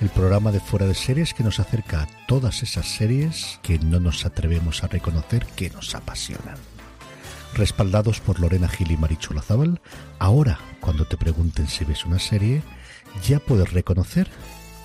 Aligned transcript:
El 0.00 0.10
programa 0.10 0.52
de 0.52 0.60
fuera 0.60 0.86
de 0.86 0.94
series 0.94 1.34
que 1.34 1.42
nos 1.42 1.58
acerca 1.58 2.02
a 2.02 2.06
todas 2.28 2.62
esas 2.62 2.86
series 2.86 3.58
que 3.62 3.80
no 3.80 3.98
nos 3.98 4.24
atrevemos 4.24 4.84
a 4.84 4.86
reconocer 4.86 5.44
que 5.56 5.70
nos 5.70 5.92
apasionan. 5.96 6.54
Respaldados 7.54 8.20
por 8.20 8.38
Lorena 8.38 8.68
Gil 8.68 8.92
y 8.92 8.96
Marichu 8.96 9.34
Lazábal, 9.34 9.80
ahora 10.20 10.60
cuando 10.80 11.04
te 11.04 11.16
pregunten 11.16 11.66
si 11.66 11.84
ves 11.84 12.04
una 12.04 12.20
serie, 12.20 12.62
ya 13.26 13.40
puedes 13.40 13.72
reconocer 13.72 14.28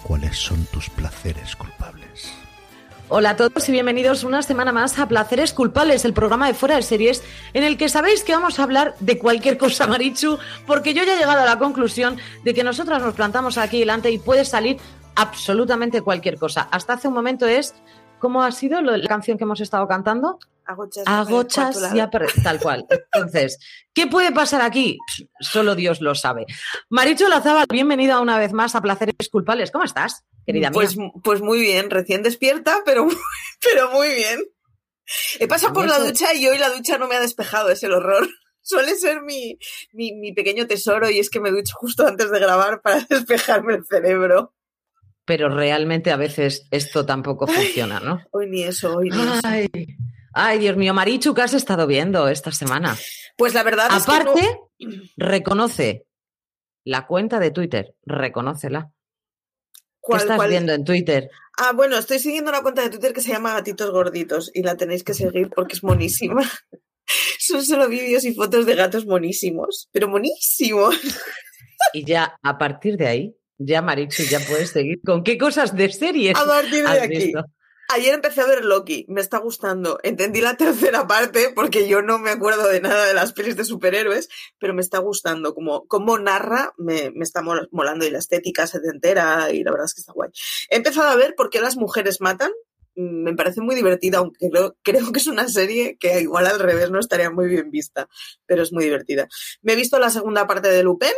cuáles 0.02 0.38
son 0.38 0.66
tus 0.66 0.89
placeres 0.89 1.56
culpables. 1.56 2.34
Hola 3.09 3.31
a 3.31 3.36
todos 3.36 3.69
y 3.69 3.72
bienvenidos 3.72 4.23
una 4.23 4.41
semana 4.41 4.72
más 4.72 4.97
a 4.97 5.08
Placeres 5.08 5.53
Culpables, 5.53 6.06
el 6.06 6.14
programa 6.14 6.47
de 6.47 6.56
fuera 6.56 6.78
de 6.78 6.81
series, 6.81 7.22
en 7.53 7.64
el 7.64 7.78
que 7.78 7.88
sabéis 7.88 8.23
que 8.23 8.34
vamos 8.34 8.58
a 8.58 8.64
hablar 8.64 8.95
de 9.00 9.19
cualquier 9.19 9.59
cosa, 9.59 9.86
Marichu, 9.86 10.39
porque 10.66 10.95
yo 10.95 11.03
ya 11.03 11.14
he 11.14 11.19
llegado 11.19 11.41
a 11.41 11.45
la 11.45 11.59
conclusión 11.59 12.17
de 12.44 12.53
que 12.56 12.64
nosotras 12.64 13.03
nos 13.03 13.14
plantamos 13.14 13.59
aquí 13.59 13.78
delante 13.78 14.09
y 14.09 14.17
puede 14.17 14.45
salir 14.45 14.78
absolutamente 15.16 16.02
cualquier 16.02 16.38
cosa. 16.38 16.67
Hasta 16.72 16.94
hace 16.94 17.08
un 17.08 17.14
momento 17.14 17.45
es, 17.47 17.73
¿cómo 18.19 18.44
ha 18.44 18.52
sido 18.52 18.81
lo- 18.81 18.95
la 18.97 19.08
canción 19.08 19.38
que 19.38 19.44
hemos 19.44 19.61
estado 19.61 19.88
cantando? 19.88 20.39
Agochas, 20.66 21.03
Agochas 21.06 21.75
y 21.94 22.42
tal 22.42 22.59
cual. 22.59 22.86
Entonces, 22.89 23.59
¿qué 23.94 24.07
puede 24.07 24.31
pasar 24.31 24.62
aquí? 24.62 24.97
Solo 25.41 25.75
Dios 25.75 26.00
lo 26.00 26.16
sabe. 26.16 26.46
Marichu 26.90 27.28
Lazábal, 27.28 27.66
bienvenida 27.69 28.22
una 28.22 28.40
vez 28.40 28.53
más 28.53 28.73
a 28.75 28.81
Placeres 28.81 29.28
Culpables. 29.29 29.72
¿Cómo 29.72 29.84
estás, 29.84 30.23
querida 30.46 30.69
mía? 30.69 30.73
Pues, 30.73 30.96
pues 31.22 31.41
muy 31.41 31.59
bien, 31.59 31.90
recién 31.90 32.23
despierta, 32.23 32.78
pero, 32.85 33.06
pero 33.62 33.91
muy 33.91 34.07
bien. 34.16 34.40
He 35.40 35.47
pasado 35.50 35.73
por 35.73 35.85
la 35.85 36.00
ducha 36.00 36.34
y 36.34 36.47
hoy 36.47 36.57
la 36.57 36.69
ducha 36.69 36.97
no 36.97 37.09
me 37.09 37.16
ha 37.16 37.19
despejado, 37.19 37.69
es 37.69 37.84
el 37.84 37.91
horror. 37.91 38.25
Suele 38.62 38.96
ser 38.96 39.22
mi, 39.22 39.57
mi, 39.91 40.13
mi 40.13 40.31
pequeño 40.31 40.66
tesoro 40.66 41.09
y 41.09 41.19
es 41.19 41.29
que 41.29 41.41
me 41.41 41.52
ducho 41.52 41.73
justo 41.75 42.07
antes 42.07 42.31
de 42.31 42.40
grabar 42.40 42.81
para 42.81 43.02
despejarme 43.09 43.75
el 43.75 43.85
cerebro. 43.85 44.53
Pero 45.25 45.50
realmente 45.50 46.11
a 46.11 46.17
veces 46.17 46.67
esto 46.72 47.06
tampoco 47.06 47.47
funciona, 47.47 48.00
¿no? 48.00 48.22
Hoy 48.31 48.50
ni 48.50 48.63
eso, 48.63 48.97
hoy 48.97 49.09
ni 49.09 49.22
eso. 49.22 49.39
Ay, 49.44 49.69
ay, 50.34 50.59
Dios 50.59 50.75
mío, 50.75 50.94
Marichu, 50.94 51.34
¿qué 51.34 51.41
has 51.44 51.53
estado 51.53 51.88
viendo 51.88 52.28
esta 52.28 52.51
semana? 52.51 52.97
Pues 53.38 53.53
la 53.53 53.63
verdad 53.63 53.88
es 53.95 54.06
que 54.06 54.11
no- 54.11 54.17
Aparte, 54.19 54.59
reconoce 55.17 56.06
la 56.85 57.07
cuenta 57.07 57.39
de 57.39 57.51
Twitter, 57.51 57.95
reconócela. 58.06 58.91
¿Qué 59.73 59.81
¿Cuál- 60.01 60.22
estás 60.22 60.35
cuál? 60.35 60.50
viendo 60.50 60.73
en 60.73 60.84
Twitter? 60.84 61.29
Ah, 61.57 61.72
bueno, 61.73 61.97
estoy 61.97 62.19
siguiendo 62.19 62.50
una 62.50 62.61
cuenta 62.61 62.81
de 62.81 62.90
Twitter 62.90 63.13
que 63.13 63.22
se 63.22 63.31
llama 63.31 63.53
Gatitos 63.53 63.91
Gorditos 63.91 64.51
y 64.53 64.63
la 64.63 64.75
tenéis 64.75 65.03
que 65.03 65.13
seguir 65.13 65.50
porque 65.55 65.75
es 65.75 65.84
monísima. 65.84 66.41
Son 67.40 67.63
solo 67.66 67.88
vídeos 67.88 68.25
y 68.25 68.34
fotos 68.34 68.66
de 68.66 68.75
gatos 68.75 69.05
monísimos, 69.05 69.88
pero 69.94 70.07
monísimos. 70.09 70.95
Y 71.94 72.05
ya 72.05 72.38
a 72.41 72.57
partir 72.57 72.97
de 72.97 73.07
ahí, 73.07 73.35
ya 73.66 73.81
Marichu, 73.81 74.24
ya 74.24 74.40
puedes 74.40 74.69
seguir 74.72 75.00
con 75.06 75.24
qué 75.24 75.38
cosas 75.38 75.75
de 75.75 75.91
series 75.91 76.35
A 76.38 76.46
partir 76.46 76.84
de 76.84 77.00
aquí. 77.00 77.18
visto. 77.18 77.44
Ayer 77.90 78.13
empecé 78.13 78.41
a 78.41 78.47
ver 78.47 78.63
Loki, 78.66 79.06
me 79.09 79.19
está 79.22 79.38
gustando. 79.40 80.00
Entendí 80.03 80.41
la 80.41 80.56
tercera 80.57 81.06
parte 81.06 81.51
porque 81.53 81.88
yo 81.88 82.02
no 82.02 82.18
me 82.18 82.31
acuerdo 82.31 82.68
de 82.69 82.79
nada 82.81 83.06
de 83.06 83.13
las 83.13 83.34
pelis 83.34 83.56
de 83.57 83.66
superhéroes, 83.66 84.29
pero 84.59 84.73
me 84.73 84.81
está 84.81 85.00
gustando. 85.00 85.53
Como, 85.53 85.85
como 85.88 86.18
narra, 86.18 86.73
me, 86.78 87.12
me 87.12 87.23
está 87.23 87.41
mol- 87.41 87.68
molando 87.72 88.06
y 88.06 88.09
la 88.09 88.19
estética 88.19 88.66
se 88.68 88.79
te 88.79 88.88
entera 88.90 89.52
y 89.52 89.63
la 89.63 89.72
verdad 89.72 89.85
es 89.85 89.94
que 89.94 90.02
está 90.02 90.13
guay. 90.13 90.29
He 90.69 90.78
empezado 90.78 91.09
a 91.09 91.16
ver 91.16 91.35
por 91.35 91.50
qué 91.50 91.59
las 91.59 91.75
mujeres 91.75 92.22
matan. 92.22 92.52
Mm, 92.96 93.23
Me 93.23 93.35
parece 93.35 93.59
muy 93.62 93.75
divertida, 93.75 94.19
aunque 94.19 94.50
creo, 94.50 94.75
creo 94.84 95.12
que 95.12 95.19
es 95.19 95.28
una 95.28 95.47
serie 95.50 95.97
que 96.00 96.22
igual 96.22 96.47
al 96.47 96.59
revés 96.59 96.90
no 96.90 97.00
estaría 97.00 97.29
muy 97.29 97.47
bien 97.47 97.69
vista, 97.69 98.07
pero 98.47 98.63
es 98.63 98.72
muy 98.72 98.85
divertida. 98.85 99.28
Me 99.62 99.73
he 99.73 99.75
visto 99.75 100.00
la 100.00 100.09
segunda 100.09 100.47
parte 100.47 100.69
de 100.69 100.84
Lupin, 100.84 101.12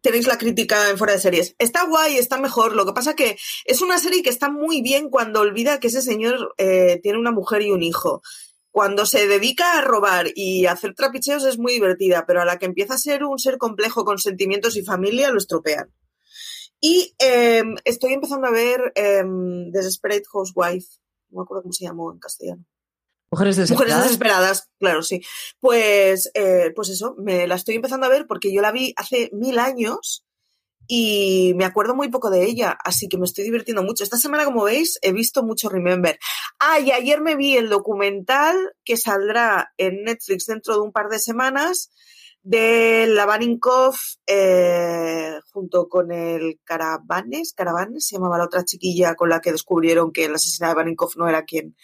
tenéis 0.00 0.26
la 0.26 0.38
crítica 0.38 0.90
en 0.90 0.98
fuera 0.98 1.14
de 1.14 1.18
series. 1.18 1.54
Está 1.58 1.86
guay, 1.86 2.16
está 2.16 2.38
mejor. 2.38 2.74
Lo 2.74 2.84
que 2.84 2.92
pasa 2.92 3.14
que 3.14 3.36
es 3.64 3.82
una 3.82 3.98
serie 3.98 4.22
que 4.22 4.30
está 4.30 4.50
muy 4.50 4.82
bien 4.82 5.10
cuando 5.10 5.40
olvida 5.40 5.80
que 5.80 5.88
ese 5.88 6.02
señor 6.02 6.54
eh, 6.58 7.00
tiene 7.02 7.18
una 7.18 7.32
mujer 7.32 7.62
y 7.62 7.70
un 7.70 7.82
hijo. 7.82 8.22
Cuando 8.70 9.06
se 9.06 9.28
dedica 9.28 9.78
a 9.78 9.82
robar 9.82 10.26
y 10.34 10.66
a 10.66 10.72
hacer 10.72 10.94
trapicheos 10.94 11.44
es 11.44 11.58
muy 11.58 11.74
divertida, 11.74 12.24
pero 12.26 12.42
a 12.42 12.44
la 12.44 12.58
que 12.58 12.66
empieza 12.66 12.94
a 12.94 12.98
ser 12.98 13.24
un 13.24 13.38
ser 13.38 13.56
complejo 13.56 14.04
con 14.04 14.18
sentimientos 14.18 14.76
y 14.76 14.82
familia 14.82 15.30
lo 15.30 15.38
estropean. 15.38 15.92
Y 16.80 17.14
eh, 17.18 17.62
estoy 17.84 18.12
empezando 18.12 18.46
a 18.48 18.50
ver 18.50 18.92
eh, 18.94 19.24
Desperate 19.70 20.24
Housewife. 20.30 20.88
No 21.30 21.40
me 21.40 21.44
acuerdo 21.44 21.62
cómo 21.62 21.72
se 21.72 21.84
llamó 21.84 22.12
en 22.12 22.18
castellano. 22.18 22.64
Mujeres 23.30 23.56
Mujeres 23.56 23.56
desesperadas. 23.56 24.04
desesperadas, 24.04 24.70
claro, 24.78 25.02
sí. 25.02 25.22
Pues, 25.60 26.30
eh, 26.34 26.72
pues 26.74 26.88
eso, 26.88 27.14
me 27.18 27.46
la 27.46 27.56
estoy 27.56 27.74
empezando 27.74 28.06
a 28.06 28.10
ver 28.10 28.26
porque 28.26 28.52
yo 28.52 28.62
la 28.62 28.72
vi 28.72 28.94
hace 28.96 29.30
mil 29.32 29.58
años 29.58 30.24
y 30.86 31.54
me 31.56 31.64
acuerdo 31.64 31.94
muy 31.94 32.08
poco 32.10 32.30
de 32.30 32.44
ella, 32.44 32.76
así 32.84 33.08
que 33.08 33.16
me 33.16 33.24
estoy 33.24 33.44
divirtiendo 33.44 33.82
mucho. 33.82 34.04
Esta 34.04 34.18
semana, 34.18 34.44
como 34.44 34.64
veis, 34.64 34.98
he 35.02 35.12
visto 35.12 35.42
mucho 35.42 35.68
Remember. 35.68 36.18
Ah, 36.58 36.78
y 36.78 36.90
ayer 36.92 37.20
me 37.20 37.36
vi 37.36 37.56
el 37.56 37.68
documental 37.68 38.56
que 38.84 38.96
saldrá 38.96 39.72
en 39.78 40.04
Netflix 40.04 40.46
dentro 40.46 40.74
de 40.74 40.80
un 40.80 40.92
par 40.92 41.08
de 41.08 41.18
semanas 41.18 41.90
de 42.44 43.06
Lavaninkov 43.08 43.94
eh, 44.26 45.40
junto 45.50 45.88
con 45.88 46.12
el 46.12 46.60
Caravanes, 46.62 47.54
Caravanes 47.54 48.06
se 48.06 48.16
llamaba 48.16 48.36
la 48.36 48.44
otra 48.44 48.66
chiquilla 48.66 49.14
con 49.14 49.30
la 49.30 49.40
que 49.40 49.50
descubrieron 49.50 50.12
que 50.12 50.26
el 50.26 50.34
asesinato 50.34 50.72
de 50.72 50.74
Lavaninkov 50.74 51.12
no 51.16 51.26
era 51.26 51.44
quien 51.44 51.74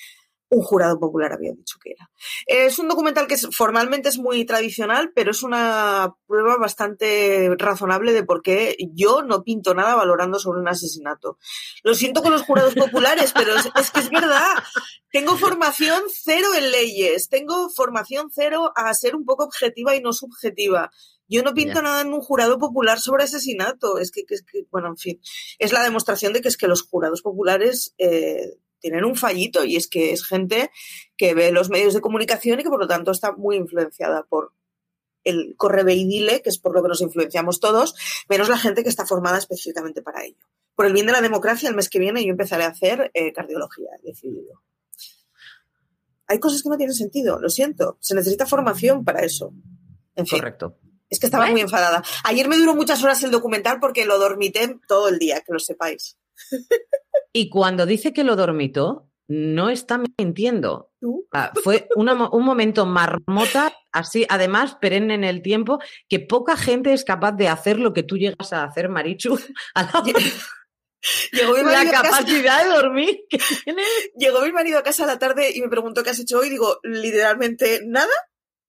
un 0.50 0.62
jurado 0.62 0.98
popular 0.98 1.32
había 1.32 1.52
dicho 1.52 1.78
que 1.82 1.92
era. 1.92 2.10
Es 2.46 2.78
un 2.78 2.88
documental 2.88 3.28
que 3.28 3.38
formalmente 3.38 4.08
es 4.08 4.18
muy 4.18 4.44
tradicional, 4.44 5.12
pero 5.14 5.30
es 5.30 5.42
una 5.42 6.14
prueba 6.26 6.56
bastante 6.58 7.54
razonable 7.56 8.12
de 8.12 8.24
por 8.24 8.42
qué 8.42 8.76
yo 8.92 9.22
no 9.22 9.44
pinto 9.44 9.74
nada 9.74 9.94
valorando 9.94 10.40
sobre 10.40 10.60
un 10.60 10.68
asesinato. 10.68 11.38
Lo 11.84 11.94
siento 11.94 12.20
con 12.22 12.32
los 12.32 12.42
jurados 12.42 12.74
populares, 12.74 13.32
pero 13.32 13.54
es, 13.54 13.70
es 13.80 13.90
que 13.92 14.00
es 14.00 14.10
verdad. 14.10 14.56
Tengo 15.12 15.36
formación 15.36 16.02
cero 16.12 16.48
en 16.56 16.70
leyes, 16.72 17.28
tengo 17.28 17.70
formación 17.70 18.28
cero 18.34 18.72
a 18.74 18.92
ser 18.94 19.14
un 19.14 19.24
poco 19.24 19.44
objetiva 19.44 19.94
y 19.94 20.00
no 20.00 20.12
subjetiva. 20.12 20.90
Yo 21.28 21.44
no 21.44 21.54
pinto 21.54 21.80
nada 21.80 22.00
en 22.00 22.12
un 22.12 22.20
jurado 22.20 22.58
popular 22.58 22.98
sobre 22.98 23.22
asesinato. 23.22 23.98
Es 23.98 24.10
que, 24.10 24.24
que, 24.24 24.36
bueno, 24.72 24.88
en 24.88 24.96
fin, 24.96 25.20
es 25.60 25.72
la 25.72 25.84
demostración 25.84 26.32
de 26.32 26.40
que 26.40 26.48
es 26.48 26.56
que 26.56 26.66
los 26.66 26.82
jurados 26.82 27.22
populares 27.22 27.94
eh, 27.98 28.58
tienen 28.80 29.04
un 29.04 29.16
fallito 29.16 29.64
y 29.64 29.76
es 29.76 29.88
que 29.88 30.12
es 30.12 30.24
gente 30.24 30.70
que 31.16 31.34
ve 31.34 31.52
los 31.52 31.70
medios 31.70 31.94
de 31.94 32.00
comunicación 32.00 32.60
y 32.60 32.62
que 32.62 32.70
por 32.70 32.80
lo 32.80 32.88
tanto 32.88 33.10
está 33.10 33.32
muy 33.32 33.56
influenciada 33.56 34.24
por 34.24 34.52
el 35.24 35.54
correveidile, 35.56 36.42
que 36.42 36.48
es 36.48 36.58
por 36.58 36.74
lo 36.74 36.82
que 36.82 36.88
nos 36.88 37.02
influenciamos 37.02 37.60
todos, 37.60 37.94
menos 38.28 38.48
la 38.48 38.58
gente 38.58 38.82
que 38.82 38.88
está 38.88 39.06
formada 39.06 39.38
específicamente 39.38 40.02
para 40.02 40.24
ello. 40.24 40.46
por 40.74 40.86
el 40.86 40.94
bien 40.94 41.04
de 41.04 41.12
la 41.12 41.20
democracia, 41.20 41.68
el 41.68 41.74
mes 41.74 41.90
que 41.90 41.98
viene 41.98 42.24
yo 42.24 42.30
empezaré 42.30 42.64
a 42.64 42.68
hacer 42.68 43.10
eh, 43.12 43.34
cardiología, 43.34 43.90
he 44.02 44.06
decidido. 44.06 44.62
Hay 46.26 46.38
cosas 46.38 46.62
que 46.62 46.70
no 46.70 46.78
tienen 46.78 46.94
sentido, 46.94 47.38
lo 47.38 47.50
siento. 47.50 47.98
Se 48.00 48.14
necesita 48.14 48.46
formación 48.46 49.04
para 49.04 49.20
eso. 49.20 49.52
En 50.14 50.26
fin. 50.26 50.38
Correcto. 50.38 50.78
Es 51.10 51.18
que 51.18 51.26
estaba 51.26 51.46
muy 51.46 51.60
enfadada. 51.60 52.02
Ayer 52.22 52.48
me 52.48 52.56
duró 52.56 52.74
muchas 52.76 53.02
horas 53.02 53.22
el 53.24 53.32
documental 53.32 53.80
porque 53.80 54.06
lo 54.06 54.18
dormité 54.18 54.78
todo 54.86 55.08
el 55.08 55.18
día, 55.18 55.40
que 55.40 55.52
lo 55.52 55.58
sepáis. 55.58 56.16
Y 57.32 57.48
cuando 57.48 57.86
dice 57.86 58.12
que 58.12 58.24
lo 58.24 58.36
dormitó, 58.36 59.08
no 59.28 59.70
está 59.70 60.00
mintiendo. 60.18 60.90
Ah, 61.32 61.52
fue 61.62 61.88
una 61.94 62.28
un 62.30 62.44
momento 62.44 62.84
marmota, 62.86 63.72
así, 63.92 64.26
además, 64.28 64.74
perenne 64.80 65.14
en 65.14 65.22
el 65.24 65.40
tiempo, 65.40 65.78
que 66.08 66.18
poca 66.18 66.56
gente 66.56 66.92
es 66.92 67.04
capaz 67.04 67.32
de 67.32 67.48
hacer 67.48 67.78
lo 67.78 67.92
que 67.92 68.02
tú 68.02 68.16
llegas 68.16 68.52
a 68.52 68.64
hacer, 68.64 68.88
Marichu. 68.88 69.38
A 69.74 69.82
la... 69.84 70.02
Llegó 71.32 71.52
mi 71.52 71.62
la 71.62 71.64
marido 71.64 71.98
a 71.98 72.02
casa- 72.02 72.10
capacidad 72.18 72.62
de 72.62 72.70
dormir 72.70 73.20
que 73.30 73.38
tiene. 73.64 73.82
Llegó 74.18 74.42
mi 74.42 74.52
marido 74.52 74.78
a 74.78 74.82
casa 74.82 75.04
a 75.04 75.06
la 75.06 75.18
tarde 75.18 75.50
y 75.54 75.62
me 75.62 75.68
preguntó 75.68 76.02
qué 76.02 76.10
has 76.10 76.18
hecho 76.18 76.38
hoy. 76.40 76.50
Digo, 76.50 76.78
literalmente 76.82 77.80
nada. 77.86 78.12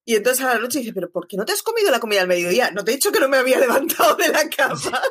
Y 0.06 0.16
entonces 0.16 0.46
a 0.46 0.54
la 0.54 0.60
noche 0.60 0.80
dice, 0.80 0.94
pero 0.94 1.12
¿por 1.12 1.28
qué 1.28 1.36
no 1.36 1.44
te 1.44 1.52
has 1.52 1.62
comido 1.62 1.92
la 1.92 2.00
comida 2.00 2.22
al 2.22 2.28
mediodía? 2.30 2.72
No 2.72 2.86
te 2.86 2.92
he 2.92 2.96
dicho 2.96 3.12
que 3.12 3.20
no 3.20 3.28
me 3.28 3.36
había 3.38 3.60
levantado 3.60 4.16
de 4.16 4.30
la 4.30 4.50
cama. 4.50 5.02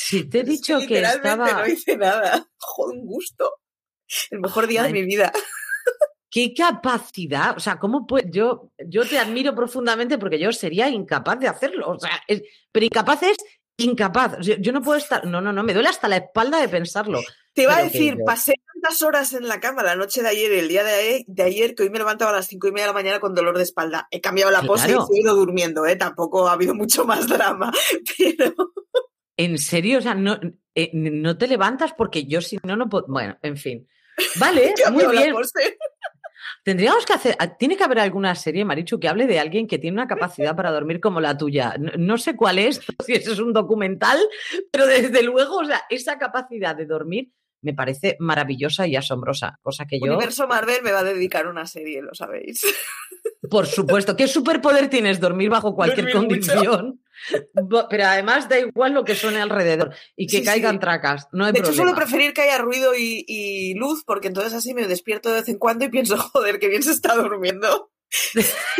Si 0.00 0.24
te 0.28 0.40
he 0.40 0.44
dicho 0.44 0.78
que 0.78 0.86
Literalmente 1.00 1.28
estaba. 1.28 1.60
no 1.62 1.66
hice 1.66 1.96
nada. 1.96 2.48
Joder, 2.58 2.98
un 2.98 3.06
gusto. 3.06 3.52
El 4.30 4.40
mejor 4.40 4.66
día 4.68 4.82
Ay. 4.82 4.92
de 4.92 5.00
mi 5.00 5.04
vida. 5.06 5.32
¡Qué 6.30 6.52
capacidad! 6.54 7.56
O 7.56 7.60
sea, 7.60 7.78
¿cómo 7.78 8.06
puede? 8.06 8.28
Yo, 8.30 8.70
yo 8.86 9.06
te 9.08 9.18
admiro 9.18 9.54
profundamente 9.54 10.18
porque 10.18 10.38
yo 10.38 10.52
sería 10.52 10.88
incapaz 10.88 11.40
de 11.40 11.48
hacerlo. 11.48 11.88
O 11.90 11.98
sea, 11.98 12.22
es- 12.28 12.42
pero 12.70 12.84
incapaz 12.86 13.22
es 13.22 13.36
incapaz. 13.78 14.36
Yo, 14.40 14.54
yo 14.58 14.72
no 14.72 14.82
puedo 14.82 14.98
estar. 14.98 15.24
No, 15.24 15.40
no, 15.40 15.52
no, 15.52 15.62
me 15.62 15.72
duele 15.74 15.88
hasta 15.88 16.06
la 16.06 16.18
espalda 16.18 16.60
de 16.60 16.68
pensarlo. 16.68 17.20
Te 17.54 17.62
iba 17.62 17.74
a 17.74 17.78
que 17.78 17.84
decir, 17.84 18.16
yo- 18.18 18.24
pasé 18.24 18.54
tantas 18.74 19.02
horas 19.02 19.32
en 19.32 19.48
la 19.48 19.58
cama 19.58 19.82
la 19.82 19.96
noche 19.96 20.22
de 20.22 20.28
ayer 20.28 20.52
y 20.52 20.58
el 20.58 20.68
día 20.68 20.84
de 20.84 20.92
ayer, 20.94 21.24
de 21.26 21.42
ayer 21.42 21.74
que 21.74 21.82
hoy 21.84 21.90
me 21.90 21.98
levantaba 21.98 22.30
a 22.30 22.34
las 22.34 22.46
cinco 22.46 22.68
y 22.68 22.72
media 22.72 22.84
de 22.84 22.88
la 22.90 22.94
mañana 22.94 23.20
con 23.20 23.34
dolor 23.34 23.56
de 23.56 23.64
espalda. 23.64 24.06
He 24.10 24.20
cambiado 24.20 24.50
la 24.50 24.62
pose 24.62 24.86
Claro. 24.86 25.00
y 25.00 25.04
he 25.04 25.16
seguido 25.16 25.34
durmiendo, 25.34 25.86
¿eh? 25.86 25.96
Tampoco 25.96 26.46
ha 26.46 26.52
habido 26.52 26.74
mucho 26.74 27.04
más 27.06 27.26
drama. 27.28 27.72
Pero 28.18 28.54
En 29.38 29.56
serio, 29.56 29.98
o 29.98 30.02
sea, 30.02 30.16
no, 30.16 30.38
eh, 30.74 30.90
no 30.92 31.38
te 31.38 31.46
levantas 31.46 31.94
porque 31.94 32.24
yo 32.26 32.40
si 32.40 32.58
no, 32.64 32.76
no 32.76 32.88
puedo. 32.88 33.06
Bueno, 33.06 33.38
en 33.40 33.56
fin. 33.56 33.88
Vale, 34.38 34.74
muy 34.92 35.06
bien. 35.06 35.34
Tendríamos 36.64 37.06
que 37.06 37.12
hacer. 37.12 37.36
ah, 37.38 37.56
Tiene 37.56 37.76
que 37.76 37.84
haber 37.84 38.00
alguna 38.00 38.34
serie, 38.34 38.64
Marichu, 38.64 38.98
que 38.98 39.08
hable 39.08 39.26
de 39.26 39.38
alguien 39.38 39.68
que 39.68 39.78
tiene 39.78 39.94
una 39.94 40.08
capacidad 40.08 40.56
para 40.56 40.72
dormir 40.72 41.00
como 41.00 41.20
la 41.20 41.36
tuya. 41.36 41.76
No, 41.78 41.92
no 41.96 42.18
sé 42.18 42.34
cuál 42.36 42.58
es, 42.58 42.80
si 43.06 43.12
eso 43.12 43.32
es 43.32 43.38
un 43.38 43.52
documental, 43.52 44.18
pero 44.72 44.86
desde 44.86 45.22
luego, 45.22 45.58
o 45.58 45.64
sea, 45.64 45.82
esa 45.88 46.18
capacidad 46.18 46.74
de 46.74 46.86
dormir 46.86 47.32
me 47.62 47.74
parece 47.74 48.16
maravillosa 48.18 48.86
y 48.86 48.96
asombrosa. 48.96 49.58
Cosa 49.62 49.86
que 49.86 50.00
yo, 50.00 50.12
Universo 50.12 50.48
Marvel 50.48 50.82
me 50.82 50.92
va 50.92 51.00
a 51.00 51.04
dedicar 51.04 51.46
una 51.46 51.64
serie, 51.64 52.02
lo 52.02 52.14
sabéis. 52.14 52.62
por 53.48 53.66
supuesto, 53.66 54.16
¿qué 54.16 54.26
superpoder 54.26 54.90
tienes? 54.90 55.20
Dormir 55.20 55.50
bajo 55.50 55.74
cualquier 55.74 56.12
Dormir 56.12 56.28
condición. 56.28 57.00
Pero 57.90 58.04
además 58.04 58.48
da 58.48 58.58
igual 58.58 58.92
lo 58.92 59.04
que 59.04 59.14
suene 59.14 59.40
alrededor 59.40 59.94
y 60.16 60.26
que 60.26 60.38
Sí, 60.38 60.44
caigan 60.44 60.74
sí. 60.74 60.80
tracas. 60.80 61.28
No 61.32 61.44
hay 61.44 61.52
De 61.52 61.60
hecho, 61.60 61.72
suelo 61.72 61.94
preferir 61.94 62.32
que 62.32 62.42
haya 62.42 62.58
ruido 62.58 62.94
y, 62.94 63.24
y 63.26 63.74
luz, 63.74 64.04
porque 64.04 64.28
entonces 64.28 64.54
así 64.54 64.74
me 64.74 64.86
despierto 64.86 65.28
de 65.30 65.40
vez 65.40 65.48
en 65.48 65.58
cuando 65.58 65.84
y 65.84 65.88
pienso, 65.90 66.16
joder, 66.32 66.58
que 66.58 66.68
bien 66.68 66.82
se 66.82 66.92
está 66.92 67.14
durmiendo. 67.14 67.90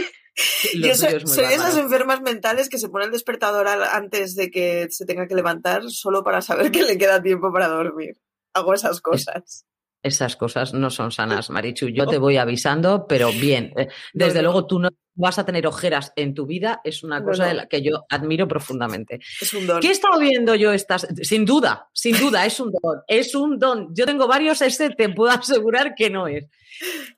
Yo 0.75 0.95
soy, 0.95 1.21
soy 1.27 1.47
de 1.47 1.55
esas 1.55 1.77
enfermas 1.77 2.21
mentales 2.21 2.69
que 2.69 2.79
se 2.79 2.89
pone 2.89 3.07
el 3.07 3.11
despertador 3.11 3.67
antes 3.67 4.37
de 4.37 4.51
que 4.51 4.87
se 4.91 5.05
tenga 5.05 5.27
que 5.27 5.35
levantar 5.35 5.83
solo 5.91 6.23
para 6.23 6.43
saber 6.43 6.71
que 6.73 6.83
le 6.83 6.97
queda 6.99 7.23
tiempo 7.23 7.53
para 7.53 7.69
dormir. 7.69 8.21
Hago 8.55 8.73
esas 8.75 9.01
cosas. 9.01 9.67
Esas 10.03 10.37
cosas 10.37 10.75
no 10.75 10.91
son 10.91 11.11
sanas, 11.11 11.51
Marichu. 11.51 11.89
Yo 11.89 12.07
te 12.07 12.19
voy 12.19 12.37
avisando, 12.37 13.07
pero 13.09 13.33
bien. 13.33 13.73
Eh, 13.77 13.89
Desde 14.13 14.43
luego 14.43 14.67
tú 14.67 14.79
no 14.79 14.91
vas 15.15 15.39
a 15.41 15.45
tener 15.45 15.67
ojeras 15.67 16.13
en 16.15 16.33
tu 16.35 16.47
vida, 16.47 16.81
es 16.85 17.03
una 17.03 17.25
cosa 17.25 17.47
de 17.47 17.55
la 17.55 17.67
que 17.67 17.83
yo 17.83 18.07
admiro 18.09 18.47
profundamente. 18.47 19.19
Es 19.41 19.53
un 19.53 19.67
don. 19.67 19.81
¿Qué 19.81 19.89
he 19.89 19.91
estado 19.91 20.21
viendo 20.21 20.55
yo 20.55 20.73
estas? 20.73 21.09
Sin 21.23 21.45
duda, 21.45 21.89
sin 21.93 22.17
duda, 22.21 22.47
es 22.47 22.61
un 22.61 22.71
don. 22.71 23.03
Es 23.09 23.35
un 23.35 23.59
don. 23.59 23.93
Yo 23.93 24.07
tengo 24.07 24.29
varios, 24.29 24.63
este 24.63 24.91
te 24.91 25.09
puedo 25.09 25.33
asegurar 25.33 25.97
que 25.97 26.09
no 26.11 26.29
es. 26.29 26.45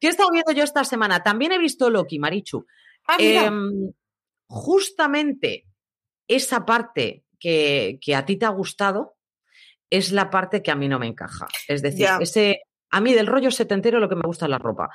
¿Qué 0.00 0.06
he 0.06 0.10
estado 0.10 0.30
viendo 0.30 0.52
yo 0.52 0.64
esta 0.64 0.84
semana? 0.84 1.22
También 1.22 1.52
he 1.52 1.58
visto 1.58 1.90
Loki, 1.90 2.18
Marichu. 2.18 2.66
Ah. 3.06 3.16
Em, 3.18 3.92
justamente 4.46 5.66
esa 6.26 6.64
parte 6.64 7.24
que, 7.38 7.98
que 8.00 8.14
a 8.14 8.24
ti 8.24 8.36
te 8.36 8.46
ha 8.46 8.50
gustado 8.50 9.16
es 9.90 10.12
la 10.12 10.30
parte 10.30 10.62
que 10.62 10.70
a 10.70 10.76
mí 10.76 10.88
no 10.88 10.98
me 10.98 11.08
encaja. 11.08 11.48
Es 11.68 11.82
decir, 11.82 12.06
ese, 12.20 12.62
a 12.90 13.00
mí 13.00 13.12
del 13.14 13.26
rollo 13.26 13.50
setentero 13.50 14.00
lo 14.00 14.08
que 14.08 14.16
me 14.16 14.22
gusta 14.26 14.46
es 14.46 14.50
la 14.50 14.58
ropa. 14.58 14.90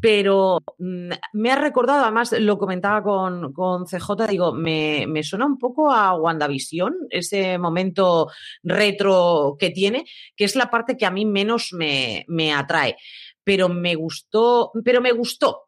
Pero 0.00 0.58
mm, 0.78 1.10
me 1.34 1.52
ha 1.52 1.56
recordado, 1.56 2.02
además 2.02 2.32
lo 2.32 2.58
comentaba 2.58 3.02
con, 3.02 3.52
con 3.52 3.86
CJ, 3.86 4.26
digo, 4.28 4.52
me, 4.52 5.06
me 5.08 5.22
suena 5.22 5.46
un 5.46 5.58
poco 5.58 5.92
a 5.92 6.14
WandaVision, 6.14 6.94
ese 7.10 7.58
momento 7.58 8.30
retro 8.62 9.56
que 9.58 9.70
tiene, 9.70 10.04
que 10.34 10.44
es 10.44 10.56
la 10.56 10.70
parte 10.70 10.96
que 10.96 11.06
a 11.06 11.10
mí 11.10 11.24
menos 11.24 11.72
me, 11.72 12.24
me 12.28 12.52
atrae. 12.52 12.96
Pero 13.44 13.68
me 13.68 13.94
gustó, 13.94 14.72
pero 14.84 15.00
me 15.00 15.12
gustó. 15.12 15.65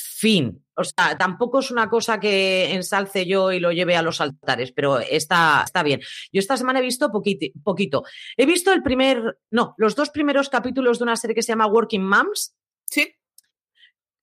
Fin. 0.00 0.64
O 0.74 0.84
sea, 0.84 1.18
tampoco 1.18 1.58
es 1.58 1.70
una 1.72 1.88
cosa 1.88 2.20
que 2.20 2.72
ensalce 2.72 3.26
yo 3.26 3.50
y 3.50 3.58
lo 3.58 3.72
lleve 3.72 3.96
a 3.96 4.02
los 4.02 4.20
altares, 4.20 4.70
pero 4.70 5.00
está, 5.00 5.62
está 5.64 5.82
bien. 5.82 6.00
Yo 6.32 6.38
esta 6.38 6.56
semana 6.56 6.78
he 6.78 6.82
visto 6.82 7.08
poquiti- 7.08 7.52
poquito. 7.64 8.04
He 8.36 8.46
visto 8.46 8.72
el 8.72 8.82
primer, 8.82 9.38
no, 9.50 9.74
los 9.76 9.96
dos 9.96 10.10
primeros 10.10 10.48
capítulos 10.48 10.98
de 10.98 11.04
una 11.04 11.16
serie 11.16 11.34
que 11.34 11.42
se 11.42 11.50
llama 11.52 11.66
Working 11.66 12.06
Moms. 12.06 12.54
Sí. 12.88 13.12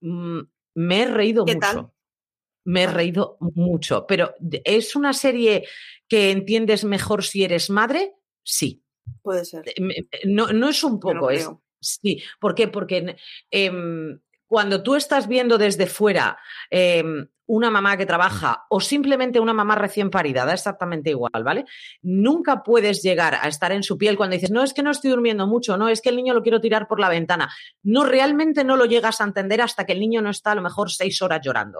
Mm, 0.01 0.39
me 0.75 1.01
he 1.01 1.06
reído 1.07 1.44
¿Qué 1.45 1.56
mucho. 1.56 1.68
tal? 1.68 1.89
Me 2.66 2.83
he 2.83 2.88
reído 2.88 3.38
mucho. 3.39 4.06
Pero 4.07 4.33
¿es 4.63 4.95
una 4.95 5.13
serie 5.13 5.68
que 6.07 6.31
entiendes 6.31 6.83
mejor 6.86 7.24
si 7.24 7.44
eres 7.44 7.69
madre? 7.69 8.13
Sí. 8.44 8.81
Puede 9.21 9.44
ser. 9.45 9.66
Me- 9.80 10.07
No, 10.25 10.48
no 10.48 10.69
es 10.69 10.83
un 10.83 10.94
no 10.94 11.00
poco, 11.00 11.30
es. 11.31 11.50
Sí, 11.81 12.24
¿por 12.39 12.56
qué? 12.56 12.68
Porque 12.69 13.16
em, 13.51 14.19
cuando 14.47 14.83
tú 14.83 14.95
estás 14.95 15.27
viendo 15.27 15.57
desde 15.57 15.88
fuera 15.88 16.38
em, 16.69 17.27
una 17.47 17.69
mamá 17.69 17.97
que 17.97 18.06
trabaja 18.06 18.65
o 18.69 18.80
simplemente 18.80 19.39
una 19.39 19.53
mamá 19.53 19.75
recién 19.75 20.09
parida, 20.09 20.45
da 20.45 20.53
exactamente 20.53 21.12
igual, 21.12 21.44
¿vale? 21.44 21.65
Nunca 22.01 22.63
puedes 22.63 23.03
llegar 23.03 23.36
a 23.36 23.47
estar 23.47 23.71
en 23.71 23.83
su 23.83 23.97
piel 23.97 24.18
cuando 24.18 24.36
dices, 24.36 24.51
no, 24.51 24.63
es 24.63 24.74
que 24.74 24.83
no 24.83 24.92
estoy 24.92 25.12
durmiendo 25.12 25.47
mucho, 25.47 25.77
no, 25.77 25.89
es 25.89 26.01
que 26.01 26.09
el 26.09 26.16
niño 26.16 26.33
lo 26.33 26.42
quiero 26.42 26.61
tirar 26.61 26.87
por 26.87 26.99
la 26.99 27.09
ventana. 27.09 27.54
No, 27.83 28.04
realmente 28.04 28.64
no 28.64 28.78
lo 28.78 28.85
llegas 28.85 29.21
a 29.21 29.25
entender 29.25 29.61
hasta 29.61 29.85
que 29.85 29.94
el 29.94 29.99
niño 29.99 30.21
no 30.21 30.30
está 30.30 30.52
a 30.52 30.56
lo 30.56 30.61
mejor 30.61 30.92
seis 30.92 31.21
horas 31.21 31.42
llorando. 31.44 31.80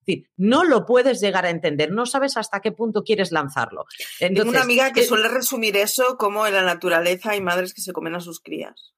Es 0.00 0.06
decir, 0.06 0.30
no 0.36 0.64
lo 0.64 0.84
puedes 0.84 1.20
llegar 1.20 1.46
a 1.46 1.50
entender, 1.50 1.92
no 1.92 2.06
sabes 2.06 2.36
hasta 2.36 2.60
qué 2.60 2.72
punto 2.72 3.04
quieres 3.04 3.30
lanzarlo. 3.30 3.84
Tengo 4.18 4.48
una 4.48 4.62
amiga 4.62 4.92
que 4.92 5.02
eh, 5.02 5.04
suele 5.04 5.28
resumir 5.28 5.76
eso 5.76 6.16
como 6.16 6.44
en 6.46 6.54
la 6.54 6.62
naturaleza 6.62 7.30
hay 7.30 7.40
madres 7.40 7.72
que 7.72 7.82
se 7.82 7.92
comen 7.92 8.16
a 8.16 8.20
sus 8.20 8.40
crías. 8.40 8.94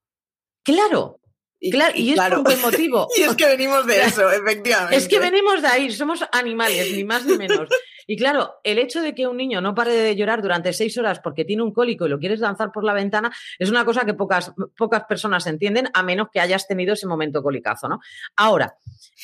Claro, 0.63 1.21
Y, 1.67 1.71
claro, 1.71 1.95
y, 1.97 2.13
es 2.13 2.21
por 2.21 2.43
buen 2.43 2.61
motivo. 2.61 3.09
Y 3.17 3.23
es 3.23 3.35
que 3.37 3.47
venimos 3.47 3.87
de 3.87 4.03
eso, 4.03 4.31
efectivamente. 4.31 4.97
Es 4.97 5.09
que 5.09 5.19
venimos 5.19 5.63
de 5.63 5.69
ahí, 5.69 5.91
somos 5.91 6.23
animales, 6.31 6.93
ni 6.93 7.05
más 7.05 7.25
ni 7.25 7.39
menos. 7.39 7.69
Y 8.07 8.19
claro, 8.19 8.57
el 8.65 8.79
hecho 8.79 9.01
de 9.01 9.15
que 9.15 9.27
un 9.27 9.39
niño 9.39 9.63
no 9.63 9.75
pare 9.75 9.93
de 9.95 10.15
llorar 10.15 10.43
durante 10.43 10.75
seis 10.75 10.99
horas 10.99 11.21
porque 11.21 11.47
tiene 11.47 11.63
un 11.63 11.73
cólico 11.73 12.05
y 12.05 12.11
lo 12.11 12.19
quieres 12.19 12.39
lanzar 12.41 12.71
por 12.71 12.85
la 12.85 12.93
ventana 12.93 13.33
es 13.59 13.71
una 13.71 13.87
cosa 13.87 14.05
que 14.05 14.13
pocas, 14.13 14.53
pocas 14.77 15.05
personas 15.05 15.47
entienden, 15.47 15.89
a 15.95 16.03
menos 16.03 16.29
que 16.31 16.39
hayas 16.39 16.69
tenido 16.69 16.93
ese 16.93 17.07
momento 17.07 17.43
colicazo, 17.43 17.89
¿no? 17.89 18.01
Ahora, 18.37 18.77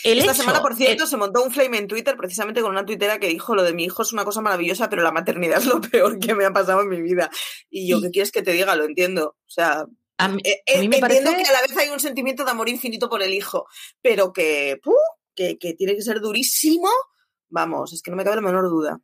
el 0.02 0.20
Esta 0.20 0.32
hecho- 0.32 0.40
semana, 0.40 0.62
por 0.62 0.75
cierto, 0.76 1.02
el- 1.04 1.11
se 1.11 1.18
montó 1.18 1.42
un 1.44 1.50
flame 1.50 1.76
en 1.76 1.88
Twitter 1.88 2.16
precisamente 2.16 2.62
con 2.62 2.70
una 2.70 2.87
tuitera 2.87 3.18
que 3.18 3.28
dijo 3.28 3.54
lo 3.54 3.64
de 3.64 3.75
mi 3.75 3.85
hijo 3.85 4.00
es 4.00 4.14
una 4.14 4.25
cosa 4.25 4.40
maravillosa, 4.40 4.88
pero 4.88 5.02
la 5.02 5.12
maternidad 5.12 5.59
es 5.59 5.66
lo 5.66 5.82
peor 5.82 6.18
que 6.18 6.35
me 6.35 6.47
ha 6.47 6.50
pasado 6.54 6.80
en 6.80 6.88
mi 6.88 7.02
vida. 7.02 7.28
Y 7.68 7.87
yo, 7.87 8.00
¿qué 8.00 8.09
quieres 8.11 8.32
que 8.32 8.40
te 8.40 8.52
diga? 8.52 8.75
Lo 8.76 8.85
entiendo. 8.87 9.37
O 9.47 9.50
sea, 9.50 9.85
a 10.25 10.29
mí- 10.29 10.43
eh, 10.45 10.62
a 10.77 10.79
mí 10.81 10.87
eh, 10.87 10.89
me 10.89 10.97
entiendo 10.99 11.31
parece- 11.31 11.43
que 11.45 11.49
a 11.49 11.53
la 11.53 11.62
vez 11.62 11.77
hay 11.77 11.89
un 11.91 12.00
sentimiento 12.00 12.45
de 12.45 12.50
amor 12.50 12.69
infinito 12.69 13.09
por 13.09 13.23
el 13.23 13.33
hijo, 13.35 13.67
pero 14.03 14.33
que, 14.33 14.79
¡puh! 14.83 14.93
que, 15.35 15.59
que 15.59 15.75
tiene 15.75 15.95
que 15.95 16.03
ser 16.03 16.21
durísimo. 16.21 16.89
Vamos, 17.49 17.93
es 17.93 18.03
que 18.03 18.11
no 18.11 18.17
me 18.17 18.25
cabe 18.25 18.37
la 18.37 18.43
menor 18.43 18.69
duda. 18.69 19.00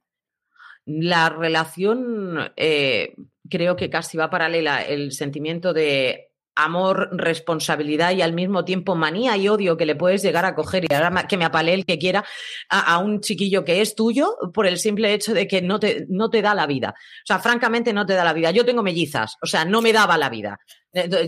la 0.85 1.29
relación 1.31 2.53
eh, 2.57 3.15
creo 3.51 3.75
que 3.77 3.91
casi 3.91 4.17
va 4.17 4.31
paralela 4.31 4.83
el 4.83 5.11
sentimiento 5.13 5.73
de 5.73 6.31
amor, 6.59 7.11
responsabilidad 7.13 8.13
y 8.13 8.23
al 8.23 8.33
mismo 8.33 8.65
tiempo 8.65 8.95
manía 8.95 9.37
y 9.37 9.47
odio 9.49 9.77
que 9.77 9.85
le 9.85 9.95
puedes 9.95 10.23
llegar 10.23 10.47
a 10.47 10.55
coger 10.55 10.87
y 10.89 10.95
ahora 10.95 11.27
que 11.29 11.37
me 11.37 11.45
apale 11.45 11.75
el 11.75 11.85
que 11.85 11.99
quiera 11.99 12.25
a, 12.71 12.95
a 12.95 12.99
un 12.99 13.21
chiquillo 13.21 13.63
que 13.65 13.83
es 13.83 13.95
tuyo 13.95 14.37
por 14.55 14.67
el 14.67 14.79
simple 14.79 15.13
hecho 15.13 15.35
de 15.35 15.47
que 15.47 15.61
no 15.61 15.79
te, 15.79 16.07
no 16.09 16.31
te 16.31 16.41
da 16.41 16.55
la 16.55 16.67
vida. 16.67 16.95
O 16.97 17.27
sea, 17.27 17.41
francamente 17.41 17.93
no 17.93 18.07
te 18.07 18.15
da 18.15 18.25
la 18.25 18.33
vida. 18.33 18.53
Yo 18.53 18.65
tengo 18.65 18.83
mellizas, 18.83 19.37
o 19.43 19.47
sea, 19.47 19.65
no 19.67 19.83
me 19.83 19.93
daba 19.93 20.17
la 20.17 20.31
vida. 20.31 20.59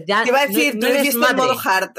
Ya, 0.07 0.23
Te 0.23 0.29
iba 0.29 0.41
a 0.41 0.47
decir, 0.47 0.75
no, 0.75 0.81
tú 0.81 0.87
no 0.87 0.93
eres 1.01 1.15
modo 1.37 1.59
hard. 1.65 1.93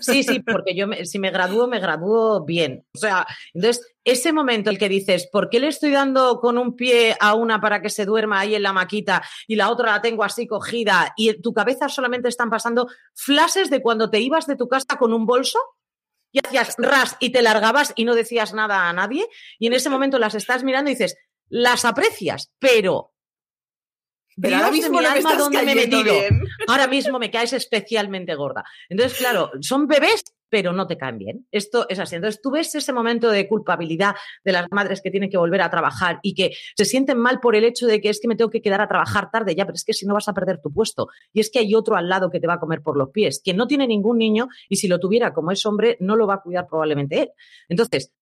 Sí, 0.00 0.22
sí, 0.22 0.40
porque 0.40 0.74
yo 0.74 0.86
me- 0.86 1.06
si 1.06 1.18
me 1.18 1.30
gradúo, 1.30 1.66
me 1.66 1.80
gradúo 1.80 2.44
bien. 2.44 2.84
O 2.94 2.98
sea, 2.98 3.26
entonces, 3.54 3.86
ese 4.04 4.32
momento 4.32 4.68
el 4.70 4.78
que 4.78 4.88
dices, 4.88 5.28
¿por 5.32 5.48
qué 5.50 5.60
le 5.60 5.68
estoy 5.68 5.90
dando 5.92 6.40
con 6.40 6.58
un 6.58 6.76
pie 6.76 7.16
a 7.18 7.34
una 7.34 7.60
para 7.60 7.80
que 7.80 7.88
se 7.90 8.04
duerma 8.04 8.40
ahí 8.40 8.54
en 8.54 8.62
la 8.62 8.72
maquita 8.72 9.22
y 9.46 9.56
la 9.56 9.70
otra 9.70 9.92
la 9.92 10.02
tengo 10.02 10.24
así 10.24 10.46
cogida 10.46 11.12
y 11.16 11.30
en 11.30 11.40
tu 11.42 11.52
cabeza 11.54 11.88
solamente 11.88 12.28
están 12.28 12.50
pasando 12.50 12.88
flashes 13.14 13.70
de 13.70 13.80
cuando 13.82 14.10
te 14.10 14.20
ibas 14.20 14.46
de 14.46 14.56
tu 14.56 14.68
casa 14.68 14.96
con 14.98 15.12
un 15.12 15.26
bolso 15.26 15.58
y 16.32 16.38
hacías 16.46 16.74
ras 16.78 17.16
y 17.20 17.30
te 17.30 17.42
largabas 17.42 17.92
y 17.96 18.04
no 18.04 18.14
decías 18.14 18.54
nada 18.54 18.88
a 18.88 18.92
nadie 18.92 19.26
y 19.58 19.66
en 19.66 19.72
ese 19.72 19.90
momento 19.90 20.18
las 20.18 20.34
estás 20.34 20.62
mirando 20.64 20.90
y 20.90 20.94
dices, 20.94 21.16
las 21.48 21.84
aprecias, 21.84 22.52
pero... 22.58 23.12
Pero 24.40 24.56
ahora 24.56 24.66
de 24.66 24.72
mismo 24.72 24.90
mi 24.90 24.96
no 24.96 25.02
me 25.02 25.08
alma, 25.08 25.30
estás 25.30 25.38
¿dónde 25.38 25.62
me 25.62 25.72
he 25.72 25.74
metido? 25.74 26.02
bien. 26.02 26.42
ahora 26.68 26.86
mismo 26.86 27.18
me 27.18 27.30
caes 27.30 27.52
especialmente 27.52 28.34
gorda. 28.34 28.64
Entonces, 28.88 29.18
claro, 29.18 29.50
son 29.60 29.86
bebés, 29.86 30.24
pero 30.50 30.72
no 30.72 30.86
te 30.86 30.98
caen 30.98 31.16
bien. 31.16 31.46
Esto 31.50 31.86
es 31.88 31.98
así. 31.98 32.16
Entonces, 32.16 32.42
tú 32.42 32.50
ves 32.50 32.74
ese 32.74 32.92
momento 32.92 33.30
de 33.30 33.48
culpabilidad 33.48 34.16
de 34.44 34.52
las 34.52 34.66
madres 34.70 35.00
que 35.00 35.10
tienen 35.10 35.30
que 35.30 35.38
volver 35.38 35.62
a 35.62 35.70
trabajar 35.70 36.18
y 36.22 36.34
que 36.34 36.50
se 36.76 36.84
sienten 36.84 37.18
mal 37.18 37.40
por 37.40 37.56
el 37.56 37.64
hecho 37.64 37.86
de 37.86 38.00
que 38.00 38.10
es 38.10 38.20
que 38.20 38.28
me 38.28 38.36
tengo 38.36 38.50
que 38.50 38.60
quedar 38.60 38.80
a 38.80 38.88
trabajar 38.88 39.30
tarde, 39.30 39.54
ya, 39.54 39.64
pero 39.64 39.76
es 39.76 39.84
que 39.84 39.94
si 39.94 40.06
no 40.06 40.14
vas 40.14 40.28
a 40.28 40.34
perder 40.34 40.60
tu 40.60 40.72
puesto. 40.72 41.08
Y 41.32 41.40
es 41.40 41.50
que 41.50 41.60
hay 41.60 41.74
otro 41.74 41.96
al 41.96 42.08
lado 42.08 42.30
que 42.30 42.40
te 42.40 42.46
va 42.46 42.54
a 42.54 42.60
comer 42.60 42.82
por 42.82 42.96
los 42.96 43.10
pies, 43.10 43.40
que 43.42 43.54
no 43.54 43.66
tiene 43.66 43.86
ningún 43.86 44.18
niño 44.18 44.48
y 44.68 44.76
si 44.76 44.88
lo 44.88 44.98
tuviera 44.98 45.32
como 45.32 45.52
es 45.52 45.64
hombre, 45.64 45.96
no 46.00 46.16
lo 46.16 46.26
va 46.26 46.34
a 46.34 46.40
cuidar 46.40 46.66
probablemente 46.66 47.22
él. 47.22 47.30
Entonces, 47.68 48.12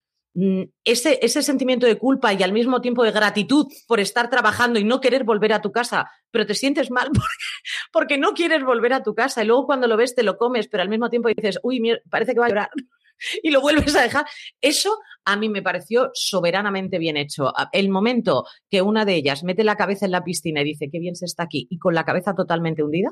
ese, 0.84 1.18
ese 1.22 1.42
sentimiento 1.42 1.86
de 1.86 1.98
culpa 1.98 2.32
y 2.32 2.42
al 2.42 2.52
mismo 2.52 2.80
tiempo 2.80 3.02
de 3.02 3.10
gratitud 3.10 3.66
por 3.86 3.98
estar 3.98 4.30
trabajando 4.30 4.78
y 4.78 4.84
no 4.84 5.00
querer 5.00 5.24
volver 5.24 5.52
a 5.52 5.60
tu 5.60 5.72
casa, 5.72 6.10
pero 6.30 6.46
te 6.46 6.54
sientes 6.54 6.90
mal 6.90 7.10
porque, 7.92 8.18
no 8.18 8.32
quieres 8.34 8.62
volver 8.62 8.92
a 8.92 9.02
tu 9.02 9.14
casa 9.14 9.42
y 9.42 9.46
luego 9.46 9.66
cuando 9.66 9.86
lo 9.86 9.96
ves 9.96 10.14
te 10.14 10.22
lo 10.22 10.36
comes, 10.36 10.68
pero 10.68 10.82
al 10.82 10.88
mismo 10.88 11.10
tiempo 11.10 11.28
dices, 11.28 11.58
uy, 11.62 11.82
parece 12.10 12.34
que 12.34 12.40
va 12.40 12.46
a 12.46 12.50
llorar 12.50 12.70
y 13.42 13.50
lo 13.50 13.60
vuelves 13.60 13.94
a 13.96 14.02
dejar. 14.02 14.26
Eso 14.60 14.98
a 15.24 15.36
mí 15.36 15.48
me 15.48 15.62
pareció 15.62 16.10
soberanamente 16.14 16.98
bien 16.98 17.16
hecho. 17.16 17.52
El 17.72 17.88
momento 17.88 18.44
que 18.70 18.82
una 18.82 19.04
de 19.04 19.14
ellas 19.14 19.44
mete 19.44 19.64
la 19.64 19.76
cabeza 19.76 20.06
en 20.06 20.12
la 20.12 20.24
piscina 20.24 20.60
y 20.60 20.64
dice, 20.64 20.88
qué 20.90 20.98
bien 20.98 21.16
se 21.16 21.26
está 21.26 21.44
aquí, 21.44 21.66
y 21.70 21.78
con 21.78 21.94
la 21.94 22.04
cabeza 22.04 22.34
totalmente 22.34 22.82
hundida, 22.82 23.10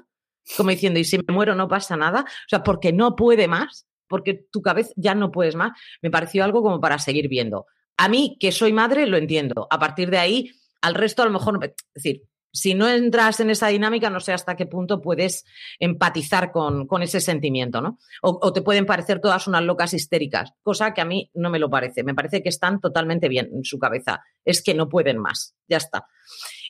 como 0.56 0.70
diciendo, 0.70 1.00
y 1.00 1.04
si 1.04 1.18
me 1.18 1.35
muero 1.35 1.54
no 1.54 1.68
pasa 1.68 1.96
nada, 1.96 2.20
o 2.20 2.49
sea, 2.49 2.62
porque 2.62 2.92
no 2.92 3.16
puede 3.16 3.49
más, 3.49 3.87
porque 4.08 4.46
tu 4.50 4.62
cabeza 4.62 4.92
ya 4.96 5.14
no 5.14 5.30
puedes 5.30 5.54
más, 5.54 5.72
me 6.02 6.10
pareció 6.10 6.44
algo 6.44 6.62
como 6.62 6.80
para 6.80 6.98
seguir 6.98 7.28
viendo. 7.28 7.66
A 7.96 8.08
mí, 8.08 8.36
que 8.38 8.52
soy 8.52 8.72
madre, 8.72 9.06
lo 9.06 9.16
entiendo. 9.16 9.66
A 9.70 9.78
partir 9.78 10.10
de 10.10 10.18
ahí, 10.18 10.50
al 10.82 10.94
resto 10.94 11.22
a 11.22 11.26
lo 11.26 11.32
mejor, 11.32 11.58
es 11.62 11.75
decir, 11.94 12.22
si 12.52 12.72
no 12.72 12.88
entras 12.88 13.40
en 13.40 13.50
esa 13.50 13.68
dinámica, 13.68 14.08
no 14.08 14.18
sé 14.18 14.32
hasta 14.32 14.56
qué 14.56 14.64
punto 14.64 15.02
puedes 15.02 15.44
empatizar 15.78 16.52
con, 16.52 16.86
con 16.86 17.02
ese 17.02 17.20
sentimiento, 17.20 17.82
¿no? 17.82 17.98
O, 18.22 18.38
o 18.40 18.52
te 18.52 18.62
pueden 18.62 18.86
parecer 18.86 19.20
todas 19.20 19.46
unas 19.46 19.62
locas 19.62 19.92
histéricas, 19.92 20.52
cosa 20.62 20.94
que 20.94 21.02
a 21.02 21.04
mí 21.04 21.30
no 21.34 21.50
me 21.50 21.58
lo 21.58 21.68
parece. 21.68 22.02
Me 22.02 22.14
parece 22.14 22.42
que 22.42 22.48
están 22.48 22.80
totalmente 22.80 23.28
bien 23.28 23.50
en 23.52 23.64
su 23.64 23.78
cabeza. 23.78 24.22
Es 24.42 24.62
que 24.62 24.72
no 24.72 24.88
pueden 24.88 25.18
más. 25.18 25.54
Ya 25.68 25.76
está. 25.76 26.06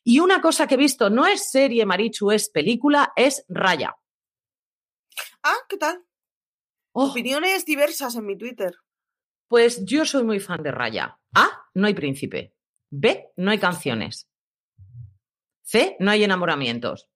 Y 0.03 0.19
una 0.19 0.41
cosa 0.41 0.67
que 0.67 0.75
he 0.75 0.79
visto, 0.79 1.09
no 1.09 1.27
es 1.27 1.51
serie, 1.51 1.87
Marichu, 1.87 2.33
es 2.33 2.51
película, 2.51 3.13
es 3.15 3.45
Raya. 3.49 3.95
Ah, 5.43 5.57
¿qué 5.69 5.77
tal? 5.77 6.03
Oh, 6.99 7.11
Opiniones 7.11 7.65
diversas 7.67 8.15
en 8.17 8.25
mi 8.27 8.39
Twitter. 8.39 8.75
pues 9.49 9.85
yo 9.85 10.05
soy 10.07 10.25
muy 10.25 10.41
fan 10.41 10.63
de 10.63 10.71
Raya. 10.71 11.19
A, 11.35 11.47
no 11.75 11.87
hay 11.87 11.95
príncipe. 11.95 12.55
B, 12.91 13.33
no 13.37 13.51
hay 13.51 13.59
canciones. 13.59 14.29
C, 15.63 15.97
no 16.01 16.11
hay 16.11 16.25
enamoramientos. 16.25 17.09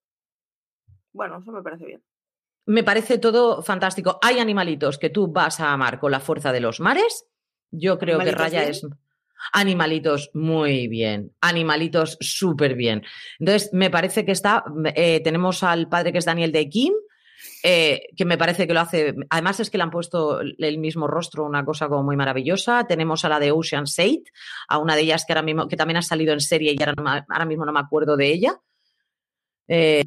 Bueno, 1.13 1.39
eso 1.39 1.51
me 1.51 1.61
parece 1.63 1.85
bien. 1.85 2.03
Me 2.67 2.83
parece 2.83 3.17
todo 3.17 3.63
fantástico. 3.63 4.19
Hay 4.21 4.39
animalitos 4.39 4.97
que 4.99 5.09
tú 5.09 5.27
vas 5.31 5.59
a 5.59 5.73
amar 5.73 5.99
con 5.99 6.11
la 6.11 6.19
fuerza 6.19 6.51
de 6.51 6.59
los 6.59 6.79
mares. 6.79 7.25
Yo 7.71 7.97
creo 7.97 8.19
que 8.19 8.29
¿Animalitos 8.29 8.41
Raya 8.41 8.59
bien? 8.61 8.71
es. 8.71 8.85
Animalitos 9.53 10.29
muy 10.35 10.87
bien, 10.87 11.35
animalitos 11.41 12.17
súper 12.21 12.75
bien. 12.75 13.03
Entonces, 13.39 13.73
me 13.73 13.89
parece 13.89 14.23
que 14.23 14.31
está. 14.33 14.63
eh, 14.95 15.19
tenemos 15.23 15.63
al 15.63 15.89
padre 15.89 16.11
que 16.11 16.19
es 16.19 16.25
Daniel 16.25 16.51
de 16.51 16.69
Kim, 16.69 16.93
eh, 17.63 18.07
que 18.15 18.25
me 18.25 18.37
parece 18.37 18.67
que 18.67 18.73
lo 18.73 18.79
hace. 18.79 19.15
Además, 19.29 19.59
es 19.59 19.69
que 19.69 19.77
le 19.77 19.83
han 19.83 19.91
puesto 19.91 20.41
el 20.41 20.77
mismo 20.77 21.07
rostro, 21.07 21.45
una 21.45 21.63
cosa 21.63 21.87
como 21.87 22.03
muy 22.03 22.15
maravillosa. 22.15 22.85
Tenemos 22.87 23.23
a 23.25 23.29
la 23.29 23.39
de 23.39 23.51
Ocean 23.51 23.83
8, 23.83 24.23
a 24.67 24.77
una 24.79 24.95
de 24.95 25.01
ellas 25.01 25.25
que 25.25 25.33
ahora 25.33 25.43
mismo, 25.43 25.67
que 25.67 25.75
también 25.75 25.97
ha 25.97 26.01
salido 26.01 26.33
en 26.33 26.41
serie 26.41 26.75
y 26.77 26.81
ahora, 26.81 26.93
no 26.97 27.09
ahora 27.09 27.45
mismo 27.45 27.65
no 27.65 27.73
me 27.73 27.79
acuerdo 27.79 28.17
de 28.17 28.27
ella. 28.31 28.59
Eh, 29.67 30.05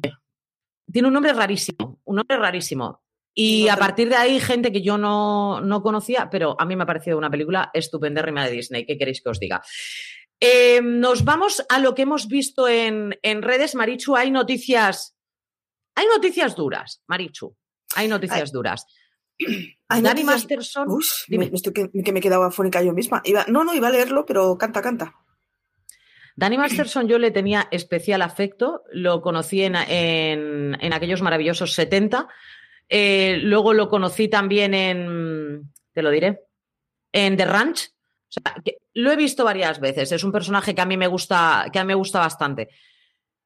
tiene 0.91 1.07
un 1.07 1.13
nombre 1.13 1.33
rarísimo, 1.33 1.99
un 2.03 2.15
nombre 2.15 2.37
rarísimo. 2.37 3.01
Y 3.33 3.67
a 3.67 3.75
partir 3.75 4.07
de 4.07 4.15
ahí, 4.15 4.39
gente 4.39 4.71
que 4.71 4.81
yo 4.81 4.97
no, 4.97 5.59
no 5.59 5.81
conocía, 5.81 6.29
pero 6.29 6.55
a 6.57 6.65
mí 6.65 6.75
me 6.75 6.83
ha 6.83 6.87
parecido 6.87 7.17
una 7.17 7.29
película 7.29 7.69
estupendérrima 7.73 8.45
de 8.45 8.51
Disney. 8.51 8.85
¿Qué 8.85 8.97
queréis 8.97 9.21
que 9.21 9.29
os 9.29 9.39
diga? 9.39 9.61
Eh, 10.39 10.81
nos 10.81 11.25
vamos 11.25 11.65
a 11.67 11.79
lo 11.79 11.95
que 11.95 12.03
hemos 12.03 12.27
visto 12.27 12.67
en, 12.67 13.17
en 13.23 13.41
redes. 13.41 13.75
Marichu, 13.75 14.15
hay 14.15 14.31
noticias. 14.31 15.14
Hay 15.95 16.05
noticias 16.07 16.55
duras, 16.55 17.01
Marichu. 17.07 17.55
Hay 17.95 18.07
noticias 18.07 18.51
duras. 18.51 18.85
Hay 19.39 20.01
Dani 20.01 20.23
noticias- 20.23 20.25
Masterson. 20.25 20.89
Uy, 20.89 21.03
dime. 21.27 21.49
me, 21.49 21.55
estoy 21.55 21.73
que, 21.73 21.89
que 22.03 22.11
me 22.11 22.19
he 22.19 22.21
quedado 22.21 22.43
afónica 22.43 22.81
yo 22.81 22.93
misma. 22.93 23.21
Iba- 23.25 23.45
no, 23.47 23.63
no, 23.63 23.73
iba 23.73 23.87
a 23.87 23.91
leerlo, 23.91 24.25
pero 24.25 24.57
canta, 24.57 24.81
canta. 24.81 25.13
Dani 26.37 26.57
Masterson 26.57 27.07
yo 27.07 27.17
le 27.17 27.31
tenía 27.31 27.67
especial 27.71 28.21
afecto, 28.21 28.83
lo 28.91 29.21
conocí 29.21 29.63
en, 29.63 29.75
en- 29.75 30.77
en 30.81 30.93
aquellos 30.93 31.21
maravillosos 31.21 31.73
70, 31.73 32.27
eh, 32.89 33.37
luego 33.41 33.73
lo 33.73 33.87
conocí 33.87 34.27
también 34.27 34.73
en, 34.73 35.71
te 35.93 36.01
lo 36.01 36.09
diré, 36.11 36.41
en 37.13 37.37
The 37.37 37.45
Ranch. 37.45 37.89
O 38.27 38.31
sea, 38.41 38.55
que 38.65 38.79
lo 38.95 39.11
he 39.11 39.15
visto 39.15 39.45
varias 39.45 39.79
veces, 39.79 40.11
es 40.11 40.23
un 40.25 40.31
personaje 40.33 40.75
que 40.75 40.81
a 40.81 40.85
mí 40.85 40.97
me 40.97 41.07
gusta, 41.07 41.67
que 41.71 41.79
a 41.79 41.83
mí 41.83 41.87
me 41.87 41.95
gusta 41.95 42.19
bastante. 42.19 42.67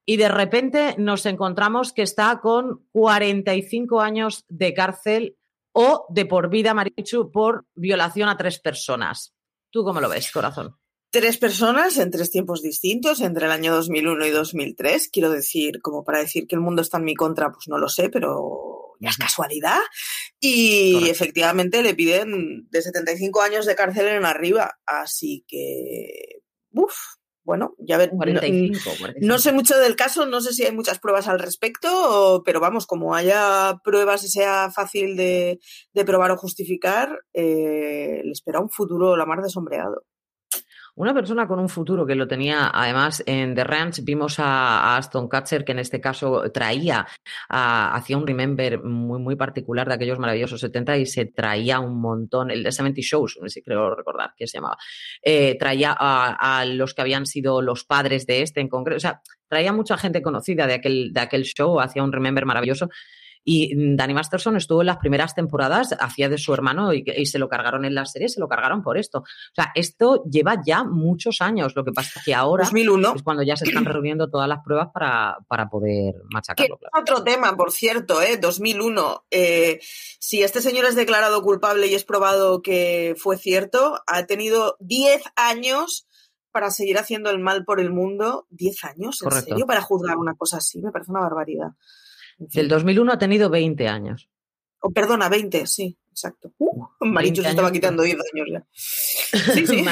Y 0.09 0.17
de 0.17 0.27
repente 0.27 0.95
nos 0.97 1.27
encontramos 1.27 1.93
que 1.93 2.01
está 2.01 2.39
con 2.41 2.83
45 2.93 4.01
años 4.01 4.43
de 4.49 4.73
cárcel 4.73 5.37
o 5.71 6.07
de 6.09 6.25
por 6.25 6.49
vida, 6.49 6.73
Marichu, 6.73 7.31
por 7.31 7.67
violación 7.75 8.27
a 8.27 8.35
tres 8.35 8.57
personas. 8.57 9.35
¿Tú 9.69 9.83
cómo 9.83 10.01
lo 10.01 10.09
ves, 10.09 10.31
corazón? 10.31 10.75
Tres 11.11 11.37
personas 11.37 11.95
en 11.99 12.09
tres 12.09 12.31
tiempos 12.31 12.63
distintos, 12.63 13.21
entre 13.21 13.45
el 13.45 13.51
año 13.51 13.71
2001 13.71 14.25
y 14.25 14.31
2003. 14.31 15.09
Quiero 15.09 15.29
decir, 15.29 15.79
como 15.79 16.03
para 16.03 16.17
decir 16.17 16.47
que 16.47 16.55
el 16.55 16.61
mundo 16.61 16.81
está 16.81 16.97
en 16.97 17.03
mi 17.03 17.13
contra, 17.13 17.51
pues 17.51 17.67
no 17.67 17.77
lo 17.77 17.87
sé, 17.87 18.09
pero 18.09 18.95
ya 18.99 19.09
es 19.09 19.17
casualidad. 19.17 19.77
Y 20.39 20.93
Correcto. 20.93 21.11
efectivamente 21.11 21.83
le 21.83 21.93
piden 21.93 22.67
de 22.71 22.81
75 22.81 23.43
años 23.43 23.67
de 23.67 23.75
cárcel 23.75 24.07
en 24.07 24.25
arriba. 24.25 24.79
Así 24.87 25.45
que, 25.47 26.41
uff, 26.71 26.95
bueno, 27.49 27.73
ya 27.79 27.97
ver. 27.97 28.11
no- 28.11 28.17
45, 28.17 28.79
45. 28.99 29.25
No 29.25 29.39
sé 29.39 29.51
mucho 29.53 29.75
del 29.79 29.95
caso, 29.95 30.27
no 30.27 30.39
sé 30.39 30.53
si 30.53 30.63
hay 30.65 30.71
muchas 30.71 30.99
pruebas 30.99 31.27
al 31.27 31.39
respecto, 31.39 32.43
pero 32.45 32.59
vamos, 32.59 32.85
como 32.85 33.15
haya 33.15 33.79
pruebas 33.83 34.23
y 34.23 34.27
sea 34.27 34.69
fácil 34.69 35.15
de, 35.17 35.59
de 35.93 36.05
probar 36.05 36.29
o 36.29 36.37
justificar, 36.37 37.09
eh, 37.33 38.21
le 38.23 38.31
espera 38.31 38.59
un 38.59 38.69
futuro 38.69 39.17
la 39.17 39.25
mar 39.25 39.41
de 39.41 39.49
sombreado. 39.49 40.03
Una 40.99 41.13
persona 41.13 41.47
con 41.47 41.59
un 41.59 41.69
futuro 41.69 42.05
que 42.05 42.13
lo 42.13 42.27
tenía, 42.27 42.71
además, 42.73 43.23
en 43.25 43.55
The 43.55 43.63
Ranch 43.63 44.03
vimos 44.03 44.37
a, 44.37 44.97
Aston 44.97 45.29
Catcher, 45.29 45.63
que 45.63 45.71
en 45.71 45.79
este 45.79 46.01
caso 46.01 46.51
traía, 46.51 47.07
hacía 47.47 48.17
un 48.17 48.27
remember 48.27 48.83
muy, 48.83 49.17
muy 49.21 49.37
particular 49.37 49.87
de 49.87 49.93
aquellos 49.93 50.19
maravillosos 50.19 50.59
70 50.59 50.97
y 50.97 51.05
se 51.05 51.27
traía 51.27 51.79
un 51.79 52.01
montón, 52.01 52.51
el 52.51 52.63
de 52.63 52.73
70 52.73 52.99
Shows, 52.99 53.39
si 53.47 53.61
creo 53.61 53.95
recordar 53.95 54.33
que 54.35 54.45
se 54.45 54.57
llamaba, 54.57 54.75
eh, 55.21 55.57
traía 55.57 55.95
a, 55.97 56.59
a 56.59 56.65
los 56.65 56.93
que 56.93 57.01
habían 57.01 57.25
sido 57.25 57.61
los 57.61 57.85
padres 57.85 58.25
de 58.27 58.41
este 58.41 58.59
en 58.59 58.67
concreto, 58.67 58.97
o 58.97 58.99
sea, 58.99 59.21
traía 59.47 59.71
mucha 59.71 59.97
gente 59.97 60.21
conocida 60.21 60.67
de 60.67 60.73
aquel, 60.73 61.13
de 61.13 61.21
aquel 61.21 61.43
show, 61.43 61.79
hacía 61.79 62.03
un 62.03 62.11
remember 62.11 62.45
maravilloso. 62.45 62.89
Y 63.43 63.95
Danny 63.95 64.13
Masterson 64.13 64.57
estuvo 64.57 64.81
en 64.81 64.87
las 64.87 64.97
primeras 64.97 65.33
temporadas, 65.33 65.95
hacía 65.99 66.29
de 66.29 66.37
su 66.37 66.53
hermano 66.53 66.93
y, 66.93 67.03
y 67.15 67.25
se 67.25 67.39
lo 67.39 67.49
cargaron 67.49 67.85
en 67.85 67.95
la 67.95 68.05
serie, 68.05 68.29
se 68.29 68.39
lo 68.39 68.47
cargaron 68.47 68.81
por 68.81 68.97
esto. 68.97 69.19
O 69.19 69.55
sea, 69.55 69.71
esto 69.75 70.23
lleva 70.25 70.61
ya 70.65 70.83
muchos 70.83 71.41
años. 71.41 71.75
Lo 71.75 71.83
que 71.83 71.91
pasa 71.91 72.19
es 72.19 72.25
que 72.25 72.33
ahora 72.33 72.63
2001. 72.65 73.13
es 73.15 73.23
cuando 73.23 73.43
ya 73.43 73.55
se 73.55 73.65
están 73.65 73.85
reuniendo 73.85 74.29
todas 74.29 74.47
las 74.47 74.59
pruebas 74.63 74.89
para, 74.93 75.37
para 75.47 75.69
poder 75.69 76.15
machacarlo. 76.31 76.75
es 76.75 76.79
claro. 76.79 77.01
otro 77.01 77.23
tema, 77.23 77.55
por 77.55 77.71
cierto, 77.71 78.21
¿eh? 78.21 78.37
2001. 78.37 79.25
Eh, 79.31 79.79
si 80.19 80.43
este 80.43 80.61
señor 80.61 80.85
es 80.85 80.95
declarado 80.95 81.41
culpable 81.41 81.87
y 81.87 81.95
es 81.95 82.03
probado 82.03 82.61
que 82.61 83.15
fue 83.17 83.37
cierto, 83.37 84.01
ha 84.05 84.25
tenido 84.25 84.75
10 84.79 85.23
años 85.35 86.07
para 86.51 86.71
seguir 86.71 86.97
haciendo 86.97 87.29
el 87.29 87.39
mal 87.39 87.65
por 87.65 87.79
el 87.79 87.91
mundo. 87.91 88.47
¿10 88.51 88.83
años? 88.83 89.21
¿En 89.21 89.29
Correcto. 89.29 89.49
serio? 89.49 89.65
Para 89.65 89.81
juzgar 89.81 90.17
una 90.17 90.35
cosa 90.35 90.57
así, 90.57 90.81
me 90.81 90.91
parece 90.91 91.11
una 91.11 91.21
barbaridad. 91.21 91.69
Del 92.39 92.69
2001 92.69 93.11
ha 93.11 93.19
tenido 93.19 93.49
20 93.49 93.87
años. 93.87 94.29
O 94.81 94.91
perdona, 94.91 95.27
20, 95.27 95.67
sí, 95.67 95.97
exacto. 96.09 96.53
Uh, 96.57 96.85
Marichu 97.01 97.41
se 97.41 97.49
estaba 97.49 97.71
quitando 97.71 98.01
10 98.01 98.17
años 98.33 98.47
ya. 98.51 98.65
Sí, 99.53 99.67
sí. 99.67 99.83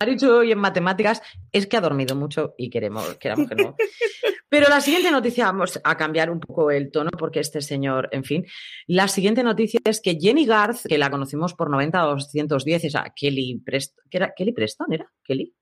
Marichu 0.00 0.30
hoy 0.30 0.52
en 0.52 0.58
matemáticas 0.58 1.22
es 1.52 1.66
que 1.66 1.76
ha 1.76 1.80
dormido 1.80 2.16
mucho 2.16 2.54
y 2.56 2.70
queremos, 2.70 3.16
queramos 3.16 3.48
que 3.48 3.54
no. 3.54 3.76
Pero 4.48 4.68
la 4.68 4.80
siguiente 4.80 5.10
noticia, 5.12 5.44
vamos 5.44 5.78
a 5.84 5.96
cambiar 5.96 6.30
un 6.30 6.40
poco 6.40 6.70
el 6.72 6.90
tono 6.90 7.10
porque 7.16 7.38
este 7.38 7.60
señor, 7.60 8.08
en 8.10 8.24
fin, 8.24 8.44
la 8.88 9.06
siguiente 9.06 9.44
noticia 9.44 9.78
es 9.84 10.00
que 10.00 10.18
Jenny 10.18 10.44
Garth, 10.44 10.86
que 10.88 10.98
la 10.98 11.10
conocimos 11.10 11.54
por 11.54 11.70
90-210, 11.70 12.86
o 12.86 12.90
sea, 12.90 13.12
Kelly 13.14 13.62
Preston, 13.64 14.04
era? 14.10 14.32
¿Kelly 14.34 14.52
Preston 14.52 14.92
era? 14.92 15.12
¿Kelly? 15.22 15.54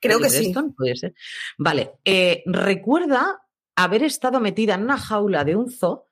Creo 0.00 0.20
que 0.20 0.30
sí. 0.30 0.54
Puede 0.76 0.96
ser. 0.96 1.14
Vale, 1.58 1.94
eh, 2.04 2.42
recuerda 2.46 3.40
haber 3.76 4.02
estado 4.02 4.40
metida 4.40 4.74
en 4.74 4.82
una 4.82 4.98
jaula 4.98 5.44
de 5.44 5.56
un 5.56 5.70
zoo 5.70 6.06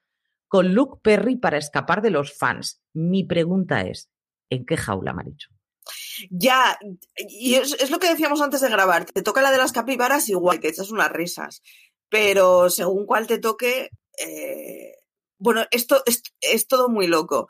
con 0.49 0.75
Luke 0.75 1.01
Perry 1.03 1.37
para 1.37 1.59
escapar 1.59 2.03
de 2.03 2.11
los 2.11 2.37
fans. 2.37 2.81
Mi 2.95 3.25
pregunta 3.25 3.83
es, 3.83 4.11
¿en 4.51 4.65
qué 4.65 4.77
jaula, 4.77 5.13
Maricho? 5.13 5.51
Ya, 6.31 6.79
y 7.17 7.55
es, 7.55 7.91
lo 7.91 7.99
que 7.99 8.11
decíamos 8.11 8.41
antes 8.41 8.61
de 8.61 8.69
grabar, 8.69 9.05
te 9.07 9.23
toca 9.23 9.43
la 9.43 9.51
de 9.51 9.59
las 9.59 9.73
capibaras 9.73 10.29
igual, 10.29 10.61
te 10.61 10.69
echas 10.69 10.91
unas 10.91 11.11
risas, 11.11 11.63
pero 12.09 12.71
según 12.71 13.07
cuál 13.07 13.27
te 13.27 13.39
toque, 13.39 13.91
eh, 14.19 14.97
bueno, 15.39 15.65
esto 15.71 16.03
es, 16.05 16.67
todo 16.67 16.89
muy 16.89 17.07
loco. 17.07 17.49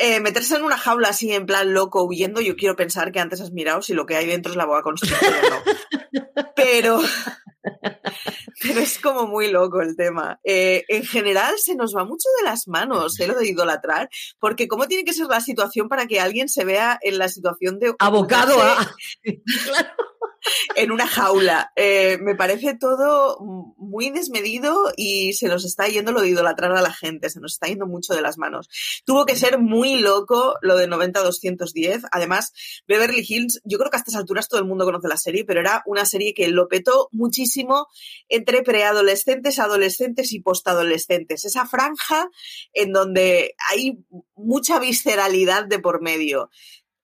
Eh, 0.00 0.20
meterse 0.20 0.54
en 0.54 0.62
una 0.62 0.78
jaula 0.78 1.08
así 1.08 1.32
en 1.32 1.44
plan 1.44 1.74
loco 1.74 2.04
huyendo, 2.04 2.40
yo 2.40 2.54
quiero 2.54 2.76
pensar 2.76 3.10
que 3.10 3.18
antes 3.18 3.40
has 3.40 3.50
mirado 3.50 3.82
si 3.82 3.94
lo 3.94 4.06
que 4.06 4.14
hay 4.14 4.26
dentro 4.26 4.52
es 4.52 4.56
la 4.56 4.64
boa 4.64 4.84
constrictora 4.84 5.40
o 5.40 5.50
no. 5.50 6.46
Pero, 6.54 7.00
pero 8.62 8.80
es 8.80 9.00
como 9.00 9.26
muy 9.26 9.50
loco 9.50 9.80
el 9.80 9.96
tema. 9.96 10.38
Eh, 10.44 10.84
en 10.86 11.04
general 11.04 11.54
se 11.58 11.74
nos 11.74 11.96
va 11.96 12.04
mucho 12.04 12.28
de 12.38 12.44
las 12.44 12.68
manos 12.68 13.18
lo 13.18 13.34
de 13.34 13.48
idolatrar, 13.48 14.08
porque 14.38 14.68
¿cómo 14.68 14.86
tiene 14.86 15.04
que 15.04 15.12
ser 15.12 15.26
la 15.26 15.40
situación 15.40 15.88
para 15.88 16.06
que 16.06 16.20
alguien 16.20 16.48
se 16.48 16.64
vea 16.64 16.96
en 17.02 17.18
la 17.18 17.28
situación 17.28 17.80
de... 17.80 17.92
Abocado 17.98 18.62
a... 18.62 18.94
en 20.76 20.92
una 20.92 21.06
jaula. 21.06 21.72
Eh, 21.76 22.18
me 22.20 22.34
parece 22.34 22.74
todo 22.74 23.38
muy 23.76 24.10
desmedido 24.10 24.92
y 24.96 25.32
se 25.32 25.48
nos 25.48 25.64
está 25.64 25.88
yendo 25.88 26.12
lo 26.12 26.20
de 26.20 26.28
idolatrar 26.28 26.72
a 26.72 26.82
la 26.82 26.92
gente, 26.92 27.30
se 27.30 27.40
nos 27.40 27.54
está 27.54 27.66
yendo 27.66 27.86
mucho 27.86 28.14
de 28.14 28.22
las 28.22 28.38
manos. 28.38 28.68
Tuvo 29.04 29.26
que 29.26 29.36
ser 29.36 29.58
muy 29.58 29.96
loco 29.96 30.56
lo 30.62 30.76
de 30.76 30.88
90-210. 30.88 32.08
Además, 32.10 32.52
Beverly 32.86 33.24
Hills, 33.26 33.60
yo 33.64 33.78
creo 33.78 33.90
que 33.90 33.96
a 33.96 34.00
estas 34.00 34.16
alturas 34.16 34.48
todo 34.48 34.60
el 34.60 34.66
mundo 34.66 34.84
conoce 34.84 35.08
la 35.08 35.16
serie, 35.16 35.44
pero 35.44 35.60
era 35.60 35.82
una 35.86 36.04
serie 36.04 36.34
que 36.34 36.48
lo 36.48 36.68
petó 36.68 37.08
muchísimo 37.12 37.86
entre 38.28 38.62
preadolescentes, 38.62 39.58
adolescentes 39.58 40.32
y 40.32 40.40
postadolescentes. 40.40 41.44
Esa 41.44 41.66
franja 41.66 42.28
en 42.72 42.92
donde 42.92 43.54
hay 43.70 43.98
mucha 44.36 44.78
visceralidad 44.78 45.66
de 45.66 45.78
por 45.78 46.02
medio. 46.02 46.50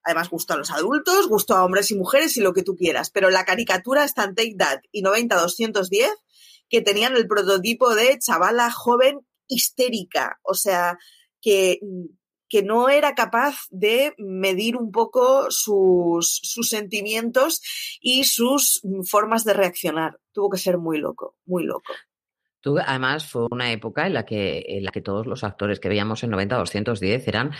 Además, 0.05 0.31
gustó 0.31 0.55
a 0.55 0.59
los 0.59 0.71
adultos, 0.71 1.29
gustó 1.29 1.55
a 1.55 1.65
hombres 1.65 1.91
y 1.91 1.97
mujeres 1.97 2.37
y 2.37 2.41
lo 2.41 2.53
que 2.53 2.63
tú 2.63 2.77
quieras. 2.77 3.11
Pero 3.11 3.31
la 3.31 3.45
caricatura 3.45 4.05
está 4.05 4.25
en 4.25 4.35
Take 4.35 4.57
That 4.59 4.81
y 4.93 5.03
90-210, 5.03 6.11
que 6.69 6.83
tenían 6.83 7.17
el 7.17 7.27
prototipo 7.27 7.95
de 7.95 8.19
chavala 8.19 8.71
joven 8.71 9.21
histérica. 9.49 10.39
O 10.43 10.55
sea, 10.55 10.99
que, 11.41 11.81
que 12.49 12.63
no 12.63 12.89
era 12.89 13.15
capaz 13.15 13.67
de 13.71 14.15
medir 14.19 14.77
un 14.77 14.93
poco 14.93 15.51
sus, 15.51 16.41
sus 16.43 16.69
sentimientos 16.69 17.63
y 18.01 18.25
sus 18.25 18.83
formas 19.09 19.45
de 19.45 19.55
reaccionar. 19.55 20.21
Tuvo 20.33 20.51
que 20.51 20.59
ser 20.59 20.79
muy 20.79 20.99
loco, 20.99 21.37
muy 21.47 21.65
loco 21.65 21.93
además, 22.85 23.27
fue 23.27 23.47
una 23.51 23.73
época 23.73 24.07
en 24.07 24.15
la 24.15 24.25
que, 24.25 24.65
en 24.67 24.85
la 24.85 24.91
que 24.91 25.01
todos 25.01 25.27
los 25.27 25.45
actores 25.45 25.81
que 25.81 25.89
veíamos 25.89 26.23
en 26.23 26.33
90-210 26.33 27.23
eran 27.27 27.51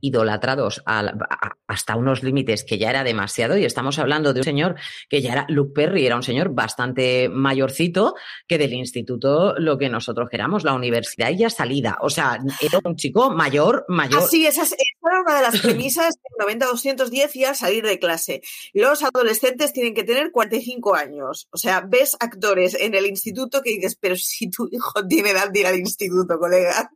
idolatrados 0.00 0.82
hasta 0.84 1.96
unos 1.96 2.22
límites 2.22 2.64
que 2.64 2.78
ya 2.78 2.90
era 2.90 3.04
demasiado. 3.04 3.56
Y 3.56 3.64
estamos 3.64 3.98
hablando 3.98 4.32
de 4.32 4.40
un 4.40 4.44
señor 4.44 4.76
que 5.08 5.22
ya 5.22 5.32
era 5.32 5.46
Luke 5.48 5.72
Perry, 5.74 6.06
era 6.06 6.16
un 6.16 6.22
señor 6.22 6.50
bastante 6.54 7.28
mayorcito, 7.28 8.14
que 8.46 8.58
del 8.58 8.72
instituto 8.72 9.54
lo 9.58 9.78
que 9.78 9.88
nosotros 9.88 10.28
queramos, 10.30 10.64
la 10.64 10.74
universidad 10.74 11.30
ya 11.30 11.50
salida. 11.50 11.98
O 12.00 12.10
sea, 12.10 12.38
era 12.60 12.80
un 12.84 12.96
chico 12.96 13.30
mayor, 13.30 13.84
mayor. 13.88 14.22
Así, 14.22 14.46
esa, 14.46 14.62
esa 14.62 14.74
era 14.76 15.22
una 15.22 15.36
de 15.36 15.42
las 15.42 15.60
premisas 15.60 16.14
de 16.38 16.58
90-210 16.58 17.30
y 17.34 17.44
al 17.44 17.56
salir 17.56 17.84
de 17.84 17.98
clase. 17.98 18.42
Los 18.72 19.02
adolescentes 19.02 19.72
tienen 19.72 19.94
que 19.94 20.04
tener 20.04 20.30
45 20.32 20.94
años. 20.94 21.48
O 21.52 21.56
sea, 21.56 21.80
ves 21.80 22.16
actores 22.20 22.74
en 22.74 22.94
el 22.94 23.06
instituto 23.06 23.62
que 23.62 23.70
dices, 23.70 23.96
pero 24.00 24.16
si 24.16 24.39
si 24.40 24.50
tu 24.50 24.68
hijo 24.70 24.92
tiene 25.08 25.30
edad 25.30 25.50
de 25.50 25.60
ir 25.60 25.66
al 25.66 25.78
instituto, 25.78 26.38
colega. 26.38 26.90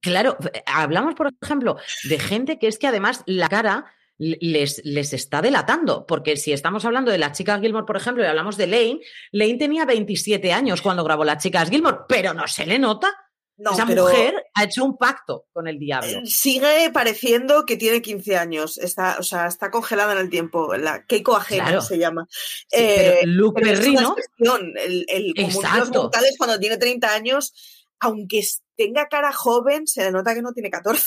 Claro, 0.00 0.36
hablamos, 0.66 1.14
por 1.14 1.30
ejemplo, 1.42 1.76
de 2.04 2.18
gente 2.18 2.58
que 2.58 2.68
es 2.68 2.78
que 2.78 2.86
además 2.86 3.22
la 3.26 3.48
cara 3.48 3.86
les, 4.16 4.80
les, 4.84 5.12
está 5.12 5.42
delatando, 5.42 6.06
porque 6.06 6.36
si 6.36 6.52
estamos 6.52 6.84
hablando 6.84 7.10
de 7.10 7.18
la 7.18 7.32
chica 7.32 7.58
Gilmore, 7.58 7.84
por 7.84 7.96
ejemplo, 7.96 8.22
y 8.22 8.26
hablamos 8.26 8.56
de 8.56 8.66
Lane, 8.66 9.00
Lane 9.32 9.58
tenía 9.58 9.84
27 9.84 10.52
años 10.52 10.80
cuando 10.80 11.04
grabó 11.04 11.24
las 11.24 11.42
chicas 11.42 11.68
Gilmore, 11.68 11.98
pero 12.08 12.32
no 12.32 12.46
se 12.46 12.64
le 12.64 12.78
nota. 12.78 13.12
Esa 13.56 13.86
mujer 13.86 14.46
ha 14.54 14.64
hecho 14.64 14.84
un 14.84 14.96
pacto 14.96 15.46
con 15.52 15.68
el 15.68 15.78
diablo. 15.78 16.08
Eh, 16.08 16.26
sigue 16.26 16.90
pareciendo 16.92 17.64
que 17.64 17.76
tiene 17.76 18.02
15 18.02 18.36
años. 18.36 18.78
Está, 18.78 19.16
o 19.18 19.22
sea, 19.22 19.46
está 19.46 19.70
congelada 19.70 20.12
en 20.12 20.18
el 20.18 20.30
tiempo. 20.30 20.74
La 20.76 21.04
Keiko 21.04 21.36
ajena 21.36 21.80
se 21.80 21.98
llama. 21.98 22.26
Eh, 22.72 23.20
Luke 23.24 23.62
Perrino. 23.62 24.16
El, 24.38 25.04
el 25.08 25.32
los 25.36 25.54
mortales 25.92 26.34
cuando 26.36 26.58
tiene 26.58 26.78
30 26.78 27.14
años, 27.14 27.52
aunque 28.00 28.42
tenga 28.76 29.06
cara 29.06 29.32
joven, 29.32 29.86
se 29.86 30.02
le 30.02 30.10
nota 30.10 30.34
que 30.34 30.42
no 30.42 30.52
tiene 30.52 30.70
14. 30.70 31.04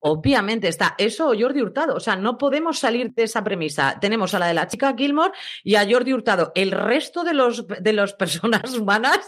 Obviamente 0.00 0.68
está 0.68 0.94
eso 0.96 1.28
o 1.28 1.34
Jordi 1.38 1.60
Hurtado. 1.60 1.96
O 1.96 2.00
sea, 2.00 2.14
no 2.14 2.38
podemos 2.38 2.78
salir 2.78 3.12
de 3.14 3.24
esa 3.24 3.42
premisa. 3.42 3.98
Tenemos 4.00 4.32
a 4.32 4.38
la 4.38 4.46
de 4.46 4.54
la 4.54 4.68
chica 4.68 4.94
Gilmore 4.96 5.32
y 5.64 5.74
a 5.74 5.88
Jordi 5.88 6.12
Hurtado. 6.12 6.52
El 6.54 6.70
resto 6.70 7.24
de 7.24 7.34
los 7.34 7.66
de 7.66 7.92
las 7.92 8.12
personas 8.14 8.74
humanas 8.74 9.18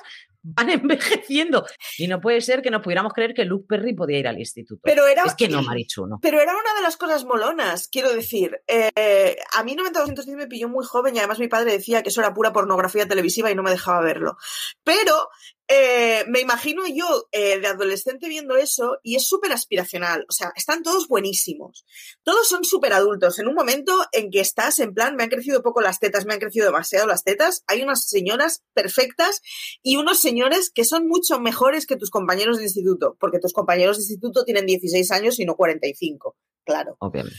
van 0.42 0.70
envejeciendo. 0.70 1.66
Y 1.98 2.06
no 2.08 2.20
puede 2.20 2.40
ser 2.40 2.62
que 2.62 2.70
no 2.70 2.82
pudiéramos 2.82 3.12
creer 3.12 3.34
que 3.34 3.44
Luke 3.44 3.66
Perry 3.68 3.94
podía 3.94 4.18
ir 4.18 4.28
al 4.28 4.38
instituto. 4.38 4.80
Pero 4.84 5.06
era, 5.06 5.24
es 5.24 5.34
que 5.34 5.48
no, 5.48 5.62
Marichu, 5.62 6.06
no. 6.06 6.18
Pero 6.20 6.40
era 6.40 6.52
una 6.52 6.74
de 6.74 6.82
las 6.82 6.96
cosas 6.96 7.24
molonas, 7.24 7.88
quiero 7.88 8.12
decir. 8.12 8.60
Eh, 8.66 9.36
a 9.56 9.64
mí 9.64 9.74
9210 9.74 10.36
me 10.36 10.46
pilló 10.46 10.68
muy 10.68 10.84
joven 10.84 11.14
y 11.14 11.18
además 11.18 11.38
mi 11.38 11.48
padre 11.48 11.72
decía 11.72 12.02
que 12.02 12.08
eso 12.10 12.20
era 12.20 12.34
pura 12.34 12.52
pornografía 12.52 13.06
televisiva 13.06 13.50
y 13.50 13.54
no 13.54 13.62
me 13.62 13.70
dejaba 13.70 14.00
verlo. 14.00 14.36
Pero 14.84 15.28
eh, 15.72 16.24
me 16.26 16.40
imagino 16.40 16.82
yo 16.88 17.28
eh, 17.30 17.60
de 17.60 17.66
adolescente 17.68 18.28
viendo 18.28 18.56
eso 18.56 18.98
y 19.04 19.14
es 19.14 19.28
súper 19.28 19.52
aspiracional. 19.52 20.26
O 20.28 20.32
sea, 20.32 20.52
están 20.56 20.82
todos 20.82 21.06
buenísimos. 21.06 21.86
Todos 22.24 22.48
son 22.48 22.64
súper 22.64 22.92
adultos. 22.92 23.38
En 23.38 23.46
un 23.46 23.54
momento 23.54 23.92
en 24.10 24.32
que 24.32 24.40
estás 24.40 24.80
en 24.80 24.94
plan, 24.94 25.14
me 25.14 25.22
han 25.22 25.28
crecido 25.28 25.62
poco 25.62 25.80
las 25.80 26.00
tetas, 26.00 26.26
me 26.26 26.34
han 26.34 26.40
crecido 26.40 26.66
demasiado 26.66 27.06
las 27.06 27.22
tetas. 27.22 27.62
Hay 27.68 27.82
unas 27.82 28.08
señoras 28.08 28.64
perfectas 28.74 29.42
y 29.80 29.94
unos 29.94 30.18
señores 30.18 30.72
que 30.74 30.84
son 30.84 31.06
mucho 31.06 31.38
mejores 31.38 31.86
que 31.86 31.96
tus 31.96 32.10
compañeros 32.10 32.58
de 32.58 32.64
instituto, 32.64 33.16
porque 33.20 33.38
tus 33.38 33.52
compañeros 33.52 33.96
de 33.96 34.02
instituto 34.02 34.44
tienen 34.44 34.66
16 34.66 35.08
años 35.12 35.38
y 35.38 35.44
no 35.44 35.54
45. 35.54 36.36
Claro. 36.64 36.96
Obviamente. 36.98 37.38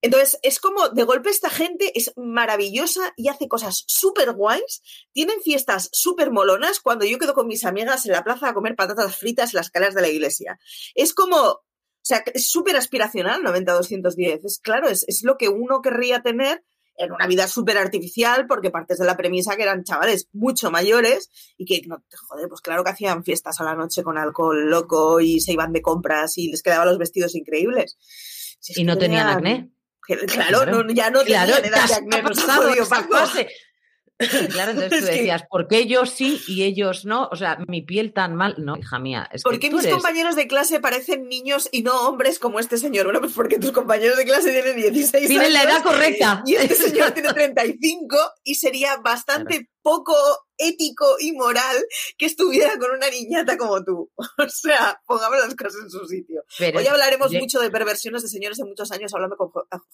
Entonces, 0.00 0.38
es 0.42 0.60
como, 0.60 0.88
de 0.90 1.02
golpe 1.02 1.30
esta 1.30 1.50
gente 1.50 1.92
es 1.98 2.12
maravillosa 2.16 3.12
y 3.16 3.28
hace 3.28 3.48
cosas 3.48 3.84
súper 3.86 4.32
guays, 4.32 4.82
tienen 5.12 5.40
fiestas 5.42 5.88
súper 5.92 6.30
molonas 6.30 6.80
cuando 6.80 7.04
yo 7.04 7.18
quedo 7.18 7.34
con 7.34 7.48
mis 7.48 7.64
amigas 7.64 8.06
en 8.06 8.12
la 8.12 8.22
plaza 8.22 8.48
a 8.48 8.54
comer 8.54 8.76
patatas 8.76 9.16
fritas 9.16 9.52
en 9.52 9.58
las 9.58 9.66
escaleras 9.66 9.94
de 9.94 10.02
la 10.02 10.08
iglesia. 10.08 10.58
Es 10.94 11.14
como, 11.14 11.36
o 11.36 11.64
sea, 12.00 12.22
es 12.32 12.48
súper 12.48 12.76
aspiracional 12.76 13.42
90-210. 13.42 14.40
Es 14.44 14.60
claro, 14.60 14.88
es, 14.88 15.04
es, 15.08 15.24
lo 15.24 15.36
que 15.36 15.48
uno 15.48 15.82
querría 15.82 16.22
tener 16.22 16.62
en 16.96 17.12
una 17.12 17.26
vida 17.26 17.48
súper 17.48 17.78
artificial 17.78 18.46
porque 18.46 18.70
partes 18.70 18.98
de 18.98 19.06
la 19.06 19.16
premisa 19.16 19.56
que 19.56 19.62
eran 19.62 19.84
chavales 19.84 20.28
mucho 20.32 20.70
mayores 20.70 21.30
y 21.56 21.64
que, 21.64 21.86
no, 21.86 22.04
joder, 22.28 22.48
pues 22.48 22.60
claro 22.60 22.84
que 22.84 22.90
hacían 22.90 23.24
fiestas 23.24 23.60
a 23.60 23.64
la 23.64 23.74
noche 23.74 24.02
con 24.02 24.18
alcohol 24.18 24.68
loco 24.68 25.20
y 25.20 25.40
se 25.40 25.52
iban 25.52 25.72
de 25.72 25.82
compras 25.82 26.38
y 26.38 26.50
les 26.50 26.62
quedaban 26.62 26.88
los 26.88 26.98
vestidos 26.98 27.34
increíbles. 27.34 27.96
y 28.76 28.84
no 28.84 28.98
tenían 28.98 29.28
acné. 29.28 29.70
Claro, 30.26 30.66
No, 30.66 30.92
ya 30.92 31.10
no 31.10 31.22
claro, 31.22 31.54
tenían 31.56 31.74
edad 31.74 32.00
de 32.02 33.48
Claro, 34.18 34.72
entonces 34.72 34.90
tú 35.00 35.06
decías, 35.06 35.44
¿por 35.48 35.68
qué 35.68 35.86
yo 35.86 36.04
sí 36.04 36.42
y 36.48 36.64
ellos 36.64 37.04
no? 37.04 37.28
O 37.30 37.36
sea, 37.36 37.58
mi 37.68 37.82
piel 37.82 38.12
tan 38.12 38.34
mal. 38.34 38.56
No, 38.58 38.76
hija 38.76 38.98
mía. 38.98 39.28
Es 39.32 39.42
¿Por 39.42 39.58
qué 39.60 39.70
mis 39.70 39.86
compañeros 39.86 40.34
de 40.34 40.48
clase 40.48 40.80
parecen 40.80 41.28
niños 41.28 41.68
y 41.70 41.82
no 41.82 42.08
hombres 42.08 42.38
como 42.38 42.58
este 42.58 42.78
señor? 42.78 43.04
Bueno, 43.04 43.20
pues 43.20 43.32
porque 43.32 43.58
tus 43.58 43.70
compañeros 43.70 44.16
de 44.16 44.24
clase 44.24 44.50
tienen 44.50 44.76
16 44.76 45.14
años. 45.14 45.28
Tienen 45.28 45.52
la 45.52 45.62
edad 45.62 45.82
correcta. 45.82 46.42
Y 46.46 46.56
este 46.56 46.74
señor 46.74 47.10
tiene 47.12 47.32
35 47.32 48.16
y 48.42 48.56
sería 48.56 48.96
bastante 48.96 49.70
poco 49.82 50.14
ético 50.58 51.16
y 51.20 51.32
moral 51.32 51.76
que 52.18 52.26
estuviera 52.26 52.76
con 52.78 52.90
una 52.90 53.08
niñata 53.08 53.56
como 53.56 53.82
tú. 53.84 54.10
O 54.38 54.48
sea, 54.48 55.00
pongamos 55.06 55.38
las 55.38 55.54
cosas 55.54 55.82
en 55.82 55.90
su 55.90 56.06
sitio. 56.06 56.44
Hoy 56.74 56.86
hablaremos 56.86 57.32
mucho 57.32 57.60
de 57.60 57.70
perversiones 57.70 58.22
de 58.22 58.28
señores 58.28 58.58
de 58.58 58.64
muchos 58.64 58.90
años 58.92 59.12
hablando 59.14 59.36
con, 59.36 59.50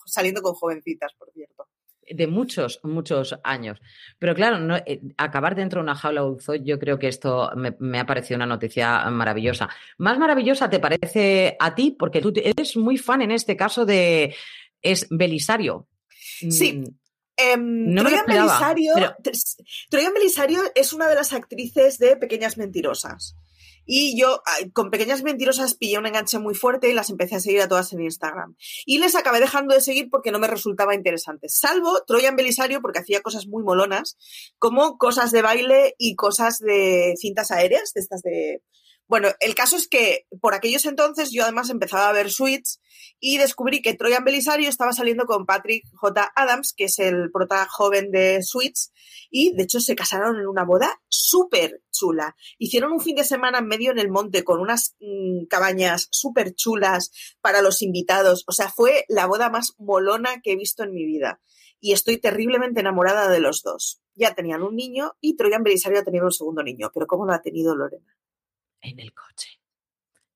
saliendo 0.06 0.42
con 0.42 0.54
jovencitas, 0.54 1.12
por 1.18 1.30
cierto. 1.32 1.68
de 2.08 2.26
muchos, 2.26 2.80
muchos 2.82 3.36
años. 3.42 3.80
Pero 4.18 4.34
claro, 4.34 4.58
no, 4.58 4.76
eh, 4.76 5.00
acabar 5.16 5.54
dentro 5.54 5.80
de 5.80 5.84
una 5.84 5.94
jaula 5.94 6.22
de 6.22 6.64
yo 6.64 6.78
creo 6.78 6.98
que 6.98 7.08
esto 7.08 7.50
me, 7.56 7.98
ha 7.98 8.06
parecido 8.06 8.36
una 8.36 8.46
noticia 8.46 9.08
maravillosa. 9.10 9.68
Más 9.98 10.18
maravillosa 10.18 10.70
te 10.70 10.80
parece 10.80 11.56
a 11.58 11.74
ti, 11.74 11.96
porque 11.98 12.20
tú 12.20 12.32
eres 12.36 12.76
muy 12.76 12.96
fan 12.98 13.22
en 13.22 13.30
este 13.30 13.56
caso 13.56 13.84
de 13.84 14.34
es 14.82 15.06
Belisario. 15.10 15.88
Sí. 16.50 16.84
Em, 17.36 17.96
Troyan, 17.96 18.26
Belisario, 18.26 18.94
Troyan 19.90 20.14
Belisario 20.14 20.62
es 20.74 20.92
una 20.92 21.08
de 21.08 21.14
las 21.14 21.32
actrices 21.32 21.98
de 21.98 22.16
Pequeñas 22.16 22.56
Mentirosas. 22.56 23.36
Y 23.86 24.18
yo 24.18 24.42
con 24.72 24.90
pequeñas 24.90 25.22
mentirosas 25.22 25.74
pillé 25.74 25.98
un 25.98 26.06
enganche 26.06 26.38
muy 26.38 26.54
fuerte 26.54 26.88
y 26.88 26.94
las 26.94 27.10
empecé 27.10 27.36
a 27.36 27.40
seguir 27.40 27.60
a 27.60 27.68
todas 27.68 27.92
en 27.92 28.00
Instagram. 28.00 28.56
Y 28.86 28.98
les 28.98 29.14
acabé 29.14 29.40
dejando 29.40 29.74
de 29.74 29.80
seguir 29.80 30.08
porque 30.10 30.30
no 30.30 30.38
me 30.38 30.46
resultaba 30.46 30.94
interesante. 30.94 31.48
Salvo 31.48 32.02
Troyan 32.06 32.36
Belisario 32.36 32.80
porque 32.80 33.00
hacía 33.00 33.20
cosas 33.20 33.46
muy 33.46 33.62
molonas, 33.62 34.16
como 34.58 34.96
cosas 34.96 35.32
de 35.32 35.42
baile 35.42 35.94
y 35.98 36.14
cosas 36.16 36.58
de 36.58 37.14
cintas 37.18 37.50
aéreas, 37.50 37.92
de 37.92 38.00
estas 38.00 38.22
de 38.22 38.62
bueno, 39.14 39.28
el 39.38 39.54
caso 39.54 39.76
es 39.76 39.86
que 39.86 40.26
por 40.40 40.54
aquellos 40.54 40.84
entonces 40.86 41.30
yo 41.30 41.44
además 41.44 41.70
empezaba 41.70 42.08
a 42.08 42.12
ver 42.12 42.32
Suits 42.32 42.80
y 43.20 43.38
descubrí 43.38 43.80
que 43.80 43.94
Troyan 43.94 44.24
Belisario 44.24 44.68
estaba 44.68 44.92
saliendo 44.92 45.24
con 45.24 45.46
Patrick 45.46 45.84
J. 45.94 46.32
Adams, 46.34 46.74
que 46.76 46.86
es 46.86 46.98
el 46.98 47.30
prota 47.30 47.64
joven 47.70 48.10
de 48.10 48.42
Suits, 48.42 48.92
y 49.30 49.54
de 49.54 49.62
hecho 49.62 49.78
se 49.78 49.94
casaron 49.94 50.40
en 50.40 50.48
una 50.48 50.64
boda 50.64 51.00
súper 51.08 51.80
chula. 51.92 52.34
Hicieron 52.58 52.90
un 52.90 52.98
fin 52.98 53.14
de 53.14 53.22
semana 53.22 53.58
en 53.58 53.68
medio 53.68 53.92
en 53.92 54.00
el 54.00 54.10
monte 54.10 54.42
con 54.42 54.58
unas 54.58 54.96
mm, 54.98 55.46
cabañas 55.48 56.08
súper 56.10 56.52
chulas 56.56 57.12
para 57.40 57.62
los 57.62 57.82
invitados. 57.82 58.42
O 58.48 58.52
sea, 58.52 58.68
fue 58.68 59.04
la 59.06 59.26
boda 59.26 59.48
más 59.48 59.74
molona 59.78 60.40
que 60.42 60.54
he 60.54 60.56
visto 60.56 60.82
en 60.82 60.92
mi 60.92 61.06
vida. 61.06 61.40
Y 61.78 61.92
estoy 61.92 62.18
terriblemente 62.18 62.80
enamorada 62.80 63.28
de 63.28 63.38
los 63.38 63.62
dos. 63.62 64.02
Ya 64.16 64.34
tenían 64.34 64.64
un 64.64 64.74
niño 64.74 65.12
y 65.20 65.36
Troyan 65.36 65.62
Belisario 65.62 66.00
ha 66.00 66.04
tenido 66.04 66.24
un 66.24 66.32
segundo 66.32 66.64
niño. 66.64 66.90
Pero 66.92 67.06
¿cómo 67.06 67.26
lo 67.26 67.32
ha 67.32 67.42
tenido 67.42 67.76
Lorena? 67.76 68.12
En 68.84 69.00
el 69.00 69.12
coche. 69.12 69.60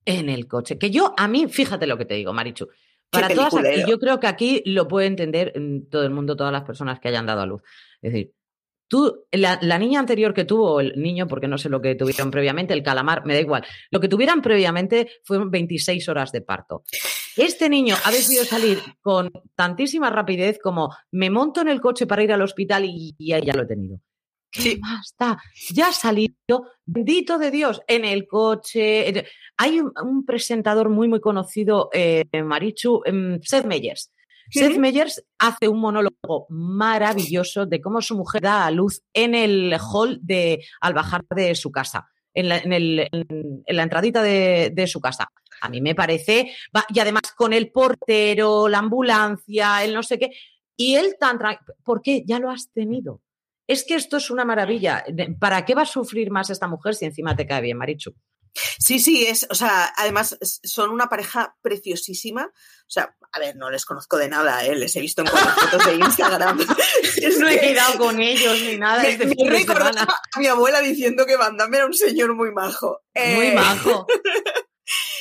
En 0.04 0.28
el 0.28 0.46
coche. 0.46 0.78
Que 0.78 0.90
yo, 0.90 1.14
a 1.16 1.28
mí, 1.28 1.48
fíjate 1.48 1.86
lo 1.86 1.98
que 1.98 2.04
te 2.04 2.14
digo, 2.14 2.32
Marichu. 2.32 2.68
Para 3.10 3.28
todas, 3.28 3.54
y 3.54 3.88
yo 3.88 3.98
creo 3.98 4.20
que 4.20 4.26
aquí 4.26 4.62
lo 4.66 4.86
puede 4.86 5.06
entender 5.06 5.54
todo 5.90 6.02
el 6.02 6.10
mundo, 6.10 6.36
todas 6.36 6.52
las 6.52 6.64
personas 6.64 7.00
que 7.00 7.08
hayan 7.08 7.24
dado 7.24 7.40
a 7.40 7.46
luz. 7.46 7.62
Es 8.02 8.12
decir, 8.12 8.34
tú, 8.86 9.26
la, 9.32 9.78
niña 9.78 10.00
anterior 10.00 10.34
que 10.34 10.44
tuvo, 10.44 10.80
el 10.80 11.00
niño, 11.00 11.26
porque 11.26 11.48
no 11.48 11.56
sé 11.56 11.68
lo 11.68 11.80
que 11.80 11.94
tuvieron 11.94 12.30
previamente, 12.30 12.74
el 12.74 12.82
calamar, 12.82 13.24
me 13.24 13.34
da 13.34 13.40
igual. 13.40 13.64
Lo 13.90 14.00
que 14.00 14.08
tuvieran 14.08 14.42
previamente 14.42 15.08
fueron 15.24 15.50
26 15.50 16.08
horas 16.08 16.32
de 16.32 16.40
parto. 16.40 16.82
Este 17.36 17.68
niño 17.68 17.96
ha 18.04 18.10
decidido 18.10 18.44
salir 18.44 18.78
con 19.00 19.30
tantísima 19.54 20.10
rapidez 20.10 20.58
como 20.62 20.94
me 21.12 21.30
monto 21.30 21.60
en 21.60 21.68
el 21.68 21.80
coche 21.80 22.06
para 22.06 22.22
ir 22.22 22.32
al 22.32 22.42
hospital 22.42 22.84
y, 22.84 23.14
ya 23.18 23.54
lo 23.54 23.62
he 23.62 23.66
tenido. 23.66 24.00
¿Qué 24.50 24.78
basta? 24.80 25.42
Ya 25.70 25.88
ha 25.88 25.92
salido, 25.92 26.72
bendito 26.86 27.38
de 27.38 27.50
Dios, 27.50 27.82
en 27.86 28.04
el 28.04 28.26
coche. 28.26 29.26
Hay 29.56 29.80
un, 29.80 30.24
presentador 30.24 30.88
muy, 30.88 31.08
muy 31.08 31.20
conocido, 31.20 31.90
eh, 31.92 32.24
Marichu, 32.44 33.02
em, 33.04 33.40
Seth 33.42 33.66
Meyers. 33.66 34.12
Seth 34.50 34.78
Meyers 34.78 35.22
hace 35.38 35.68
un 35.68 35.80
monólogo 35.80 36.46
maravilloso 36.48 37.66
de 37.66 37.82
cómo 37.82 38.00
su 38.00 38.16
mujer 38.16 38.42
da 38.42 38.64
a 38.64 38.70
luz 38.70 39.02
en 39.12 39.34
el 39.34 39.76
hall 39.78 40.18
de, 40.22 40.64
al 40.80 40.94
bajar 40.94 41.26
de 41.34 41.54
su 41.54 41.70
casa, 41.70 42.08
en 42.32 42.48
la, 42.48 42.58
en 42.58 42.96
la 43.66 43.82
entradita 43.82 44.22
de, 44.22 44.70
de, 44.72 44.86
su 44.86 45.00
casa. 45.00 45.28
A 45.60 45.68
mí 45.68 45.82
me 45.82 45.94
parece, 45.94 46.54
y 46.88 47.00
además 47.00 47.32
con 47.36 47.52
el 47.52 47.70
portero, 47.70 48.68
la 48.68 48.78
ambulancia, 48.78 49.84
el 49.84 49.92
no 49.92 50.02
sé 50.02 50.18
qué, 50.18 50.30
y 50.76 50.94
él 50.94 51.16
tan 51.20 51.38
¿por 51.84 52.00
qué? 52.00 52.22
Ya 52.24 52.38
lo 52.38 52.50
has 52.50 52.70
tenido. 52.72 53.20
Es 53.68 53.84
que 53.84 53.94
esto 53.94 54.16
es 54.16 54.30
una 54.30 54.44
maravilla. 54.44 55.04
¿Para 55.38 55.64
qué 55.64 55.74
va 55.74 55.82
a 55.82 55.86
sufrir 55.86 56.30
más 56.30 56.50
esta 56.50 56.66
mujer 56.66 56.94
si 56.94 57.04
encima 57.04 57.36
te 57.36 57.46
cae 57.46 57.60
bien, 57.60 57.76
Marichu? 57.76 58.14
Sí, 58.78 58.98
sí, 58.98 59.26
es, 59.26 59.46
o 59.50 59.54
sea, 59.54 59.92
además 59.96 60.36
son 60.40 60.90
una 60.90 61.08
pareja 61.08 61.54
preciosísima. 61.60 62.46
O 62.46 62.90
sea, 62.90 63.14
a 63.30 63.38
ver, 63.38 63.56
no 63.56 63.70
les 63.70 63.84
conozco 63.84 64.16
de 64.16 64.28
nada, 64.28 64.64
¿eh? 64.64 64.74
les 64.74 64.96
he 64.96 65.00
visto 65.00 65.22
en 65.22 65.28
cuatro 65.28 65.50
fotos 65.50 65.86
de 65.86 65.94
Instagram. 65.96 66.58
no 67.40 67.48
he 67.48 67.60
quedado 67.60 67.98
con 67.98 68.20
ellos 68.20 68.58
ni 68.62 68.78
nada. 68.78 69.02
Me, 69.02 69.10
este 69.10 69.26
a 70.32 70.40
mi 70.40 70.46
abuela 70.46 70.80
diciendo 70.80 71.26
que 71.26 71.36
Van 71.36 71.56
era 71.72 71.86
un 71.86 71.94
señor 71.94 72.34
muy 72.34 72.50
majo. 72.52 73.02
Muy 73.14 73.46
eh, 73.48 73.56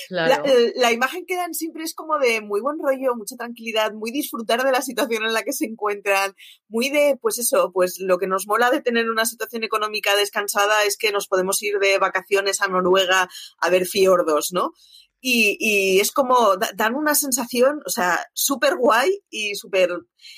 majo. 0.10 0.43
La, 0.76 0.91
imagen 0.91 1.26
que 1.26 1.36
dan 1.36 1.54
siempre 1.54 1.84
es 1.84 1.93
como 1.93 2.17
de 2.17 2.41
muy 2.41 2.62
buen 2.62 2.78
rollo, 2.80 3.15
mucha 3.15 3.36
tranquilidad, 3.36 3.93
muy 3.93 4.12
disfrutar 4.12 4.63
de 4.63 4.72
la 4.72 4.82
situación 4.82 5.24
en 5.26 5.34
la 5.34 5.43
que 5.43 5.54
se 5.54 5.65
encuentran, 5.65 6.36
muy 6.67 6.89
de, 6.89 7.17
pues 7.22 7.38
eso, 7.39 7.72
pues 7.74 8.00
lo 8.00 8.17
que 8.17 8.28
nos 8.28 8.48
mola 8.48 8.72
de 8.72 8.82
tener 8.82 9.10
una 9.10 9.26
situación 9.26 9.63
económica 9.63 10.15
descansada 10.15 10.84
es 10.86 10.98
que 10.98 11.12
nos 11.12 11.28
podemos 11.28 11.62
ir 11.62 11.80
de 11.80 11.98
vacaciones 12.00 12.62
a 12.62 12.67
Noruega 12.67 13.30
a 13.60 13.70
ver 13.70 13.86
fiordos, 13.86 14.52
¿no? 14.52 14.74
Y, 15.20 16.00
es 16.00 16.12
como, 16.12 16.56
dan 16.76 16.96
una 16.96 17.15
sensación, 17.15 17.82
o 17.86 17.89
sea, 17.89 18.28
súper 18.34 18.78
guay 18.78 19.24
y 19.30 19.56
súper... 19.56 19.89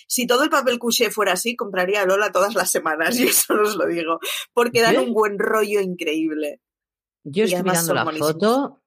Si 0.08 0.26
todo 0.26 0.44
el 0.44 0.50
papel 0.50 0.80
couché 0.80 1.12
fuera 1.12 1.34
así, 1.34 1.56
compraría 1.56 2.02
a 2.02 2.06
Lola 2.06 2.32
todas 2.32 2.56
las 2.56 2.72
semanas, 2.72 3.16
y 3.20 3.26
eso 3.26 3.54
os 3.54 3.76
lo 3.76 3.86
digo, 3.86 4.20
porque 4.54 4.82
dan 4.82 4.98
un 4.98 5.14
buen 5.14 5.38
rollo 5.38 5.82
increíble. 5.82 6.62
Yo 7.24 7.44
estoy 7.44 7.64
mirando 7.64 7.94
la 7.94 8.06
foto 8.06 8.82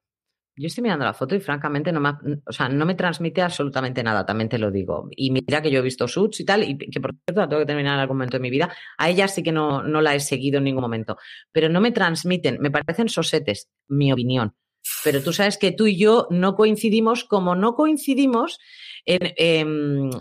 yo 0.55 0.67
estoy 0.67 0.83
mirando 0.83 1.05
la 1.05 1.13
foto 1.13 1.35
y 1.35 1.39
francamente 1.39 1.91
no 1.91 1.99
me, 1.99 2.11
o 2.45 2.51
sea, 2.51 2.69
no 2.69 2.85
me 2.85 2.95
transmite 2.95 3.41
absolutamente 3.41 4.03
nada, 4.03 4.25
también 4.25 4.49
te 4.49 4.57
lo 4.57 4.69
digo. 4.69 5.07
Y 5.11 5.31
mira 5.31 5.61
que 5.61 5.71
yo 5.71 5.79
he 5.79 5.83
visto 5.83 6.07
Suits 6.07 6.39
y 6.41 6.45
tal, 6.45 6.63
y 6.63 6.77
que 6.77 7.01
por 7.01 7.15
cierto 7.25 7.47
tengo 7.47 7.61
que 7.61 7.65
terminar 7.65 7.95
en 7.95 8.01
algún 8.01 8.17
momento 8.17 8.37
de 8.37 8.41
mi 8.41 8.49
vida. 8.49 8.73
A 8.97 9.09
ella 9.09 9.27
sí 9.27 9.41
que 9.41 9.51
no, 9.51 9.81
no 9.81 10.01
la 10.01 10.13
he 10.13 10.19
seguido 10.19 10.59
en 10.59 10.65
ningún 10.65 10.81
momento. 10.81 11.17
Pero 11.51 11.69
no 11.69 11.81
me 11.81 11.91
transmiten, 11.91 12.57
me 12.59 12.69
parecen 12.69 13.09
sosetes, 13.09 13.69
mi 13.87 14.13
opinión. 14.13 14.55
Pero 15.03 15.23
tú 15.23 15.33
sabes 15.33 15.57
que 15.57 15.71
tú 15.71 15.87
y 15.87 15.97
yo 15.97 16.27
no 16.29 16.55
coincidimos 16.55 17.23
como 17.23 17.55
no 17.55 17.73
coincidimos 17.75 18.59
en, 19.05 19.33
em, 19.37 20.11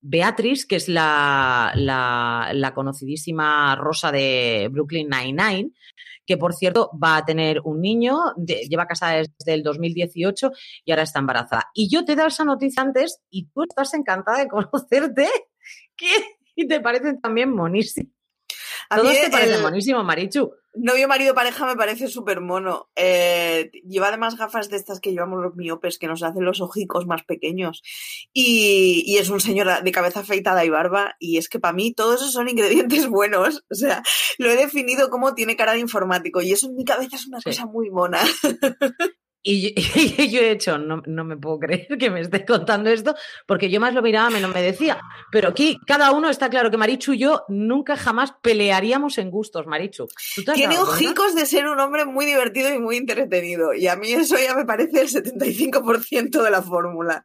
Beatriz, 0.00 0.66
que 0.66 0.76
es 0.76 0.88
la, 0.88 1.72
la, 1.74 2.72
conocidísima 2.74 3.74
Rosa 3.76 4.12
de 4.12 4.68
Brooklyn 4.70 5.08
Nine-Nine, 5.08 5.72
que 6.26 6.36
por 6.36 6.54
cierto 6.54 6.90
va 7.02 7.16
a 7.16 7.24
tener 7.24 7.60
un 7.64 7.80
niño, 7.80 8.18
lleva 8.36 8.86
casada 8.86 9.22
desde 9.38 9.54
el 9.54 9.62
2018 9.62 10.50
y 10.84 10.90
ahora 10.90 11.02
está 11.02 11.20
embarazada. 11.20 11.70
Y 11.74 11.88
yo 11.88 12.04
te 12.04 12.12
he 12.12 12.16
dado 12.16 12.28
esa 12.28 12.44
noticia 12.44 12.82
antes 12.82 13.20
y 13.30 13.46
tú 13.46 13.62
estás 13.62 13.94
encantada 13.94 14.38
de 14.38 14.48
conocerte 14.48 15.28
¿Qué? 15.96 16.12
y 16.54 16.66
te 16.66 16.80
parecen 16.80 17.20
también 17.20 17.54
monísimos. 17.54 18.12
A 18.88 18.96
Todos 18.96 19.20
te 19.20 19.30
parecen 19.30 19.62
monísimo, 19.62 20.02
Marichu. 20.04 20.52
Novio, 20.78 21.08
marido, 21.08 21.34
pareja 21.34 21.66
me 21.66 21.76
parece 21.76 22.08
súper 22.08 22.40
mono. 22.40 22.90
Eh, 22.96 23.70
lleva 23.88 24.08
además 24.08 24.36
gafas 24.36 24.68
de 24.68 24.76
estas 24.76 25.00
que 25.00 25.10
llevamos 25.10 25.42
los 25.42 25.56
miopes, 25.56 25.98
que 25.98 26.06
nos 26.06 26.22
hacen 26.22 26.44
los 26.44 26.60
ojicos 26.60 27.06
más 27.06 27.24
pequeños. 27.24 27.82
Y, 28.32 29.16
es 29.18 29.30
un 29.30 29.40
señor 29.40 29.82
de 29.82 29.92
cabeza 29.92 30.20
afeitada 30.20 30.64
y 30.64 30.68
barba. 30.68 31.16
Y 31.18 31.38
es 31.38 31.48
que 31.48 31.58
para 31.58 31.72
mí 31.72 31.92
todos 31.92 32.20
esos 32.20 32.32
son 32.32 32.48
ingredientes 32.48 33.06
buenos. 33.08 33.64
O 33.70 33.74
sea, 33.74 34.02
lo 34.38 34.50
he 34.50 34.56
definido 34.56 35.08
como 35.08 35.34
tiene 35.34 35.56
cara 35.56 35.72
de 35.72 35.80
informático. 35.80 36.42
Y 36.42 36.52
eso 36.52 36.66
en 36.66 36.76
mi 36.76 36.84
cabeza 36.84 37.16
es 37.16 37.26
una 37.26 37.40
cosa 37.40 37.66
muy 37.66 37.90
mona. 37.90 38.20
Y, 39.48 40.28
yo 40.28 40.40
he 40.40 40.50
hecho, 40.50 40.76
no, 40.76 41.02
no, 41.06 41.24
me 41.24 41.36
puedo 41.36 41.60
creer 41.60 41.96
que 41.98 42.10
me 42.10 42.20
esté 42.20 42.44
contando 42.44 42.90
esto, 42.90 43.14
porque 43.46 43.70
yo 43.70 43.80
más 43.80 43.94
lo 43.94 44.02
miraba, 44.02 44.28
menos 44.28 44.52
me 44.52 44.60
decía. 44.60 45.00
Pero 45.30 45.50
aquí 45.50 45.78
cada 45.86 46.10
uno 46.10 46.28
está 46.28 46.50
claro 46.50 46.68
que 46.68 46.76
Marichu 46.76 47.12
y 47.12 47.18
yo 47.18 47.44
nunca 47.48 47.96
jamás 47.96 48.32
pelearíamos 48.42 49.18
en 49.18 49.30
gustos, 49.30 49.66
Marichu. 49.66 50.08
Tiene 50.54 50.78
ojicos 50.78 51.36
de 51.36 51.46
ser 51.46 51.68
un 51.68 51.78
hombre 51.78 52.04
muy 52.06 52.26
divertido 52.26 52.74
y 52.74 52.80
muy 52.80 52.96
entretenido. 52.96 53.72
Y 53.72 53.86
a 53.86 53.94
mí 53.94 54.10
eso 54.10 54.36
ya 54.36 54.54
me 54.56 54.64
parece 54.64 55.02
el 55.02 55.08
75% 55.08 56.42
de 56.42 56.50
la 56.50 56.62
fórmula. 56.62 57.24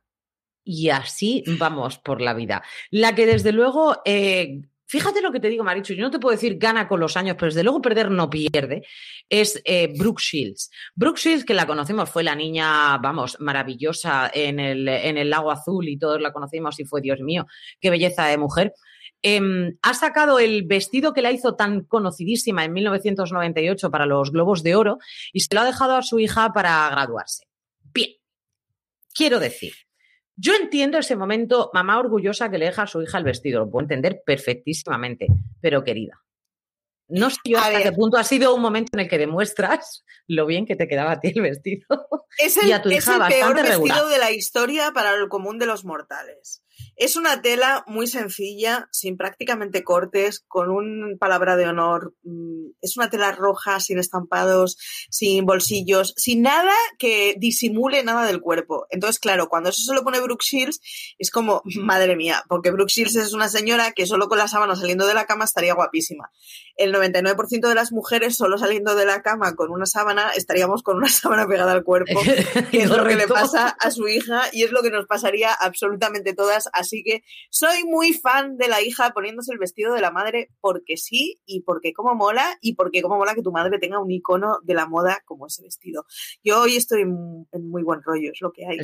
Y 0.64 0.90
así 0.90 1.44
vamos 1.58 1.98
por 1.98 2.22
la 2.22 2.36
vida. 2.36 2.62
La 2.92 3.16
que 3.16 3.26
desde 3.26 3.52
luego 3.52 3.98
eh, 4.06 4.62
Fíjate 4.92 5.22
lo 5.22 5.32
que 5.32 5.40
te 5.40 5.48
digo, 5.48 5.64
Marichu, 5.64 5.94
yo 5.94 6.04
no 6.04 6.12
te 6.12 6.20
puedo 6.20 6.36
decir 6.36 6.58
gana 6.58 6.90
con 6.90 7.00
los 7.00 7.16
años, 7.16 7.38
pero 7.40 7.48
desde 7.48 7.64
luego 7.64 7.82
perder 7.82 8.12
no 8.12 8.30
pierde, 8.30 8.86
es 9.30 9.62
eh, 9.64 9.88
Brooke 9.98 10.20
Shields. 10.22 10.70
Brooke 10.96 11.18
Shields, 11.18 11.46
que 11.46 11.54
la 11.54 11.66
conocemos, 11.66 12.10
fue 12.10 12.24
la 12.24 12.36
niña, 12.36 12.98
vamos, 12.98 13.38
maravillosa 13.40 14.30
en 14.34 14.60
el, 14.60 14.86
en 14.90 15.18
el 15.18 15.30
lago 15.30 15.50
azul 15.50 15.88
y 15.88 15.98
todos 15.98 16.20
la 16.20 16.34
conocimos 16.34 16.78
y 16.82 16.84
fue, 16.84 17.00
Dios 17.00 17.22
mío, 17.22 17.48
qué 17.80 17.90
belleza 17.90 18.26
de 18.26 18.38
mujer. 18.38 18.74
Em, 19.22 19.78
ha 19.82 19.94
sacado 19.94 20.40
el 20.40 20.64
vestido 20.64 21.14
que 21.14 21.22
la 21.22 21.32
hizo 21.32 21.56
tan 21.56 21.86
conocidísima 21.86 22.66
en 22.66 22.74
1998 22.74 23.92
para 23.92 24.06
los 24.06 24.34
Globos 24.34 24.62
de 24.62 24.76
Oro 24.76 24.98
y 25.32 25.40
se 25.40 25.56
lo 25.56 25.62
ha 25.62 25.66
dejado 25.66 25.96
a 25.96 26.02
su 26.02 26.20
hija 26.20 26.52
para 26.52 26.90
graduarse. 26.90 27.46
Bien, 27.94 28.10
quiero 29.14 29.40
decir, 29.40 29.72
yo 30.42 30.56
entiendo 30.56 30.98
ese 30.98 31.16
momento, 31.16 31.70
mamá 31.74 32.00
orgullosa 32.00 32.50
que 32.50 32.58
le 32.58 32.66
deja 32.66 32.84
a 32.84 32.88
su 32.88 33.02
hija 33.02 33.20
el 33.20 33.24
vestido, 33.24 33.60
lo 33.60 33.70
puedo 33.70 33.84
entender 33.84 34.24
perfectísimamente, 34.26 35.28
pero 35.62 35.84
querida, 35.84 36.20
no 37.12 37.30
sé 37.30 37.38
yo 37.44 37.60
hasta 37.60 37.84
qué 37.84 37.92
punto 37.92 38.18
ha 38.18 38.24
sido 38.24 38.56
un 38.56 38.62
momento 38.62 38.92
en 38.94 39.02
el 39.02 39.10
que 39.10 39.18
demuestras 39.18 40.04
lo 40.28 40.46
bien 40.46 40.66
que 40.66 40.76
te 40.76 40.88
quedaba 40.88 41.12
a 41.12 41.20
ti 41.20 41.32
el 41.36 41.42
vestido. 41.42 41.86
Es 42.38 42.56
el, 42.56 42.70
y 42.70 42.72
a 42.72 42.82
tu 42.82 42.90
hija 42.90 43.28
es 43.28 43.36
el 43.36 43.40
peor 43.40 43.62
vestido 43.62 44.08
de 44.08 44.18
la 44.18 44.32
historia 44.32 44.92
para 44.94 45.14
el 45.14 45.28
común 45.28 45.60
de 45.60 45.66
los 45.66 45.84
mortales. 45.84 46.64
Es 47.02 47.16
una 47.16 47.42
tela 47.42 47.84
muy 47.88 48.06
sencilla, 48.06 48.88
sin 48.92 49.18
prácticamente 49.18 49.84
cortes, 49.84 50.46
con 50.48 50.70
un 50.70 51.18
palabra 51.20 51.56
de 51.56 51.66
honor. 51.66 52.14
Mm, 52.22 52.74
es 52.80 52.96
una 52.96 53.10
tela 53.10 53.32
roja, 53.32 53.80
sin 53.80 53.98
estampados, 53.98 54.78
sin 55.10 55.48
bolsillos, 55.48 56.14
sin 56.16 56.44
nada 56.44 56.76
que 57.00 57.34
disimule 57.40 58.04
nada 58.04 58.28
del 58.28 58.40
cuerpo. 58.40 58.86
Entonces, 58.92 59.20
claro, 59.20 59.50
cuando 59.50 59.70
eso 59.70 59.82
se 59.82 59.96
lo 59.96 60.04
pone 60.04 60.22
Brooke 60.22 60.44
Shields, 60.44 60.80
es 61.18 61.32
como, 61.32 61.64
madre 61.82 62.16
mía, 62.16 62.44
porque 62.48 62.70
Brooke 62.70 62.92
Shields 62.92 63.16
es 63.16 63.34
una 63.34 63.50
señora 63.50 63.94
que 63.94 64.06
solo 64.06 64.28
con 64.28 64.38
la 64.38 64.48
sábana 64.48 64.76
saliendo 64.76 65.08
de 65.08 65.16
la 65.16 65.26
cama 65.26 65.46
estaría 65.46 65.74
guapísima. 65.74 66.30
El 66.76 66.94
99% 66.94 67.68
de 67.68 67.76
las 67.76 67.92
mujeres 67.92 68.38
solo 68.38 68.60
saliendo 68.60 68.94
de 68.94 69.08
la 69.08 69.24
cama 69.24 69.56
con 69.56 69.72
una 69.72 69.88
sábana 69.88 70.34
estaríamos 70.36 70.84
con 70.84 70.98
una 70.98 71.10
sábana 71.10 71.48
pegada 71.48 71.72
al 71.72 71.84
cuerpo, 71.84 72.22
que 72.70 72.84
es 72.84 72.90
lo 72.92 73.04
que 73.08 73.16
le 73.16 73.28
pasa 73.28 73.70
a 73.70 73.90
su 73.90 74.08
hija 74.08 74.44
y 74.52 74.62
es 74.62 74.72
lo 74.72 74.84
que 74.84 74.92
nos 74.92 75.08
pasaría 75.08 75.52
absolutamente 75.52 76.36
todas. 76.36 76.70
Así 76.92 77.04
que 77.04 77.24
soy 77.50 77.86
muy 77.86 78.12
fan 78.12 78.58
de 78.58 78.68
la 78.68 78.82
hija 78.82 79.12
poniéndose 79.12 79.54
el 79.54 79.60
vestido 79.60 79.94
de 79.94 80.02
la 80.02 80.12
madre 80.12 80.50
porque 80.60 80.98
sí 80.98 81.40
y 81.46 81.62
porque 81.62 81.94
como 81.94 82.16
mola 82.16 82.58
y 82.60 82.76
porque 82.76 83.02
como 83.02 83.18
mola 83.18 83.34
que 83.34 83.42
tu 83.42 83.54
madre 83.54 83.80
tenga 83.80 84.00
un 84.00 84.12
icono 84.12 84.58
de 84.64 84.74
la 84.74 84.88
moda 84.88 85.22
como 85.26 85.48
ese 85.48 85.64
vestido. 85.64 86.06
Yo 86.44 86.62
hoy 86.62 86.76
estoy 86.76 87.02
en 87.02 87.70
muy 87.70 87.84
buen 87.84 88.02
rollo, 88.04 88.32
es 88.34 88.42
lo 88.42 88.52
que 88.52 88.66
hay. 88.66 88.80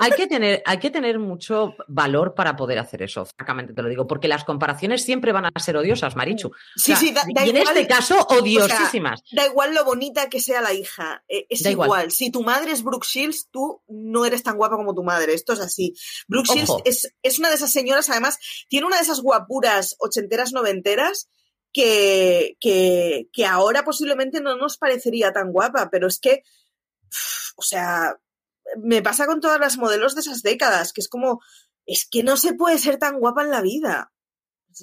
hay, 0.00 0.10
que 0.12 0.26
tener, 0.26 0.62
hay 0.66 0.78
que 0.78 0.90
tener 0.90 1.20
mucho 1.20 1.74
valor 1.86 2.34
para 2.34 2.56
poder 2.56 2.78
hacer 2.78 3.02
eso, 3.02 3.24
francamente 3.24 3.72
te 3.72 3.82
lo 3.82 3.88
digo, 3.88 4.06
porque 4.06 4.26
las 4.26 4.44
comparaciones 4.44 5.04
siempre 5.04 5.32
van 5.32 5.46
a 5.46 5.60
ser 5.60 5.76
odiosas, 5.76 6.16
Marichu. 6.16 6.50
Sí, 6.74 6.96
sí, 6.96 7.12
da, 7.12 7.22
y 7.44 7.50
en 7.50 7.56
este 7.58 7.86
caso, 7.86 8.20
odiosísimas. 8.30 9.22
da 9.32 9.46
igual 9.46 9.74
lo 9.74 9.84
bonita 9.84 10.28
que 10.28 10.40
sea 10.40 10.60
la 10.60 10.72
hija, 10.72 11.22
eh, 11.28 11.46
es 11.48 11.64
igual. 11.66 12.10
Si 12.10 12.30
tu 12.30 12.42
madre 12.42 12.72
es 12.72 12.82
Brooke 12.82 13.06
Shields, 13.06 13.48
tú 13.50 13.82
no 13.88 14.24
eres 14.24 14.42
tan 14.42 14.56
guapa 14.56 14.76
como 14.76 14.94
tu 14.94 15.04
madre, 15.04 15.34
esto 15.34 15.52
es 15.52 15.60
así. 15.60 15.94
Brooke 16.26 16.48
Shields 16.52 16.72
es, 16.84 17.14
es 17.22 17.38
una 17.38 17.48
de 17.48 17.56
esas 17.56 17.72
señoras, 17.72 18.10
además, 18.10 18.38
tiene 18.68 18.86
una 18.86 18.96
de 18.96 19.02
esas 19.02 19.20
guapuras 19.20 19.96
ochenteras, 19.98 20.52
noventeras, 20.52 21.28
que, 21.72 22.56
que, 22.60 23.28
que, 23.32 23.44
ahora 23.44 23.84
posiblemente 23.84 24.40
no 24.40 24.56
nos 24.56 24.78
parecería 24.78 25.32
tan 25.32 25.52
guapa, 25.52 25.90
pero 25.90 26.06
es 26.06 26.18
que, 26.18 26.42
o 27.56 27.62
sea, 27.62 28.16
me 28.76 29.02
pasa 29.02 29.26
con 29.26 29.40
todas 29.40 29.60
las 29.60 29.76
modelos 29.76 30.14
de 30.14 30.22
esas 30.22 30.42
décadas, 30.42 30.92
que 30.92 31.00
es 31.00 31.08
como, 31.08 31.40
es 31.86 32.06
que 32.08 32.22
no 32.22 32.36
se 32.36 32.54
puede 32.54 32.78
ser 32.78 32.98
tan 32.98 33.18
guapa 33.18 33.42
en 33.42 33.50
la 33.50 33.60
vida. 33.60 34.12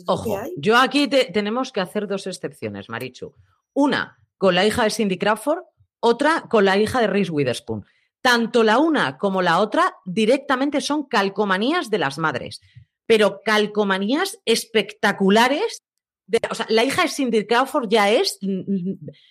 Ojo, 0.08 0.40
yo 0.58 0.78
aquí 0.78 1.08
tenemos 1.08 1.72
que 1.72 1.82
hacer 1.82 2.08
dos 2.08 2.28
excepciones, 2.28 2.90
Marichu. 2.90 3.36
Una 3.74 4.18
con 4.38 4.56
la 4.56 4.66
hija 4.66 4.84
de 4.84 4.90
Cindy 4.90 5.18
Crawford, 5.18 5.64
otra 6.00 6.48
con 6.50 6.66
la 6.66 6.78
hija 6.78 7.00
de 7.00 7.08
Reese 7.08 7.32
Witherspoon. 7.32 7.86
Tanto 8.26 8.64
la 8.64 8.80
una 8.80 9.20
como 9.20 9.44
la 9.44 9.60
otra 9.60 9.98
directamente 10.04 10.82
son 10.82 11.08
calcomanías 11.08 11.92
de 11.92 12.00
las 12.00 12.18
madres, 12.18 12.60
pero 13.06 13.42
calcomanías 13.46 14.40
espectaculares. 14.46 15.84
o 16.50 16.56
sea, 16.56 16.66
la 16.70 16.84
hija 16.84 17.04
de 17.04 17.10
Cindy 17.10 17.46
Crawford 17.46 17.88
ya 17.88 18.10
es, 18.10 18.40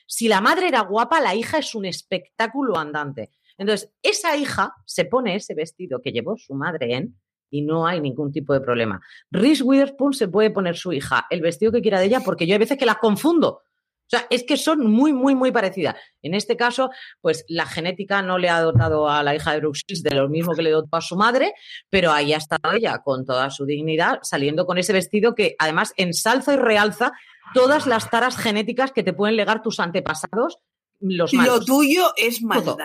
si 0.06 0.28
la 0.28 0.40
madre 0.40 0.68
era 0.68 0.82
guapa, 0.82 1.20
la 1.20 1.34
hija 1.34 1.58
es 1.58 1.74
un 1.74 1.86
espectáculo 1.86 2.78
andante. 2.78 3.32
Entonces, 3.58 3.90
esa 4.00 4.36
hija 4.36 4.76
se 4.86 5.06
pone 5.06 5.34
ese 5.34 5.54
vestido 5.54 6.00
que 6.00 6.12
llevó 6.12 6.36
su 6.36 6.54
madre 6.54 6.94
en 6.94 7.16
y 7.50 7.62
no 7.62 7.88
hay 7.88 8.00
ningún 8.00 8.30
tipo 8.30 8.52
de 8.52 8.60
problema. 8.60 9.00
Reese 9.28 9.64
Witherspoon 9.64 10.12
se 10.12 10.28
puede 10.28 10.52
poner 10.52 10.76
su 10.76 10.92
hija 10.92 11.26
el 11.30 11.40
vestido 11.40 11.72
que 11.72 11.82
quiera 11.82 11.98
de 11.98 12.06
ella 12.06 12.20
porque 12.20 12.46
yo 12.46 12.54
hay 12.54 12.60
veces 12.60 12.78
que 12.78 12.86
las 12.86 12.98
confundo. 12.98 13.60
O 14.06 14.10
sea, 14.10 14.26
es 14.28 14.44
que 14.44 14.56
son 14.56 14.86
muy, 14.86 15.12
muy, 15.12 15.34
muy 15.34 15.50
parecidas. 15.50 15.96
En 16.22 16.34
este 16.34 16.56
caso, 16.56 16.90
pues 17.20 17.44
la 17.48 17.64
genética 17.64 18.20
no 18.22 18.38
le 18.38 18.50
ha 18.50 18.60
dotado 18.60 19.08
a 19.08 19.22
la 19.22 19.34
hija 19.34 19.52
de 19.52 19.60
Brooke 19.60 19.78
de 19.88 20.14
lo 20.14 20.28
mismo 20.28 20.52
que 20.54 20.62
le 20.62 20.70
dotó 20.70 20.96
a 20.96 21.00
su 21.00 21.16
madre, 21.16 21.54
pero 21.88 22.12
ahí 22.12 22.34
ha 22.34 22.36
estado 22.36 22.72
ella 22.72 22.98
con 23.02 23.24
toda 23.24 23.50
su 23.50 23.64
dignidad, 23.64 24.18
saliendo 24.22 24.66
con 24.66 24.76
ese 24.76 24.92
vestido 24.92 25.34
que 25.34 25.56
además 25.58 25.94
ensalza 25.96 26.52
y 26.52 26.56
realza 26.56 27.12
todas 27.54 27.86
las 27.86 28.10
taras 28.10 28.36
genéticas 28.36 28.92
que 28.92 29.02
te 29.02 29.14
pueden 29.14 29.36
legar 29.36 29.62
tus 29.62 29.80
antepasados, 29.80 30.58
los 31.00 31.32
malos. 31.32 31.60
Lo 31.60 31.64
tuyo 31.64 32.12
es 32.16 32.42
maldad. 32.42 32.76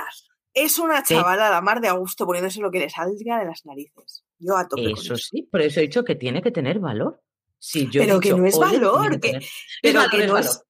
Es 0.53 0.79
una 0.79 1.03
chavala 1.03 1.49
la 1.49 1.61
mar 1.61 1.79
de 1.79 1.89
Augusto 1.89 2.25
poniéndose 2.25 2.59
lo 2.59 2.71
que 2.71 2.79
le 2.79 2.89
salga 2.89 3.39
de 3.39 3.45
las 3.45 3.65
narices. 3.65 4.23
Yo 4.39 4.57
a 4.57 4.67
tope 4.67 4.91
Eso 4.91 5.15
sí, 5.15 5.43
por 5.43 5.61
eso 5.61 5.79
he 5.79 5.83
dicho 5.83 6.03
que 6.03 6.15
tiene 6.15 6.41
que 6.41 6.51
tener 6.51 6.79
valor. 6.79 7.21
yo 7.61 8.01
pero 8.01 8.19
que 8.19 8.33
no 8.33 8.45
es 8.45 8.57
valor. 8.57 9.19
Que, 9.19 9.39
pero 9.81 10.01
que 10.09 10.25
no 10.25 10.37
es... 10.37 10.63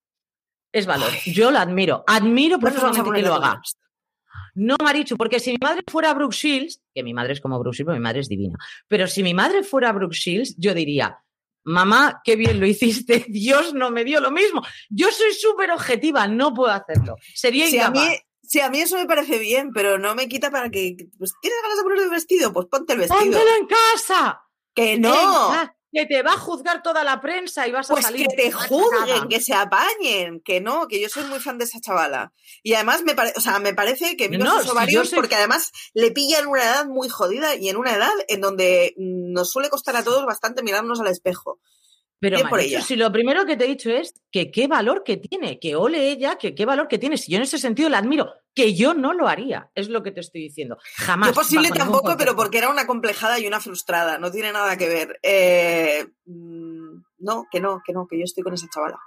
Es 0.72 0.86
valor. 0.86 1.12
Yo 1.26 1.52
lo 1.52 1.60
admiro. 1.60 2.04
Admiro 2.08 2.60
profundamente 2.60 3.12
que 3.12 3.22
lo 3.22 3.36
haga. 3.36 3.62
No, 4.56 4.76
Marichu, 4.82 5.16
porque 5.16 5.40
si 5.40 5.52
mi 5.52 5.58
madre 5.62 5.84
fuera 5.88 6.14
Brooke 6.14 6.36
Shields, 6.36 6.82
que 6.94 7.04
mi 7.04 7.14
madre 7.14 7.34
es 7.34 7.42
como 7.42 7.60
Brooke 7.60 7.78
Shields, 7.78 7.94
mi 7.94 8.00
madre 8.00 8.20
es 8.20 8.28
divina, 8.28 8.58
pero 8.88 9.08
si 9.08 9.24
mi 9.24 9.34
madre 9.34 9.64
fuera 9.64 9.92
Brooke 9.92 10.16
Shields, 10.16 10.56
yo 10.58 10.74
diría, 10.74 11.24
mamá, 11.64 12.22
qué 12.24 12.36
bien 12.36 12.60
lo 12.60 12.66
hiciste, 12.68 13.26
Dios 13.30 13.74
no 13.74 13.90
me 13.92 14.04
dio 14.04 14.20
lo 14.20 14.32
mismo. 14.32 14.62
Yo 14.90 15.12
soy 15.12 15.34
súper 15.34 15.72
objetiva, 15.72 16.28
no 16.28 16.54
puedo 16.54 16.72
hacerlo. 16.72 17.16
Sería 17.34 17.70
incapaz. 17.70 18.22
Sí, 18.42 18.60
a 18.62 18.70
mí 18.70 18.82
eso 18.82 18.98
me 18.98 19.06
parece 19.06 19.38
bien, 19.38 19.72
pero 19.72 20.00
no 20.00 20.16
me 20.16 20.28
quita 20.28 20.50
para 20.50 20.72
que. 20.72 20.96
Pues, 21.20 21.34
¿Tienes 21.40 21.60
ganas 21.62 21.78
de 21.78 21.84
poner 21.84 22.00
el 22.00 22.10
vestido? 22.10 22.52
Pues 22.52 22.66
ponte 22.66 22.94
el 22.94 23.00
vestido. 23.00 23.20
¡Póntelo 23.20 23.56
en 23.60 23.68
casa! 23.68 24.42
¡Que 24.74 24.98
no! 24.98 25.52
Que 25.92 26.06
te 26.06 26.22
va 26.22 26.34
a 26.34 26.38
juzgar 26.38 26.84
toda 26.84 27.04
la 27.04 27.20
prensa 27.22 27.68
y 27.68 27.72
vas 27.72 27.90
a 27.90 27.94
pues 27.94 28.06
salir. 28.06 28.28
Que 28.28 28.36
te 28.36 28.52
juzguen, 28.52 29.28
que 29.28 29.42
se 29.42 29.54
apañen, 29.54 30.42
que 30.42 30.62
no, 30.62 30.88
que 30.88 31.02
yo 31.02 31.10
soy 31.10 31.24
muy 31.26 31.40
fan 31.40 31.58
de 31.58 31.66
esa 31.66 31.80
chavala. 31.80 32.34
Y 32.64 32.74
además 32.74 33.04
me, 33.04 33.16
o 33.36 33.42
sea, 33.42 33.60
me 33.60 33.74
parece 33.74 34.16
que 34.16 34.28
vino 34.28 34.46
no, 34.46 34.60
sus 34.60 34.72
ovarios 34.72 35.12
porque 35.16 35.36
además 35.36 35.72
le 35.94 36.12
pilla 36.12 36.40
en 36.40 36.48
una 36.48 36.64
edad 36.64 36.86
muy 36.86 37.10
jodida 37.10 37.56
y 37.56 37.70
en 37.70 37.78
una 37.78 37.96
edad 37.96 38.12
en 38.28 38.42
donde 38.42 38.94
nos 38.98 39.50
suele 39.52 39.70
costar 39.70 39.96
a 39.96 40.04
todos 40.04 40.26
bastante 40.26 40.64
mirarnos 40.64 41.00
al 41.00 41.08
espejo. 41.08 41.60
Pero 42.20 42.38
si 42.82 42.98
lo 42.98 43.12
primero 43.12 43.46
que 43.46 43.56
te 43.56 43.64
he 43.64 43.68
dicho 43.70 43.90
es 43.90 44.14
que 44.30 44.52
qué 44.52 44.68
valor 44.68 45.04
que 45.06 45.16
tiene, 45.16 45.58
que 45.58 45.78
ole 45.78 46.10
ella, 46.10 46.36
que 46.36 46.54
qué 46.54 46.66
valor 46.66 46.90
que 46.90 46.98
tiene. 46.98 47.18
Si 47.18 47.32
yo 47.32 47.38
en 47.38 47.44
ese 47.44 47.58
sentido 47.58 47.88
la 47.88 48.00
admiro, 48.00 48.34
que 48.54 48.76
yo 48.76 48.94
no 48.94 49.14
lo 49.14 49.30
haría, 49.30 49.70
es 49.74 49.88
lo 49.88 50.04
que 50.04 50.12
te 50.12 50.20
estoy 50.20 50.42
diciendo. 50.42 50.78
Jamás. 50.98 51.30
Yo 51.30 51.36
posible 51.36 51.70
tampoco, 51.72 52.18
pero 52.18 52.36
porque 52.36 52.58
era 52.58 52.70
una 52.70 52.86
complejada 52.86 53.40
y 53.40 53.48
una 53.48 53.62
frustrada, 53.62 54.18
no 54.18 54.32
tiene 54.32 54.52
nada 54.52 54.76
que 54.76 54.90
ver. 54.90 55.20
Eh, 55.24 56.08
mm, 56.26 57.02
no, 57.20 57.48
que 57.50 57.62
no, 57.62 57.82
que 57.86 57.94
no, 57.94 58.06
que 58.06 58.18
yo 58.18 58.26
estoy 58.26 58.44
con 58.44 58.54
esa 58.54 58.68
chavala. 58.74 59.00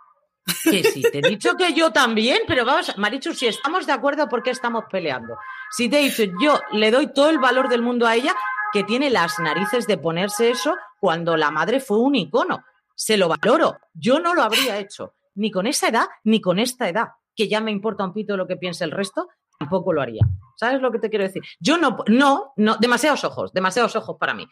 Que 0.65 0.83
sí, 0.83 1.03
te 1.03 1.19
he 1.19 1.23
dicho 1.29 1.55
que 1.55 1.75
yo 1.75 1.93
también, 1.93 2.39
pero 2.47 2.65
vamos, 2.65 2.97
Marichu, 2.97 3.35
si 3.35 3.47
estamos 3.47 3.87
de 3.87 3.93
acuerdo, 3.93 4.27
¿por 4.27 4.43
qué 4.43 4.51
estamos 4.51 4.85
peleando? 4.91 5.37
Si 5.71 5.91
te 5.91 6.01
he 6.01 6.05
dicho, 6.05 6.23
yo 6.41 6.59
le 6.73 6.91
doy 6.91 7.13
todo 7.13 7.29
el 7.29 7.39
valor 7.39 7.69
del 7.69 7.83
mundo 7.83 8.07
a 8.07 8.15
ella, 8.17 8.35
que 8.73 8.85
tiene 8.85 9.11
las 9.11 9.39
narices 9.39 9.87
de 9.87 9.99
ponerse 9.99 10.49
eso 10.49 10.75
cuando 10.99 11.37
la 11.37 11.51
madre 11.51 11.79
fue 11.79 11.99
un 11.99 12.15
icono 12.15 12.65
se 12.95 13.17
lo 13.17 13.29
valoro. 13.29 13.79
Yo 13.95 14.21
no 14.21 14.35
lo 14.35 14.43
habría 14.43 14.79
hecho, 14.79 15.15
ni 15.35 15.51
con 15.51 15.67
esa 15.67 15.89
edad, 15.89 16.07
ni 16.25 16.41
con 16.41 16.59
esta 16.59 16.89
edad, 16.89 17.09
que 17.35 17.49
ya 17.49 17.61
me 17.61 17.71
importa 17.71 18.05
un 18.05 18.13
pito 18.13 18.37
lo 18.37 18.47
que 18.47 18.57
piense 18.57 18.85
el 18.85 18.91
resto, 18.91 19.29
tampoco 19.59 19.93
lo 19.93 20.03
haría. 20.03 20.27
¿Sabes 20.57 20.81
lo 20.81 20.91
que 20.93 20.99
te 20.99 21.09
quiero 21.11 21.25
decir? 21.25 21.43
Yo 21.61 21.79
no, 21.79 21.99
no, 22.09 22.53
no, 22.57 22.77
demasiados 22.77 23.25
ojos, 23.25 23.53
demasiados 23.53 23.97
ojos 23.97 24.17
para 24.19 24.35
mí. 24.35 24.47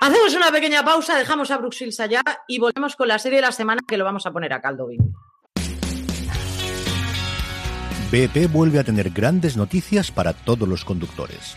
Hacemos 0.00 0.34
una 0.34 0.50
pequeña 0.50 0.84
pausa, 0.84 1.18
dejamos 1.18 1.50
a 1.50 1.58
Bruxelles 1.58 1.98
allá 1.98 2.22
y 2.46 2.58
volvemos 2.58 2.94
con 2.94 3.08
la 3.08 3.18
serie 3.18 3.38
de 3.38 3.46
la 3.46 3.52
semana 3.52 3.80
que 3.86 3.98
lo 3.98 4.04
vamos 4.04 4.26
a 4.26 4.32
poner 4.32 4.52
a 4.52 4.60
caldo 4.60 4.88
BP 8.10 8.50
vuelve 8.50 8.78
a 8.78 8.84
tener 8.84 9.10
grandes 9.10 9.56
noticias 9.56 10.10
para 10.10 10.32
todos 10.32 10.66
los 10.66 10.84
conductores. 10.84 11.56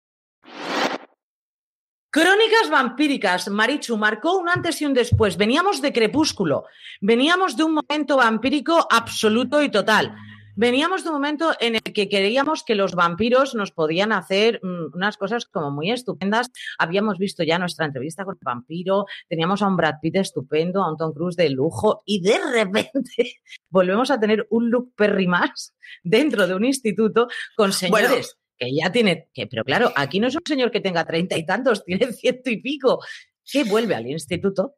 Crónicas 2.13 2.69
vampíricas, 2.69 3.47
Marichu, 3.47 3.95
marcó 3.95 4.37
un 4.37 4.49
antes 4.49 4.81
y 4.81 4.85
un 4.85 4.93
después. 4.93 5.37
Veníamos 5.37 5.81
de 5.81 5.93
Crepúsculo, 5.93 6.65
veníamos 6.99 7.55
de 7.55 7.63
un 7.63 7.75
momento 7.75 8.17
vampírico 8.17 8.85
absoluto 8.91 9.63
y 9.63 9.71
total. 9.71 10.13
Veníamos 10.57 11.05
de 11.05 11.09
un 11.09 11.15
momento 11.15 11.53
en 11.61 11.75
el 11.75 11.81
que 11.81 12.09
creíamos 12.09 12.65
que 12.65 12.75
los 12.75 12.95
vampiros 12.95 13.55
nos 13.55 13.71
podían 13.71 14.11
hacer 14.11 14.59
mm, 14.61 14.93
unas 14.93 15.15
cosas 15.15 15.45
como 15.45 15.71
muy 15.71 15.89
estupendas. 15.89 16.51
Habíamos 16.77 17.17
visto 17.17 17.43
ya 17.43 17.57
nuestra 17.57 17.85
entrevista 17.85 18.25
con 18.25 18.35
el 18.35 18.43
vampiro, 18.43 19.05
teníamos 19.29 19.61
a 19.61 19.67
un 19.67 19.77
Brad 19.77 20.01
Pitt 20.01 20.17
estupendo, 20.17 20.83
a 20.83 20.91
un 20.91 20.97
Tom 20.97 21.13
Cruise 21.13 21.37
de 21.37 21.49
lujo 21.49 22.03
y 22.05 22.21
de 22.21 22.37
repente 22.51 23.37
volvemos 23.69 24.11
a 24.11 24.19
tener 24.19 24.45
un 24.49 24.69
look 24.69 24.93
Perry 24.97 25.27
más 25.27 25.73
dentro 26.03 26.45
de 26.45 26.55
un 26.55 26.65
instituto 26.65 27.29
con 27.55 27.71
señores 27.71 28.35
que 28.61 28.75
ya 28.75 28.91
tiene, 28.91 29.27
que, 29.33 29.47
pero 29.47 29.63
claro, 29.63 29.91
aquí 29.95 30.19
no 30.19 30.27
es 30.27 30.35
un 30.35 30.43
señor 30.45 30.69
que 30.69 30.81
tenga 30.81 31.03
treinta 31.05 31.35
y 31.35 31.45
tantos, 31.45 31.83
tiene 31.85 32.13
ciento 32.13 32.51
y 32.51 32.61
pico, 32.61 32.99
que 33.43 33.63
vuelve 33.63 33.95
al 33.95 34.07
instituto 34.07 34.75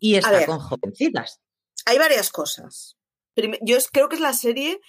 y 0.00 0.16
está 0.16 0.46
con 0.46 0.58
jovencitas. 0.58 1.40
Hay 1.84 1.98
varias 1.98 2.30
cosas. 2.30 2.96
yo 3.36 3.76
creo 3.92 4.08
que 4.08 4.16
es 4.16 4.20
la 4.20 4.32
serie 4.32 4.80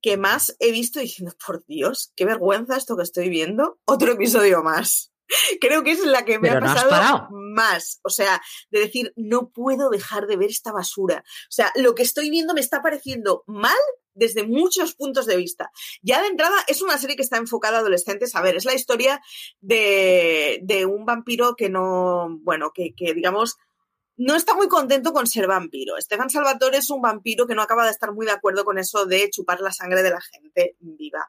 que 0.00 0.16
más 0.16 0.54
he 0.60 0.70
visto 0.70 1.00
diciendo, 1.00 1.34
por 1.44 1.64
Dios, 1.66 2.12
qué 2.14 2.24
vergüenza 2.24 2.76
esto 2.76 2.96
que 2.96 3.02
estoy 3.02 3.30
viendo. 3.30 3.80
Otro 3.86 4.12
episodio 4.12 4.62
más. 4.62 5.12
Creo 5.60 5.82
que 5.82 5.92
es 5.92 6.04
la 6.04 6.26
que 6.26 6.38
me 6.38 6.50
ha 6.50 6.60
pasado 6.60 7.28
más. 7.30 8.00
O 8.04 8.10
sea, 8.10 8.42
de 8.70 8.80
decir, 8.80 9.14
no 9.16 9.48
puedo 9.48 9.88
dejar 9.88 10.26
de 10.26 10.36
ver 10.36 10.50
esta 10.50 10.72
basura. 10.72 11.24
O 11.26 11.50
sea, 11.50 11.72
lo 11.76 11.94
que 11.94 12.02
estoy 12.02 12.28
viendo 12.28 12.52
me 12.52 12.60
está 12.60 12.82
pareciendo 12.82 13.42
mal 13.46 13.72
desde 14.14 14.46
muchos 14.46 14.94
puntos 14.94 15.26
de 15.26 15.36
vista. 15.36 15.70
Ya 16.02 16.22
de 16.22 16.28
entrada 16.28 16.56
es 16.68 16.82
una 16.82 16.98
serie 16.98 17.16
que 17.16 17.22
está 17.22 17.36
enfocada 17.36 17.78
a 17.78 17.80
adolescentes. 17.80 18.34
A 18.34 18.42
ver, 18.42 18.56
es 18.56 18.64
la 18.64 18.74
historia 18.74 19.20
de, 19.60 20.60
de 20.62 20.86
un 20.86 21.04
vampiro 21.04 21.54
que 21.56 21.68
no, 21.68 22.38
bueno, 22.42 22.72
que, 22.72 22.94
que, 22.94 23.14
digamos, 23.14 23.56
no 24.16 24.36
está 24.36 24.54
muy 24.54 24.68
contento 24.68 25.12
con 25.12 25.26
ser 25.26 25.46
vampiro. 25.46 25.96
Estefan 25.96 26.30
Salvatore 26.30 26.78
es 26.78 26.90
un 26.90 27.02
vampiro 27.02 27.46
que 27.46 27.54
no 27.54 27.62
acaba 27.62 27.84
de 27.84 27.90
estar 27.90 28.12
muy 28.12 28.26
de 28.26 28.32
acuerdo 28.32 28.64
con 28.64 28.78
eso 28.78 29.06
de 29.06 29.28
chupar 29.30 29.60
la 29.60 29.72
sangre 29.72 30.02
de 30.02 30.10
la 30.10 30.20
gente 30.20 30.76
viva. 30.78 31.28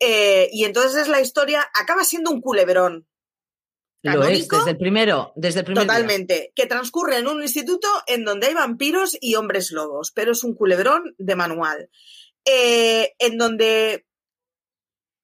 Eh, 0.00 0.48
y 0.52 0.64
entonces 0.64 1.02
es 1.02 1.08
la 1.08 1.20
historia, 1.20 1.68
acaba 1.74 2.04
siendo 2.04 2.30
un 2.30 2.40
culebrón. 2.40 3.06
Lo 4.02 4.22
es, 4.24 4.46
desde 4.46 4.70
el 4.70 4.78
primero, 4.78 5.32
desde 5.34 5.60
el 5.60 5.64
primer 5.64 5.86
Totalmente. 5.86 6.52
Que 6.54 6.66
transcurre 6.66 7.18
en 7.18 7.26
un 7.26 7.42
instituto 7.42 7.88
en 8.06 8.24
donde 8.24 8.46
hay 8.46 8.54
vampiros 8.54 9.16
y 9.20 9.34
hombres 9.34 9.72
lobos, 9.72 10.12
pero 10.12 10.32
es 10.32 10.44
un 10.44 10.54
culebrón 10.54 11.14
de 11.18 11.34
manual. 11.34 11.90
Eh, 12.44 13.14
en 13.18 13.38
donde 13.38 14.06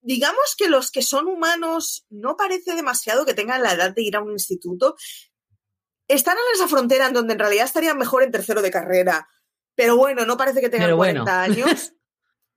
digamos 0.05 0.55
que 0.59 0.69
los 0.69 0.91
que 0.91 1.03
son 1.03 1.29
humanos 1.29 2.05
no 2.11 2.37
parece 2.37 2.75
demasiado 2.75 3.25
que 3.25 3.33
tengan 3.33 3.63
la 3.63 3.73
edad 3.73 3.95
de 3.95 4.03
ir 4.03 4.17
a 4.17 4.23
un 4.23 4.33
instituto. 4.33 4.97
Están 6.09 6.37
en 6.37 6.55
esa 6.55 6.69
frontera 6.69 7.07
en 7.07 7.15
donde 7.15 7.33
en 7.33 7.39
realidad 7.39 7.65
estarían 7.65 7.97
mejor 7.97 8.23
en 8.23 8.31
tercero 8.31 8.61
de 8.61 8.71
carrera. 8.71 9.29
Pero 9.75 9.97
bueno, 9.97 10.27
no 10.27 10.37
parece 10.37 10.61
que 10.61 10.69
tengan 10.69 10.97
40 10.97 11.43
años. 11.43 11.93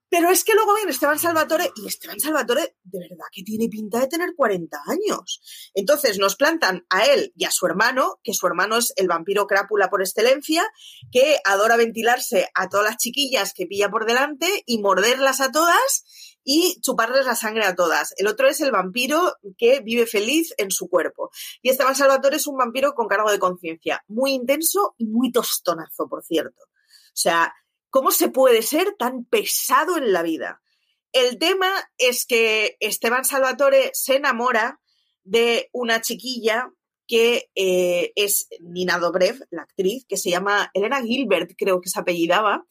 Pero 0.10 0.30
es 0.30 0.44
que 0.44 0.54
luego 0.54 0.76
viene 0.76 0.92
Esteban 0.92 1.20
Salvatore 1.20 1.72
y 1.76 1.88
Esteban 1.88 2.20
Salvatore 2.20 2.76
de 2.84 3.00
verdad 3.00 3.26
que 3.32 3.44
tiene 3.44 3.68
pinta 3.68 4.00
de 4.00 4.08
tener 4.08 4.34
40 4.36 4.78
años. 4.88 5.42
Entonces 5.74 6.18
nos 6.18 6.36
plantan 6.36 6.86
a 6.90 7.06
él 7.06 7.34
y 7.36 7.46
a 7.46 7.52
su 7.52 7.66
hermano, 7.66 8.20
que 8.24 8.34
su 8.34 8.48
hermano 8.48 8.78
es 8.78 8.94
el 8.96 9.08
vampiro 9.08 9.48
crápula 9.48 9.90
por 9.90 10.02
excelencia, 10.02 10.64
que 11.12 11.38
adora 11.44 11.76
ventilarse 11.76 12.50
a 12.54 12.70
todas 12.70 12.86
las 12.86 12.98
chiquillas 12.98 13.54
que 13.54 13.66
pilla 13.66 13.90
por 13.90 14.06
delante 14.06 14.64
y 14.66 14.80
morderlas 14.82 15.42
a 15.42 15.52
todas 15.52 16.38
y 16.50 16.80
chuparles 16.80 17.26
la 17.26 17.36
sangre 17.36 17.66
a 17.66 17.76
todas. 17.76 18.14
El 18.16 18.28
otro 18.28 18.48
es 18.48 18.62
el 18.62 18.72
vampiro 18.72 19.36
que 19.58 19.82
vive 19.82 20.06
feliz 20.06 20.54
en 20.58 20.72
su 20.72 20.88
cuerpo. 20.88 21.30
Y 21.62 21.70
Esteban 21.70 21.94
Salvatore 21.94 22.38
es 22.38 22.48
un 22.48 22.56
vampiro 22.56 22.94
con 22.94 23.08
cargo 23.08 23.30
de 23.30 23.38
conciencia, 23.38 24.02
muy 24.08 24.32
intenso 24.32 24.96
y 24.98 25.08
muy 25.08 25.30
tostonazo, 25.34 26.08
por 26.08 26.24
cierto. 26.24 26.64
O 26.64 27.20
sea, 27.20 27.54
¿Cómo 27.90 28.12
se 28.12 28.30
puede 28.30 28.62
ser 28.62 28.96
tan 28.98 29.26
pesado 29.26 29.98
en 29.98 30.12
la 30.12 30.24
vida? 30.24 30.62
El 31.12 31.38
tema 31.38 31.70
es 31.98 32.26
que 32.26 32.78
Esteban 32.80 33.26
Salvatore 33.26 33.92
se 33.94 34.18
enamora 34.18 34.80
de 35.24 35.70
una 35.72 36.02
chiquilla 36.02 36.72
que 37.08 37.50
eh, 37.56 38.12
es 38.16 38.50
Nina 38.60 39.00
Dobrev, 39.00 39.48
la 39.50 39.62
actriz, 39.62 40.06
que 40.08 40.18
se 40.18 40.30
llama 40.30 40.70
Elena 40.74 41.02
Gilbert, 41.02 41.52
creo 41.58 41.80
que 41.80 41.90
se 41.90 42.00
apellidaba, 42.00 42.66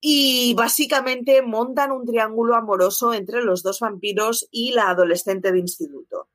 y 0.00 0.54
básicamente 0.54 1.42
montan 1.42 1.90
un 1.90 2.06
triángulo 2.06 2.54
amoroso 2.54 3.12
entre 3.12 3.42
los 3.42 3.62
dos 3.62 3.80
vampiros 3.80 4.48
y 4.52 4.72
la 4.72 4.90
adolescente 4.90 5.50
de 5.50 5.58
instituto. 5.58 6.28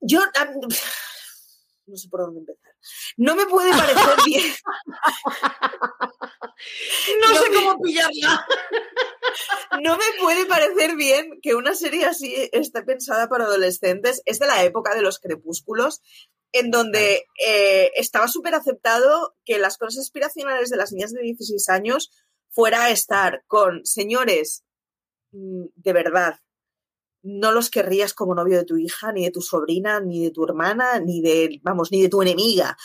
Yo 0.00 0.20
no 1.86 1.96
sé 1.96 2.08
por 2.08 2.20
dónde 2.20 2.40
empezar. 2.40 2.63
No 3.16 3.34
me 3.34 3.46
puede 3.46 3.70
parecer 3.70 4.16
bien. 4.26 4.52
no, 7.20 7.34
sé 7.34 7.52
cómo 7.54 7.80
pillarla. 7.80 8.46
no 9.82 9.96
me 9.96 10.04
puede 10.20 10.46
parecer 10.46 10.96
bien 10.96 11.40
que 11.42 11.54
una 11.54 11.74
serie 11.74 12.06
así 12.06 12.34
esté 12.52 12.82
pensada 12.82 13.28
para 13.28 13.44
adolescentes. 13.44 14.22
Es 14.24 14.38
de 14.38 14.46
la 14.46 14.62
época 14.64 14.94
de 14.94 15.02
los 15.02 15.18
crepúsculos, 15.18 16.02
en 16.52 16.70
donde 16.70 17.26
eh, 17.44 17.90
estaba 17.96 18.28
súper 18.28 18.54
aceptado 18.54 19.34
que 19.44 19.58
las 19.58 19.76
cosas 19.76 20.04
aspiracionales 20.04 20.70
de 20.70 20.76
las 20.76 20.92
niñas 20.92 21.12
de 21.12 21.22
16 21.22 21.68
años 21.68 22.10
fuera 22.50 22.90
estar 22.90 23.42
con 23.48 23.84
señores 23.84 24.64
mm, 25.32 25.64
de 25.74 25.92
verdad 25.92 26.40
no 27.24 27.52
los 27.52 27.70
querrías 27.70 28.14
como 28.14 28.34
novio 28.34 28.58
de 28.58 28.64
tu 28.64 28.76
hija, 28.76 29.10
ni 29.10 29.24
de 29.24 29.30
tu 29.30 29.40
sobrina, 29.40 29.98
ni 29.98 30.22
de 30.22 30.30
tu 30.30 30.44
hermana, 30.44 31.00
ni 31.00 31.22
de, 31.22 31.60
vamos, 31.62 31.90
ni 31.90 32.02
de 32.02 32.08
tu 32.08 32.22
enemiga. 32.22 32.76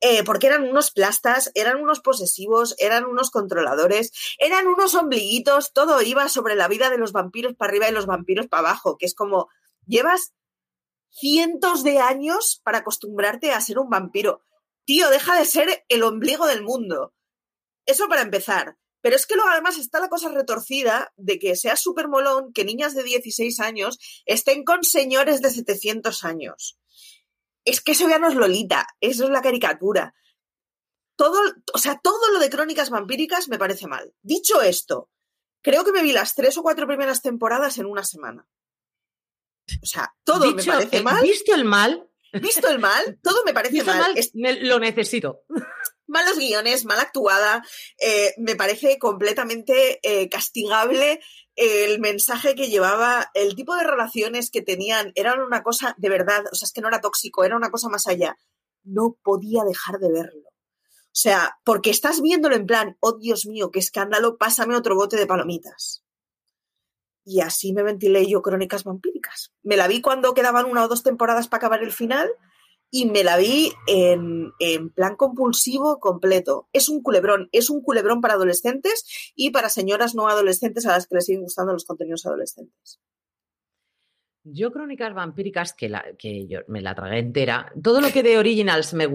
Eh, 0.00 0.24
porque 0.24 0.46
eran 0.46 0.62
unos 0.62 0.92
plastas, 0.92 1.50
eran 1.54 1.76
unos 1.82 2.00
posesivos, 2.00 2.74
eran 2.78 3.04
unos 3.04 3.30
controladores, 3.30 4.12
eran 4.38 4.66
unos 4.66 4.94
ombliguitos, 4.94 5.74
todo 5.74 6.00
iba 6.00 6.28
sobre 6.28 6.54
la 6.54 6.68
vida 6.68 6.88
de 6.88 6.96
los 6.96 7.12
vampiros 7.12 7.54
para 7.54 7.70
arriba 7.70 7.88
y 7.88 7.92
los 7.92 8.06
vampiros 8.06 8.46
para 8.46 8.68
abajo, 8.68 8.96
que 8.96 9.04
es 9.04 9.14
como, 9.14 9.48
llevas 9.86 10.32
cientos 11.10 11.82
de 11.82 11.98
años 11.98 12.60
para 12.64 12.78
acostumbrarte 12.78 13.52
a 13.52 13.60
ser 13.60 13.78
un 13.78 13.90
vampiro. 13.90 14.42
Tío, 14.86 15.10
deja 15.10 15.36
de 15.36 15.44
ser 15.44 15.84
el 15.88 16.02
ombligo 16.02 16.46
del 16.46 16.62
mundo. 16.62 17.12
Eso 17.84 18.08
para 18.08 18.22
empezar. 18.22 18.78
Pero 19.00 19.16
es 19.16 19.26
que 19.26 19.34
luego 19.34 19.50
además 19.50 19.78
está 19.78 20.00
la 20.00 20.08
cosa 20.08 20.28
retorcida 20.28 21.12
de 21.16 21.38
que 21.38 21.56
sea 21.56 21.76
súper 21.76 22.08
molón 22.08 22.52
que 22.52 22.64
niñas 22.64 22.94
de 22.94 23.02
16 23.02 23.60
años 23.60 23.98
estén 24.26 24.64
con 24.64 24.84
señores 24.84 25.40
de 25.40 25.50
700 25.50 26.24
años. 26.24 26.78
Es 27.64 27.80
que 27.80 27.92
eso 27.92 28.08
ya 28.08 28.18
no 28.18 28.28
es 28.28 28.34
Lolita, 28.34 28.86
eso 29.00 29.24
es 29.24 29.30
la 29.30 29.42
caricatura. 29.42 30.14
Todo, 31.16 31.38
o 31.74 31.78
sea, 31.78 32.00
todo 32.02 32.32
lo 32.32 32.38
de 32.38 32.50
crónicas 32.50 32.90
vampíricas 32.90 33.48
me 33.48 33.58
parece 33.58 33.86
mal. 33.86 34.14
Dicho 34.22 34.62
esto, 34.62 35.10
creo 35.62 35.84
que 35.84 35.92
me 35.92 36.02
vi 36.02 36.12
las 36.12 36.34
tres 36.34 36.56
o 36.56 36.62
cuatro 36.62 36.86
primeras 36.86 37.22
temporadas 37.22 37.78
en 37.78 37.86
una 37.86 38.04
semana. 38.04 38.46
O 39.82 39.86
sea, 39.86 40.14
todo 40.24 40.52
me 40.52 40.62
parece 40.62 40.98
eh, 40.98 41.02
mal. 41.02 41.22
¿Visto 41.22 41.54
el 41.54 41.64
mal? 41.64 42.08
¿Visto 42.32 42.68
el 42.68 42.78
mal? 42.78 43.18
Todo 43.22 43.44
me 43.44 43.52
parece 43.52 43.82
mal. 43.84 44.14
lo 44.62 44.78
necesito 44.78 45.42
malos 46.10 46.38
guiones, 46.38 46.84
mal 46.84 46.98
actuada, 46.98 47.64
eh, 47.98 48.34
me 48.36 48.56
parece 48.56 48.98
completamente 48.98 50.00
eh, 50.02 50.28
castigable 50.28 51.20
el 51.56 52.00
mensaje 52.00 52.54
que 52.54 52.68
llevaba, 52.68 53.30
el 53.34 53.54
tipo 53.54 53.74
de 53.76 53.84
relaciones 53.84 54.50
que 54.50 54.62
tenían, 54.62 55.12
eran 55.14 55.40
una 55.40 55.62
cosa 55.62 55.94
de 55.98 56.08
verdad, 56.08 56.44
o 56.50 56.54
sea, 56.54 56.66
es 56.66 56.72
que 56.72 56.80
no 56.80 56.88
era 56.88 57.00
tóxico, 57.00 57.44
era 57.44 57.56
una 57.56 57.70
cosa 57.70 57.88
más 57.88 58.06
allá. 58.06 58.38
No 58.82 59.18
podía 59.22 59.62
dejar 59.64 59.98
de 59.98 60.10
verlo. 60.10 60.48
O 60.48 61.18
sea, 61.22 61.58
porque 61.64 61.90
estás 61.90 62.22
viéndolo 62.22 62.56
en 62.56 62.66
plan, 62.66 62.96
oh 63.00 63.18
Dios 63.18 63.44
mío, 63.46 63.70
qué 63.70 63.78
escándalo, 63.78 64.38
pásame 64.38 64.76
otro 64.76 64.94
bote 64.94 65.16
de 65.16 65.26
palomitas. 65.26 66.04
Y 67.24 67.40
así 67.40 67.72
me 67.72 67.82
ventilé 67.82 68.26
yo 68.26 68.42
Crónicas 68.42 68.84
Vampíricas. 68.84 69.52
Me 69.62 69.76
la 69.76 69.88
vi 69.88 70.00
cuando 70.00 70.34
quedaban 70.34 70.66
una 70.66 70.84
o 70.84 70.88
dos 70.88 71.02
temporadas 71.02 71.48
para 71.48 71.58
acabar 71.58 71.82
el 71.82 71.92
final 71.92 72.30
y 72.90 73.06
me 73.06 73.22
la 73.22 73.36
vi 73.36 73.72
en, 73.86 74.52
plan 74.94 75.16
compulsivo 75.16 76.00
completo. 76.00 76.68
Es 76.72 76.88
un 76.88 77.02
culebrón, 77.02 77.48
es 77.52 77.70
un 77.70 77.82
culebrón 77.82 78.20
para 78.20 78.34
adolescentes 78.34 79.32
y 79.34 79.50
para 79.50 79.68
señoras 79.68 80.14
no 80.14 80.28
adolescentes 80.28 80.86
a 80.86 80.92
las 80.92 81.06
que 81.06 81.14
les 81.14 81.26
siguen 81.26 81.42
gustando 81.42 81.72
los 81.72 81.84
contenidos 81.84 82.26
adolescentes. 82.26 83.00
Yo 84.42 84.72
Crónicas 84.72 85.14
Vampíricas, 85.14 85.74
que, 85.74 85.90
la, 85.90 86.04
que 86.18 86.48
me 86.66 86.80
la 86.80 86.94
tragué 86.94 87.18
entera, 87.18 87.72
todo 87.80 88.00
lo 88.00 88.08
que 88.08 88.22
de 88.22 88.38
Originals 88.38 88.94
me, 88.94 89.06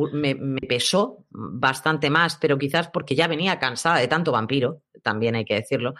pesó 0.67 1.25
bastante 1.29 2.11
más, 2.11 2.37
pero 2.37 2.57
quizás 2.59 2.89
porque 2.89 3.15
ya 3.15 3.27
venía 3.27 3.57
cansada 3.57 3.97
de 3.97 4.07
tanto 4.07 4.31
vampiro, 4.31 4.83
también 5.01 5.35
hay 5.35 5.43
que 5.43 5.55
decirlo. 5.55 5.95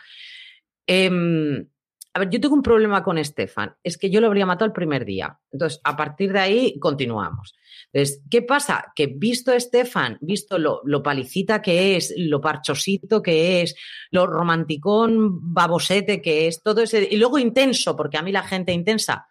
Em, 0.86 1.68
a 2.16 2.20
ver, 2.20 2.30
yo 2.30 2.40
tengo 2.40 2.56
un 2.56 2.64
problema 2.64 3.04
con 3.04 3.18
Estefan, 3.18 3.76
es 3.84 3.98
que 3.98 4.10
yo 4.10 4.22
lo 4.22 4.28
habría 4.28 4.46
matado 4.46 4.68
el 4.68 4.72
primer 4.72 5.04
día. 5.04 5.38
Entonces, 5.52 5.82
a 5.84 5.98
partir 5.98 6.32
de 6.32 6.40
ahí, 6.40 6.80
continuamos. 6.80 7.54
Entonces, 7.92 8.24
¿qué 8.32 8.42
pasa? 8.42 8.94
Que 8.96 9.08
visto 9.08 9.52
a 9.52 9.56
Estefan, 9.58 10.18
visto 10.22 10.58
lo, 10.58 10.80
lo 10.86 11.04
palicita 11.04 11.62
que 11.62 11.98
es, 11.98 12.14
lo 12.16 12.40
parchosito 12.40 13.22
que 13.22 13.62
es, 13.62 13.76
lo 14.12 14.28
romanticón 14.28 15.54
babosete 15.54 16.22
que 16.22 16.48
es, 16.48 16.64
todo 16.64 16.84
ese, 16.84 17.06
y 17.12 17.18
luego 17.18 17.38
intenso, 17.38 17.98
porque 17.98 18.18
a 18.18 18.22
mí 18.22 18.32
la 18.32 18.44
gente 18.44 18.72
intensa 18.72 19.28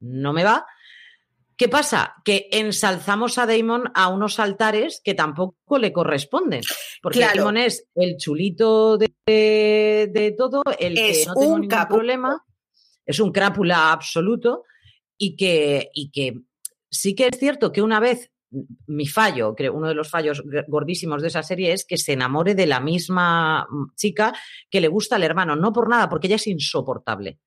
no 0.00 0.34
me 0.34 0.44
va, 0.44 0.66
¿Qué 1.58 1.68
pasa? 1.68 2.14
Que 2.24 2.48
ensalzamos 2.52 3.36
a 3.36 3.44
Damon 3.44 3.90
a 3.92 4.08
unos 4.08 4.38
altares 4.38 5.00
que 5.02 5.14
tampoco 5.14 5.76
le 5.76 5.92
corresponden. 5.92 6.62
Porque 7.02 7.18
Damon 7.18 7.56
es 7.56 7.84
el 7.96 8.16
chulito 8.16 8.96
de, 8.96 9.08
de, 9.26 10.34
todo, 10.38 10.62
el 10.78 10.94
que 10.94 11.24
no 11.26 11.34
tiene 11.34 11.58
ningún 11.58 11.88
problema. 11.88 12.44
Es 13.04 13.18
un 13.18 13.32
crápula 13.32 13.90
absoluto 13.90 14.62
y 15.18 15.34
que, 15.34 15.90
y 15.94 16.12
que 16.12 16.34
sí 16.88 17.16
que 17.16 17.26
es 17.26 17.36
cierto 17.36 17.72
que 17.72 17.82
una 17.82 17.98
vez 17.98 18.30
mi 18.86 19.08
fallo, 19.08 19.56
creo, 19.56 19.74
uno 19.74 19.88
de 19.88 19.94
los 19.94 20.08
fallos 20.08 20.44
gordísimos 20.68 21.22
de 21.22 21.28
esa 21.28 21.42
serie 21.42 21.72
es 21.72 21.84
que 21.84 21.98
se 21.98 22.12
enamore 22.12 22.54
de 22.54 22.66
la 22.68 22.78
misma 22.78 23.66
chica 23.96 24.32
que 24.70 24.80
le 24.80 24.86
gusta 24.86 25.16
al 25.16 25.24
hermano, 25.24 25.56
no 25.56 25.72
por 25.72 25.88
nada, 25.88 26.08
porque 26.08 26.28
ella 26.28 26.36
es 26.36 26.46
insoportable. 26.46 27.40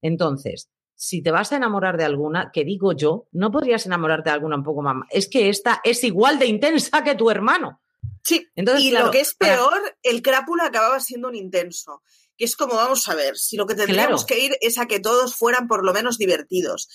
Entonces, 0.00 0.70
si 1.00 1.22
te 1.22 1.30
vas 1.30 1.52
a 1.52 1.56
enamorar 1.56 1.96
de 1.96 2.04
alguna, 2.04 2.50
que 2.52 2.64
digo 2.64 2.92
yo, 2.92 3.28
no 3.30 3.52
podrías 3.52 3.86
enamorarte 3.86 4.30
de 4.30 4.34
alguna 4.34 4.56
un 4.56 4.64
poco 4.64 4.82
más. 4.82 4.96
Es 5.10 5.28
que 5.28 5.48
esta 5.48 5.80
es 5.84 6.02
igual 6.02 6.40
de 6.40 6.46
intensa 6.46 7.04
que 7.04 7.14
tu 7.14 7.30
hermano. 7.30 7.80
Sí, 8.24 8.48
Entonces, 8.56 8.84
y 8.84 8.90
lo 8.90 9.12
que 9.12 9.20
es 9.20 9.32
peor, 9.34 9.80
el 10.02 10.22
crápula 10.22 10.66
acababa 10.66 10.98
siendo 10.98 11.28
un 11.28 11.36
intenso. 11.36 12.02
Que 12.36 12.44
es 12.44 12.56
como, 12.56 12.74
vamos 12.74 13.08
a 13.08 13.14
ver, 13.14 13.38
si 13.38 13.56
lo 13.56 13.64
que 13.64 13.76
tendríamos 13.76 14.26
que 14.26 14.40
ir 14.40 14.56
es 14.60 14.76
a 14.78 14.86
que 14.86 14.98
todos 14.98 15.36
fueran 15.36 15.68
por 15.68 15.84
lo 15.84 15.92
menos 15.92 16.18
divertidos. 16.18 16.88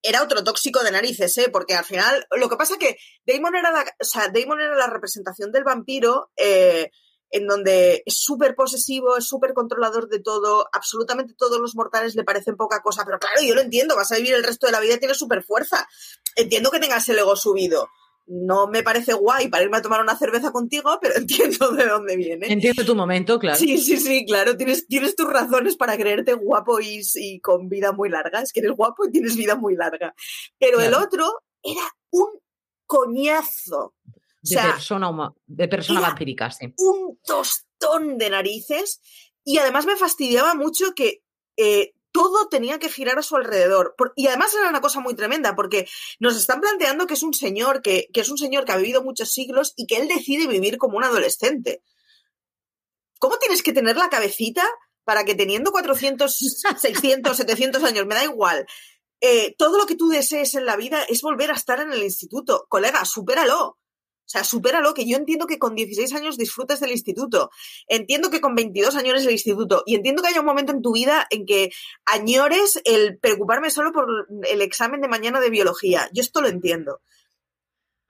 Era 0.00 0.22
otro 0.22 0.42
tóxico 0.42 0.82
de 0.82 0.90
narices, 0.90 1.36
¿eh? 1.36 1.50
Porque 1.52 1.74
al 1.74 1.84
final, 1.84 2.26
lo 2.30 2.48
que 2.48 2.56
pasa 2.56 2.78
que 2.78 2.96
Damon 3.26 3.54
era 3.54 3.70
la, 3.70 3.84
o 4.00 4.04
sea, 4.04 4.28
Damon 4.28 4.62
era 4.62 4.76
la 4.76 4.86
representación 4.86 5.52
del 5.52 5.64
vampiro. 5.64 6.30
Eh, 6.36 6.90
en 7.32 7.46
donde 7.46 8.02
es 8.04 8.18
súper 8.18 8.54
posesivo, 8.54 9.16
es 9.16 9.26
súper 9.26 9.54
controlador 9.54 10.08
de 10.08 10.20
todo, 10.20 10.68
absolutamente 10.70 11.34
todos 11.36 11.58
los 11.60 11.74
mortales 11.74 12.14
le 12.14 12.24
parecen 12.24 12.56
poca 12.56 12.82
cosa, 12.82 13.04
pero 13.06 13.18
claro, 13.18 13.40
yo 13.42 13.54
lo 13.54 13.62
entiendo, 13.62 13.96
vas 13.96 14.12
a 14.12 14.16
vivir 14.16 14.34
el 14.34 14.44
resto 14.44 14.66
de 14.66 14.72
la 14.72 14.80
vida 14.80 14.94
y 14.94 14.98
tienes 14.98 15.18
súper 15.18 15.42
fuerza. 15.42 15.88
Entiendo 16.36 16.70
que 16.70 16.78
tengas 16.78 17.08
el 17.08 17.18
ego 17.18 17.34
subido. 17.34 17.88
No 18.26 18.68
me 18.68 18.82
parece 18.82 19.14
guay 19.14 19.48
para 19.48 19.64
irme 19.64 19.78
a 19.78 19.82
tomar 19.82 20.00
una 20.00 20.16
cerveza 20.16 20.52
contigo, 20.52 20.98
pero 21.00 21.14
entiendo 21.16 21.72
de 21.72 21.86
dónde 21.86 22.16
viene. 22.16 22.52
Entiendo 22.52 22.84
tu 22.84 22.94
momento, 22.94 23.38
claro. 23.38 23.58
Sí, 23.58 23.78
sí, 23.78 23.96
sí, 23.96 24.24
claro. 24.26 24.56
Tienes, 24.56 24.86
tienes 24.86 25.16
tus 25.16 25.26
razones 25.26 25.76
para 25.76 25.96
creerte 25.96 26.34
guapo 26.34 26.80
y, 26.80 27.00
y 27.14 27.40
con 27.40 27.68
vida 27.68 27.92
muy 27.92 28.10
larga. 28.10 28.42
Es 28.42 28.52
que 28.52 28.60
eres 28.60 28.72
guapo 28.72 29.06
y 29.06 29.10
tienes 29.10 29.36
vida 29.36 29.56
muy 29.56 29.74
larga. 29.74 30.14
Pero 30.58 30.80
el 30.80 30.94
otro 30.94 31.42
era 31.62 31.88
un 32.10 32.28
coñazo. 32.86 33.94
De 34.42 34.56
persona, 34.56 35.32
de 35.46 35.68
persona 35.68 36.00
vampírica, 36.00 36.50
sí. 36.50 36.74
Un 36.78 37.18
tostón 37.24 38.18
de 38.18 38.30
narices. 38.30 39.00
Y 39.44 39.58
además 39.58 39.86
me 39.86 39.96
fastidiaba 39.96 40.54
mucho 40.54 40.94
que 40.94 41.22
eh, 41.56 41.94
todo 42.12 42.48
tenía 42.48 42.78
que 42.78 42.88
girar 42.88 43.18
a 43.18 43.22
su 43.22 43.36
alrededor. 43.36 43.94
y 44.16 44.26
además 44.26 44.54
era 44.54 44.68
una 44.68 44.80
cosa 44.80 45.00
muy 45.00 45.14
tremenda, 45.14 45.56
porque 45.56 45.88
nos 46.20 46.36
están 46.36 46.60
planteando 46.60 47.06
que 47.06 47.14
es 47.14 47.22
un 47.22 47.34
señor 47.34 47.82
que, 47.82 48.08
que, 48.12 48.20
es 48.20 48.28
un 48.28 48.38
señor 48.38 48.64
que 48.64 48.72
ha 48.72 48.76
vivido 48.76 49.02
muchos 49.02 49.32
siglos 49.32 49.72
y 49.76 49.86
que 49.86 49.96
él 49.96 50.08
decide 50.08 50.46
vivir 50.46 50.76
como 50.76 50.98
un 50.98 51.04
adolescente. 51.04 51.82
¿Cómo 53.18 53.38
tienes 53.38 53.62
que 53.62 53.72
tener 53.72 53.96
la 53.96 54.10
cabecita 54.10 54.64
para 55.04 55.24
que 55.24 55.34
teniendo 55.34 55.72
400, 55.72 56.36
600, 56.80 57.36
700 57.36 57.82
años, 57.84 58.06
me 58.06 58.14
da 58.14 58.24
igual, 58.24 58.66
eh, 59.20 59.54
todo 59.56 59.78
lo 59.78 59.86
que 59.86 59.94
tú 59.94 60.08
desees 60.08 60.54
en 60.54 60.66
la 60.66 60.76
vida 60.76 61.02
es 61.08 61.22
volver 61.22 61.50
a 61.50 61.54
estar 61.54 61.80
en 61.80 61.92
el 61.92 62.02
instituto? 62.02 62.66
Colega, 62.68 63.04
supéralo. 63.04 63.78
O 64.24 64.30
sea, 64.32 64.44
supéralo, 64.44 64.94
que 64.94 65.06
yo 65.06 65.16
entiendo 65.16 65.46
que 65.46 65.58
con 65.58 65.74
16 65.74 66.12
años 66.14 66.38
disfrutes 66.38 66.80
del 66.80 66.92
instituto. 66.92 67.50
Entiendo 67.86 68.30
que 68.30 68.40
con 68.40 68.54
22 68.54 68.96
años 68.96 69.20
es 69.20 69.26
el 69.26 69.32
instituto. 69.32 69.82
Y 69.84 69.94
entiendo 69.94 70.22
que 70.22 70.28
haya 70.28 70.40
un 70.40 70.46
momento 70.46 70.72
en 70.72 70.80
tu 70.80 70.92
vida 70.92 71.26
en 71.30 71.44
que 71.44 71.70
añores 72.04 72.80
el 72.84 73.18
preocuparme 73.18 73.70
solo 73.70 73.92
por 73.92 74.28
el 74.48 74.62
examen 74.62 75.00
de 75.00 75.08
mañana 75.08 75.40
de 75.40 75.50
biología. 75.50 76.08
Yo 76.12 76.22
esto 76.22 76.40
lo 76.40 76.48
entiendo. 76.48 77.00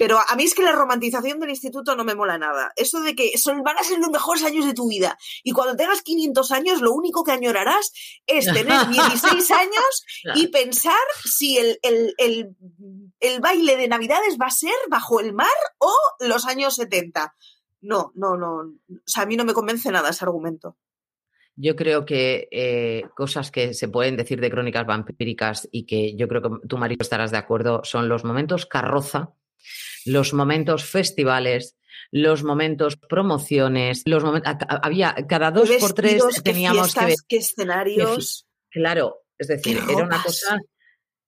Pero 0.02 0.18
a 0.18 0.34
mí 0.34 0.42
es 0.42 0.56
que 0.56 0.64
la 0.64 0.72
romantización 0.72 1.38
del 1.38 1.50
instituto 1.50 1.94
no 1.94 2.02
me 2.02 2.16
mola 2.16 2.36
nada. 2.36 2.72
Eso 2.74 3.00
de 3.02 3.14
que 3.14 3.38
son, 3.38 3.62
van 3.62 3.78
a 3.78 3.84
ser 3.84 4.00
los 4.00 4.10
mejores 4.10 4.42
años 4.42 4.66
de 4.66 4.74
tu 4.74 4.88
vida. 4.88 5.16
Y 5.44 5.52
cuando 5.52 5.76
tengas 5.76 6.02
500 6.02 6.50
años, 6.50 6.80
lo 6.80 6.92
único 6.92 7.22
que 7.22 7.30
añorarás 7.30 7.92
es 8.26 8.46
tener 8.46 8.64
16 8.90 9.50
años 9.52 10.04
y 10.34 10.48
pensar 10.48 10.98
si 11.24 11.56
el, 11.56 11.78
el, 11.84 13.40
baile 13.40 13.76
de 13.76 13.86
Navidades 13.86 14.38
va 14.42 14.46
a 14.46 14.50
ser 14.50 14.74
bajo 14.90 15.20
el 15.20 15.34
mar 15.34 15.46
o 15.78 15.94
los 16.18 16.46
años 16.46 16.74
70. 16.74 17.36
No, 17.82 18.10
no, 18.16 18.36
no. 18.36 18.56
O 18.56 19.02
sea, 19.06 19.22
a 19.22 19.26
mí 19.26 19.36
no 19.36 19.44
me 19.44 19.54
convence 19.54 19.88
nada 19.92 20.10
ese 20.10 20.24
argumento. 20.24 20.78
Yo 21.54 21.76
creo 21.76 22.04
que 22.04 22.48
eh, 22.50 23.04
cosas 23.14 23.52
que 23.52 23.72
se 23.72 23.86
pueden 23.86 24.16
decir 24.16 24.40
de 24.40 24.50
crónicas 24.50 24.84
vampíricas 24.84 25.68
y 25.70 25.86
que 25.86 26.16
yo 26.16 26.26
creo 26.26 26.42
que 26.42 26.66
tu 26.66 26.76
marido 26.76 27.02
estarás 27.02 27.30
de 27.30 27.38
acuerdo 27.38 27.82
son 27.84 28.08
los 28.08 28.24
momentos 28.24 28.66
carroza 28.66 29.36
los 30.04 30.32
momentos 30.32 30.84
festivales, 30.84 31.76
los 32.10 32.44
momentos 32.44 32.96
promociones, 32.96 34.02
los 34.06 34.24
momentos 34.24 34.54
había 34.82 35.14
cada 35.28 35.50
dos 35.50 35.70
por 35.80 35.92
tres 35.92 36.22
teníamos 36.42 36.94
que 36.94 37.04
ver 37.04 37.16
qué 37.28 37.36
escenarios. 37.38 38.46
claro, 38.70 39.24
es 39.38 39.48
decir, 39.48 39.80
era 39.88 40.04
una 40.04 40.22
cosa 40.22 40.60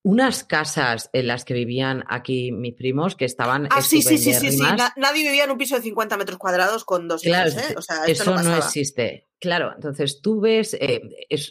unas 0.04 0.44
casas 0.44 1.08
en 1.14 1.26
las 1.26 1.46
que 1.46 1.54
vivían 1.54 2.04
aquí 2.08 2.52
mis 2.52 2.74
primos 2.74 3.16
que 3.16 3.24
estaban. 3.24 3.68
Ah, 3.70 3.80
sí, 3.80 4.02
sí, 4.02 4.18
sí, 4.18 4.34
sí, 4.34 4.60
nadie 4.96 5.22
vivía 5.24 5.44
en 5.44 5.50
un 5.50 5.56
piso 5.56 5.76
de 5.76 5.80
50 5.80 6.18
metros 6.18 6.38
cuadrados 6.38 6.84
con 6.84 7.08
dos 7.08 7.22
claro, 7.22 7.50
¿eh? 7.50 7.74
eso 8.06 8.34
no, 8.42 8.56
existe. 8.56 9.28
Claro, 9.40 9.72
entonces 9.74 10.20
tú 10.20 10.40
ves, 10.40 10.74
eh, 10.78 11.00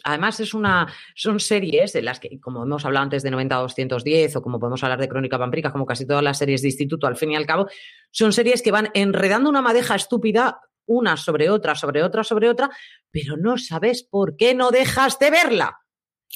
además 0.04 0.38
es 0.38 0.54
una, 0.54 0.86
son 1.16 1.40
series 1.40 1.96
en 1.96 2.04
las 2.04 2.20
que, 2.20 2.40
como 2.40 2.62
hemos 2.62 2.84
hablado 2.84 3.02
antes 3.02 3.24
de 3.24 3.30
90 3.32 3.56
210 3.56 4.36
o 4.36 4.42
como 4.42 4.60
podemos 4.60 4.82
hablar 4.84 5.00
de 5.00 5.08
Crónica 5.08 5.36
Vampírica, 5.36 5.72
como 5.72 5.84
casi 5.84 6.06
todas 6.06 6.22
las 6.22 6.38
series 6.38 6.62
de 6.62 6.68
instituto, 6.68 7.08
al 7.08 7.16
fin 7.16 7.32
y 7.32 7.36
al 7.36 7.46
cabo, 7.46 7.68
son 8.12 8.32
series 8.32 8.62
que 8.62 8.70
van 8.70 8.88
enredando 8.94 9.50
una 9.50 9.62
madeja 9.62 9.96
estúpida 9.96 10.60
una 10.86 11.16
sobre 11.16 11.50
otra, 11.50 11.74
sobre 11.74 12.02
otra, 12.02 12.22
sobre 12.22 12.48
otra, 12.48 12.70
pero 13.10 13.36
no 13.36 13.58
sabes 13.58 14.02
por 14.04 14.36
qué 14.36 14.54
no 14.54 14.70
dejas 14.70 15.18
de 15.18 15.30
verla. 15.30 15.83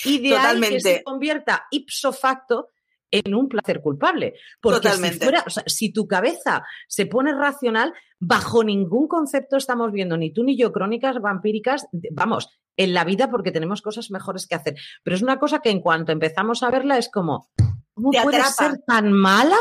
Y 0.05 0.19
de 0.19 0.31
Totalmente. 0.31 0.75
que 0.77 0.81
se 0.81 1.03
convierta 1.03 1.67
ipso 1.71 2.13
facto 2.13 2.71
en 3.11 3.35
un 3.35 3.49
placer 3.49 3.81
culpable. 3.81 4.35
Porque 4.61 4.89
Si, 4.91 5.11
fuera, 5.13 5.45
si 5.67 5.93
tu 5.93 6.07
cabeza 6.07 6.65
se 6.87 7.07
pone 7.07 7.33
racional, 7.33 7.93
bajo 8.19 8.65
ningún 8.65 9.09
concepto 9.09 9.57
estamos 9.57 9.93
viendo 9.93 10.17
ni 10.17 10.33
tú 10.33 10.45
ni 10.45 10.57
yo 10.57 10.73
crónicas 10.73 11.21
vampíricas, 11.21 11.87
vamos, 12.13 12.61
en 12.77 12.95
la 12.95 13.05
vida 13.05 13.31
porque 13.31 13.53
tenemos 13.53 13.83
cosas 13.83 14.11
mejores 14.11 14.47
que 14.47 14.55
hacer. 14.55 14.77
Pero 15.03 15.17
es 15.17 15.23
una 15.23 15.39
cosa 15.39 15.61
que 15.61 15.71
en 15.71 15.81
cuanto 15.81 16.13
empezamos 16.13 16.63
a 16.63 16.71
verla 16.71 16.99
es 16.99 17.11
como, 17.11 17.51
¿cómo 17.95 18.11
puede 18.11 18.43
ser 18.45 18.79
tan 18.87 19.13
mala? 19.13 19.59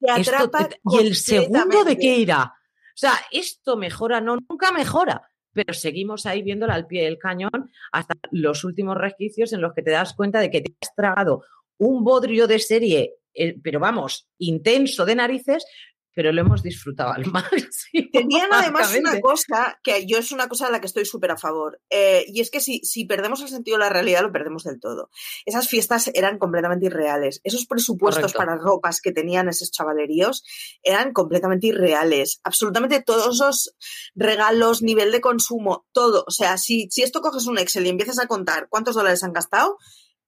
¿Y 0.00 0.98
el 0.98 1.14
segundo 1.14 1.84
de 1.84 1.96
qué 1.98 2.18
irá? 2.18 2.54
O 2.90 3.00
sea, 3.00 3.14
esto 3.30 3.76
mejora, 3.76 4.20
no, 4.20 4.36
nunca 4.36 4.72
mejora 4.72 5.29
pero 5.52 5.74
seguimos 5.74 6.26
ahí 6.26 6.42
viéndola 6.42 6.74
al 6.74 6.86
pie 6.86 7.04
del 7.04 7.18
cañón 7.18 7.70
hasta 7.92 8.14
los 8.30 8.64
últimos 8.64 8.96
resquicios 8.96 9.52
en 9.52 9.60
los 9.60 9.72
que 9.74 9.82
te 9.82 9.90
das 9.90 10.14
cuenta 10.14 10.40
de 10.40 10.50
que 10.50 10.60
te 10.60 10.74
has 10.80 10.94
tragado 10.94 11.44
un 11.78 12.04
bodrio 12.04 12.46
de 12.46 12.58
serie, 12.58 13.14
eh, 13.34 13.56
pero 13.62 13.80
vamos, 13.80 14.28
intenso 14.38 15.06
de 15.06 15.14
narices, 15.14 15.64
pero 16.14 16.32
lo 16.32 16.40
hemos 16.40 16.62
disfrutado 16.62 17.12
al 17.12 17.26
máximo. 17.32 18.08
Tenían 18.12 18.48
además 18.52 18.94
una 18.96 19.20
cosa 19.20 19.78
que 19.82 20.06
yo 20.06 20.18
es 20.18 20.32
una 20.32 20.48
cosa 20.48 20.66
a 20.66 20.70
la 20.70 20.80
que 20.80 20.86
estoy 20.86 21.04
súper 21.04 21.30
a 21.30 21.36
favor, 21.36 21.80
eh, 21.90 22.24
y 22.28 22.40
es 22.40 22.50
que 22.50 22.60
si, 22.60 22.80
si 22.80 23.04
perdemos 23.04 23.40
el 23.42 23.48
sentido 23.48 23.76
de 23.76 23.84
la 23.84 23.90
realidad, 23.90 24.22
lo 24.22 24.32
perdemos 24.32 24.64
del 24.64 24.80
todo. 24.80 25.10
Esas 25.46 25.68
fiestas 25.68 26.10
eran 26.14 26.38
completamente 26.38 26.86
irreales. 26.86 27.40
Esos 27.44 27.66
presupuestos 27.66 28.32
para 28.32 28.56
ropas 28.56 29.00
que 29.00 29.12
tenían 29.12 29.48
esos 29.48 29.70
chavaleríos 29.70 30.44
eran 30.82 31.12
completamente 31.12 31.68
irreales. 31.68 32.40
Absolutamente 32.44 33.02
todos 33.02 33.36
esos 33.36 33.76
regalos, 34.14 34.82
nivel 34.82 35.12
de 35.12 35.20
consumo, 35.20 35.86
todo. 35.92 36.24
O 36.26 36.30
sea, 36.30 36.58
si, 36.58 36.88
si 36.90 37.02
esto 37.02 37.20
coges 37.20 37.46
un 37.46 37.58
Excel 37.58 37.86
y 37.86 37.90
empiezas 37.90 38.18
a 38.18 38.26
contar 38.26 38.68
cuántos 38.68 38.94
dólares 38.94 39.22
han 39.22 39.32
gastado, 39.32 39.78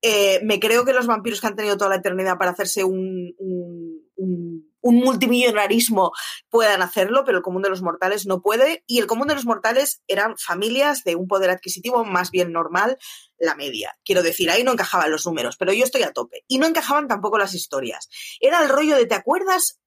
eh, 0.03 0.41
me 0.43 0.59
creo 0.59 0.85
que 0.85 0.93
los 0.93 1.07
vampiros 1.07 1.41
que 1.41 1.47
han 1.47 1.55
tenido 1.55 1.77
toda 1.77 1.91
la 1.91 1.97
eternidad 1.97 2.37
para 2.37 2.51
hacerse 2.51 2.83
un, 2.83 3.35
un, 3.39 4.72
multimillonarismo 4.83 6.13
puedan 6.49 6.83
hacerlo, 6.83 7.25
pero 7.25 7.39
el 7.39 7.45
común 7.45 7.63
de 7.63 7.71
los 7.71 7.83
mortales 7.83 8.27
no 8.27 8.43
puede. 8.43 8.85
Y 8.87 8.99
el 8.99 9.07
común 9.07 9.29
de 9.29 9.35
los 9.35 9.47
mortales 9.47 10.03
eran 10.09 10.37
familias 10.39 11.05
de 11.05 11.17
un 11.17 11.29
poder 11.29 11.51
adquisitivo 11.51 12.05
más 12.05 12.31
bien 12.31 12.53
normal, 12.53 12.99
la 13.39 13.55
media. 13.55 13.97
Quiero 14.05 14.23
decir, 14.23 14.51
ahí 14.51 14.65
no 14.65 14.73
encajaban 14.73 15.11
los 15.11 15.27
números, 15.27 15.57
pero 15.57 15.73
yo 15.73 15.85
estoy 15.85 16.03
a 16.03 16.13
tope. 16.13 16.45
Y 16.49 16.59
no 16.59 16.67
encajaban 16.67 17.09
tampoco 17.09 17.39
las 17.39 17.55
historias. 17.55 18.09
Era 18.41 18.63
el 18.63 18.69
rollo 18.69 18.97
de, 18.97 19.07
¿te 19.07 19.15
acuerdas 19.15 19.82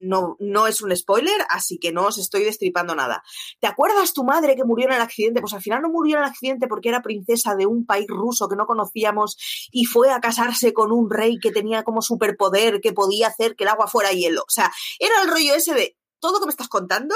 no, 0.00 0.36
no 0.38 0.66
es 0.66 0.82
un 0.82 0.94
spoiler, 0.96 1.40
así 1.48 1.78
que 1.78 1.92
no 1.92 2.06
os 2.06 2.18
estoy 2.18 2.44
destripando 2.44 2.94
nada. 2.94 3.22
¿Te 3.60 3.66
acuerdas 3.66 4.12
tu 4.12 4.24
madre 4.24 4.56
que 4.56 4.64
murió 4.64 4.86
en 4.86 4.94
el 4.94 5.00
accidente? 5.00 5.40
Pues 5.40 5.54
al 5.54 5.62
final 5.62 5.82
no 5.82 5.88
murió 5.88 6.16
en 6.16 6.22
el 6.22 6.28
accidente 6.28 6.68
porque 6.68 6.88
era 6.88 7.02
princesa 7.02 7.54
de 7.54 7.66
un 7.66 7.86
país 7.86 8.06
ruso 8.08 8.48
que 8.48 8.56
no 8.56 8.66
conocíamos 8.66 9.36
y 9.70 9.84
fue 9.84 10.10
a 10.10 10.20
casarse 10.20 10.72
con 10.72 10.92
un 10.92 11.10
rey 11.10 11.38
que 11.38 11.50
tenía 11.50 11.82
como 11.82 12.02
superpoder 12.02 12.80
que 12.80 12.92
podía 12.92 13.28
hacer 13.28 13.56
que 13.56 13.64
el 13.64 13.70
agua 13.70 13.88
fuera 13.88 14.12
hielo. 14.12 14.42
O 14.42 14.50
sea, 14.50 14.72
era 14.98 15.22
el 15.22 15.30
rollo 15.30 15.54
ese 15.54 15.74
de 15.74 15.96
todo 16.20 16.40
que 16.40 16.46
me 16.46 16.50
estás 16.50 16.68
contando, 16.68 17.14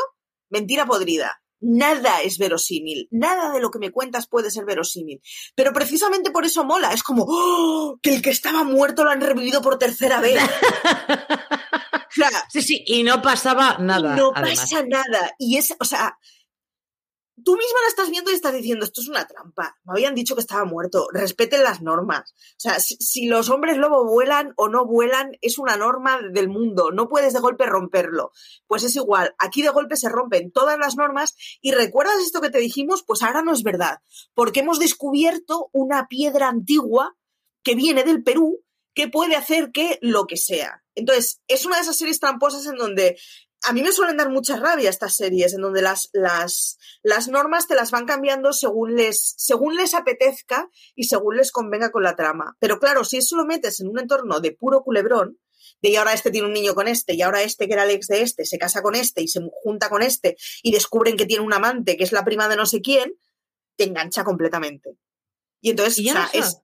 mentira 0.51 0.87
podrida. 0.87 1.43
Nada 1.65 2.21
es 2.23 2.39
verosímil, 2.39 3.07
nada 3.13 3.53
de 3.53 3.61
lo 3.61 3.71
que 3.71 3.79
me 3.79 3.93
cuentas 3.93 4.27
puede 4.27 4.51
ser 4.51 4.65
verosímil. 4.65 5.23
Pero 5.55 5.73
precisamente 5.73 6.33
por 6.33 6.45
eso 6.45 6.65
mola, 6.65 6.93
es 6.93 7.05
como 7.05 7.25
¡oh! 7.29 8.01
que 8.03 8.13
el 8.13 8.21
que 8.21 8.31
estaba 8.31 8.65
muerto 8.65 9.05
lo 9.05 9.11
han 9.11 9.21
revivido 9.21 9.63
por 9.63 9.79
tercera 9.79 10.21
vez. 10.21 10.43
sí, 12.51 12.63
sí, 12.63 12.85
y 12.87 13.03
no 13.03 13.23
pasaba 13.23 13.79
nada. 13.79 14.17
no 14.17 14.33
pasa 14.33 14.85
nada. 14.87 15.35
Y 15.39 15.57
es, 15.57 15.75
o 15.79 15.85
sea, 15.85 16.19
tú 17.43 17.53
misma 17.53 17.81
la 17.83 17.89
estás 17.89 18.11
viendo 18.11 18.31
y 18.31 18.35
estás 18.35 18.53
diciendo, 18.55 18.85
esto 18.85 19.01
es 19.01 19.09
una 19.09 19.27
trampa. 19.27 19.77
Me 19.85 19.93
habían 19.93 20.15
dicho 20.15 20.35
que 20.35 20.41
estaba 20.41 20.65
muerto. 20.65 21.09
Respeten 21.13 21.63
las 21.63 21.83
normas. 21.83 22.33
O 22.33 22.59
sea, 22.59 22.79
si, 22.81 23.27
los 23.27 23.51
hombres 23.51 23.77
lobo 23.77 24.05
vuelan 24.05 24.53
o 24.57 24.69
no 24.69 24.87
vuelan, 24.87 25.33
es 25.41 25.59
una 25.59 25.77
norma 25.77 26.21
del 26.33 26.49
mundo. 26.49 26.91
No 26.93 27.09
puedes 27.09 27.33
de 27.33 27.41
golpe 27.41 27.67
romperlo. 27.67 28.33
Pues 28.67 28.85
es 28.85 28.97
igual. 28.97 29.35
Aquí 29.39 29.63
de 29.63 29.71
golpe 29.71 29.97
se 29.97 30.09
rompen 30.09 30.53
todas 30.53 30.79
las 30.79 30.97
normas. 30.97 31.35
Y 31.61 31.73
recuerdas 31.73 32.19
esto 32.23 32.41
que 32.41 32.51
te 32.51 32.59
dijimos, 32.59 33.03
pues 33.07 33.23
ahora 33.23 33.43
no 33.43 33.53
es 33.53 33.63
verdad. 33.63 33.99
Porque 34.35 34.61
hemos 34.61 34.79
descubierto 34.79 35.71
una 35.73 36.09
piedra 36.09 36.49
antigua 36.49 37.17
que 37.63 37.75
viene 37.75 38.05
del 38.05 38.23
Perú 38.23 38.65
que 38.95 39.09
puede 39.09 39.37
hacer 39.37 39.71
que 39.73 39.99
lo 40.03 40.27
que 40.27 40.37
sea. 40.37 40.82
Entonces, 40.95 41.41
es 41.49 41.65
una 41.67 41.77
de 41.77 41.83
esas 41.83 41.97
series 41.97 42.21
tramposas 42.21 42.67
en 42.67 42.77
donde 42.77 43.19
a 43.65 43.73
mí 43.73 43.83
me 43.83 43.93
suelen 43.93 44.17
dar 44.17 44.29
mucha 44.29 44.57
rabia 44.57 44.91
estas 44.91 45.15
series, 45.15 45.55
en 45.55 45.61
donde 45.61 45.83
las, 45.83 46.09
las, 46.13 46.79
las 47.03 47.29
normas 47.29 47.69
te 47.69 47.77
las 47.77 47.91
van 47.93 48.07
cambiando 48.07 48.53
según 48.53 48.97
les, 48.97 49.35
según 49.37 49.77
les 49.77 49.95
apetezca 49.95 50.69
y 50.97 51.05
según 51.05 51.37
les 51.37 51.53
convenga 51.53 51.93
con 51.93 52.03
la 52.03 52.17
trama. 52.17 52.57
Pero 52.59 52.79
claro, 52.81 53.05
si 53.05 53.19
eso 53.19 53.37
lo 53.37 53.45
metes 53.45 53.81
en 53.81 53.89
un 53.89 54.01
entorno 54.01 54.41
de 54.41 54.53
puro 54.53 54.83
culebrón, 54.83 55.39
de 55.81 55.91
y 55.91 55.97
ahora 55.97 56.13
este 56.13 56.31
tiene 56.31 56.47
un 56.47 56.53
niño 56.53 56.75
con 56.75 56.89
este, 56.89 57.15
y 57.15 57.23
ahora 57.23 57.43
este 57.43 57.67
que 57.67 57.75
era 57.75 57.85
el 57.85 57.91
ex 57.91 58.07
de 58.09 58.23
este, 58.23 58.45
se 58.45 58.59
casa 58.59 58.83
con 58.83 58.95
este 58.95 59.23
y 59.23 59.29
se 59.29 59.41
junta 59.63 59.89
con 59.89 60.03
este, 60.03 60.37
y 60.63 60.73
descubren 60.73 61.17
que 61.17 61.27
tiene 61.27 61.45
un 61.45 61.53
amante 61.53 61.97
que 61.97 62.05
es 62.05 62.13
la 62.13 62.25
prima 62.25 62.49
de 62.49 62.57
no 62.57 62.67
sé 62.67 62.81
quién, 62.81 63.15
te 63.77 63.85
engancha 63.85 64.25
completamente. 64.25 64.97
Y 65.61 65.71
entonces, 65.71 65.99
o 65.99 66.13
sea, 66.13 66.31
es, 66.33 66.59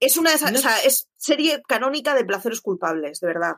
es 0.00 0.16
una 0.16 0.34
o 0.34 0.38
sea, 0.38 0.78
es 0.78 1.08
serie 1.16 1.62
canónica 1.66 2.14
de 2.14 2.24
placeres 2.24 2.60
culpables, 2.60 3.20
de 3.20 3.26
verdad. 3.26 3.54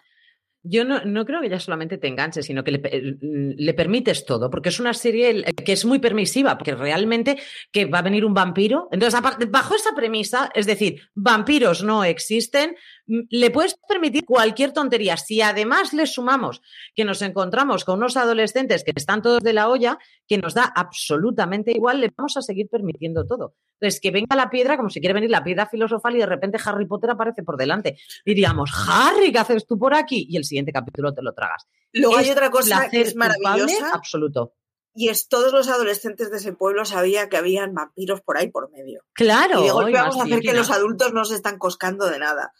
Yo 0.64 0.84
no, 0.84 1.04
no, 1.04 1.24
creo 1.24 1.40
que 1.40 1.48
ya 1.48 1.58
solamente 1.58 1.98
te 1.98 2.06
enganches, 2.06 2.46
sino 2.46 2.62
que 2.62 2.70
le, 2.70 3.18
le, 3.20 3.74
permites 3.74 4.24
todo, 4.24 4.48
porque 4.48 4.68
es 4.68 4.78
una 4.78 4.94
serie 4.94 5.42
que 5.42 5.72
es 5.72 5.84
muy 5.84 5.98
permisiva, 5.98 6.56
porque 6.56 6.76
realmente 6.76 7.36
que 7.72 7.86
va 7.86 7.98
a 7.98 8.02
venir 8.02 8.24
un 8.24 8.32
vampiro. 8.32 8.88
Entonces, 8.92 9.20
bajo 9.50 9.74
esa 9.74 9.94
premisa, 9.94 10.50
es 10.54 10.66
decir, 10.66 11.00
vampiros 11.14 11.82
no 11.82 12.04
existen, 12.04 12.76
le 13.06 13.50
puedes 13.50 13.76
permitir 13.88 14.24
cualquier 14.24 14.72
tontería. 14.72 15.16
Si 15.16 15.40
además 15.40 15.92
le 15.92 16.06
sumamos 16.06 16.62
que 16.94 17.04
nos 17.04 17.22
encontramos 17.22 17.84
con 17.84 17.98
unos 17.98 18.16
adolescentes 18.16 18.84
que 18.84 18.92
están 18.94 19.22
todos 19.22 19.40
de 19.40 19.52
la 19.52 19.68
olla, 19.68 19.98
que 20.28 20.38
nos 20.38 20.54
da 20.54 20.72
absolutamente 20.74 21.72
igual, 21.72 22.00
le 22.00 22.12
vamos 22.16 22.36
a 22.36 22.42
seguir 22.42 22.68
permitiendo 22.68 23.26
todo. 23.26 23.54
Entonces, 23.80 24.00
que 24.00 24.12
venga 24.12 24.36
la 24.36 24.48
piedra 24.48 24.76
como 24.76 24.90
si 24.90 25.00
quiere 25.00 25.14
venir 25.14 25.30
la 25.30 25.42
piedra 25.42 25.66
filosofal 25.66 26.14
y 26.14 26.20
de 26.20 26.26
repente 26.26 26.58
Harry 26.64 26.86
Potter 26.86 27.10
aparece 27.10 27.42
por 27.42 27.56
delante. 27.56 27.98
Diríamos, 28.24 28.70
Harry, 28.88 29.32
¿qué 29.32 29.38
haces 29.40 29.66
tú 29.66 29.76
por 29.76 29.94
aquí? 29.94 30.26
Y 30.30 30.36
el 30.36 30.44
siguiente 30.52 30.72
capítulo 30.72 31.14
te 31.14 31.22
lo 31.22 31.32
tragas. 31.32 31.66
Luego 31.92 32.16
hay 32.16 32.30
otra 32.30 32.50
cosa 32.50 32.88
que 32.88 33.00
es 33.00 33.16
maravillosa. 33.16 33.90
Absoluto. 33.92 34.54
Y 34.94 35.08
es 35.08 35.28
todos 35.28 35.52
los 35.52 35.68
adolescentes 35.68 36.30
de 36.30 36.36
ese 36.36 36.52
pueblo 36.52 36.84
sabían 36.84 37.30
que 37.30 37.38
habían 37.38 37.72
vampiros 37.74 38.20
por 38.20 38.36
ahí 38.36 38.50
por 38.50 38.70
medio. 38.70 39.02
Claro. 39.14 39.60
Y 39.60 39.64
de 39.64 39.70
golpe 39.70 39.92
vamos 39.92 40.20
a 40.20 40.24
hacer 40.24 40.40
que 40.40 40.52
los 40.52 40.70
adultos 40.70 41.14
no 41.14 41.24
se 41.24 41.34
están 41.34 41.58
coscando 41.58 42.10
de 42.10 42.18
nada. 42.18 42.52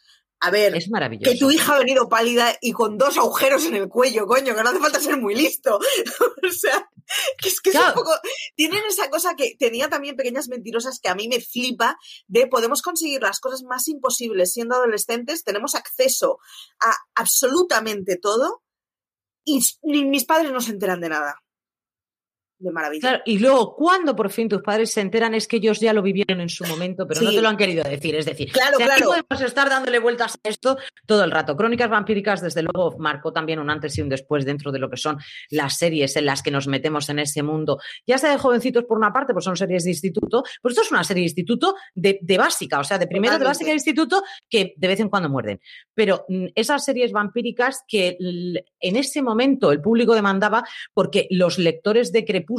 A 0.44 0.50
ver, 0.50 0.74
es 0.74 0.90
maravilloso. 0.90 1.30
que 1.30 1.38
tu 1.38 1.52
hija 1.52 1.76
ha 1.76 1.78
venido 1.78 2.08
pálida 2.08 2.52
y 2.60 2.72
con 2.72 2.98
dos 2.98 3.16
agujeros 3.16 3.64
en 3.66 3.76
el 3.76 3.88
cuello, 3.88 4.26
coño, 4.26 4.56
que 4.56 4.62
no 4.64 4.70
hace 4.70 4.80
falta 4.80 4.98
ser 4.98 5.16
muy 5.16 5.36
listo. 5.36 5.78
o 6.42 6.52
sea, 6.52 6.90
que 7.38 7.48
es 7.48 7.60
que 7.60 7.70
es 7.70 7.76
un 7.76 7.94
poco. 7.94 8.10
Tienen 8.56 8.82
esa 8.88 9.08
cosa 9.08 9.36
que 9.36 9.54
tenía 9.56 9.88
también 9.88 10.16
pequeñas 10.16 10.48
mentirosas 10.48 10.98
que 11.00 11.08
a 11.08 11.14
mí 11.14 11.28
me 11.28 11.40
flipa 11.40 11.96
de 12.26 12.48
podemos 12.48 12.82
conseguir 12.82 13.22
las 13.22 13.38
cosas 13.38 13.62
más 13.62 13.86
imposibles 13.86 14.52
siendo 14.52 14.74
adolescentes, 14.74 15.44
tenemos 15.44 15.76
acceso 15.76 16.38
a 16.80 16.92
absolutamente 17.14 18.16
todo 18.16 18.64
y 19.44 19.60
mis 19.84 20.24
padres 20.24 20.50
no 20.50 20.60
se 20.60 20.72
enteran 20.72 21.00
de 21.00 21.08
nada 21.08 21.41
de 22.62 22.72
maravilla. 22.72 23.22
y 23.24 23.38
luego, 23.38 23.74
cuando 23.74 24.14
por 24.14 24.30
fin 24.30 24.48
tus 24.48 24.62
padres 24.62 24.92
se 24.92 25.00
enteran, 25.00 25.34
es 25.34 25.48
que 25.48 25.56
ellos 25.56 25.80
ya 25.80 25.92
lo 25.92 26.02
vivieron 26.02 26.40
en 26.40 26.48
su 26.48 26.64
momento, 26.64 27.06
pero 27.06 27.20
no 27.22 27.30
te 27.30 27.42
lo 27.42 27.48
han 27.48 27.56
querido 27.56 27.84
decir. 27.84 28.14
Es 28.14 28.26
decir, 28.26 28.50
claro, 28.52 28.78
claro. 28.78 29.06
podemos 29.06 29.40
estar 29.44 29.68
dándole 29.68 29.98
vueltas 29.98 30.38
a 30.42 30.48
esto 30.48 30.78
todo 31.06 31.24
el 31.24 31.30
rato. 31.30 31.56
Crónicas 31.56 31.90
vampíricas, 31.90 32.40
desde 32.40 32.62
luego, 32.62 32.96
marcó 32.98 33.32
también 33.32 33.58
un 33.58 33.70
antes 33.70 33.96
y 33.98 34.02
un 34.02 34.08
después 34.08 34.44
dentro 34.44 34.72
de 34.72 34.78
lo 34.78 34.88
que 34.88 34.96
son 34.96 35.18
las 35.50 35.76
series 35.76 36.16
en 36.16 36.26
las 36.26 36.42
que 36.42 36.50
nos 36.50 36.68
metemos 36.68 37.08
en 37.08 37.18
ese 37.18 37.42
mundo. 37.42 37.78
Ya 38.06 38.18
sea 38.18 38.30
de 38.30 38.38
jovencitos 38.38 38.84
por 38.84 38.96
una 38.96 39.12
parte, 39.12 39.32
pues 39.32 39.44
son 39.44 39.56
series 39.56 39.84
de 39.84 39.90
instituto, 39.90 40.44
pues 40.60 40.72
esto 40.72 40.82
es 40.82 40.92
una 40.92 41.04
serie 41.04 41.22
de 41.22 41.26
instituto 41.26 41.74
de, 41.94 42.18
básica, 42.38 42.78
o 42.78 42.84
sea, 42.84 42.98
de 42.98 43.06
primero 43.06 43.38
de 43.38 43.44
básica 43.44 43.68
de 43.68 43.74
instituto 43.74 44.22
que 44.48 44.74
de 44.76 44.88
vez 44.88 45.00
en 45.00 45.08
cuando 45.08 45.28
muerden. 45.28 45.60
Pero 45.94 46.24
mm, 46.28 46.46
esas 46.54 46.84
series 46.84 47.12
vampíricas 47.12 47.84
que 47.86 48.16
en 48.80 48.96
ese 48.96 49.22
momento 49.22 49.72
el 49.72 49.80
público 49.80 50.14
demandaba 50.14 50.64
porque 50.94 51.26
los 51.30 51.58
lectores 51.58 52.12
de 52.12 52.24
Crepúsculo 52.24 52.51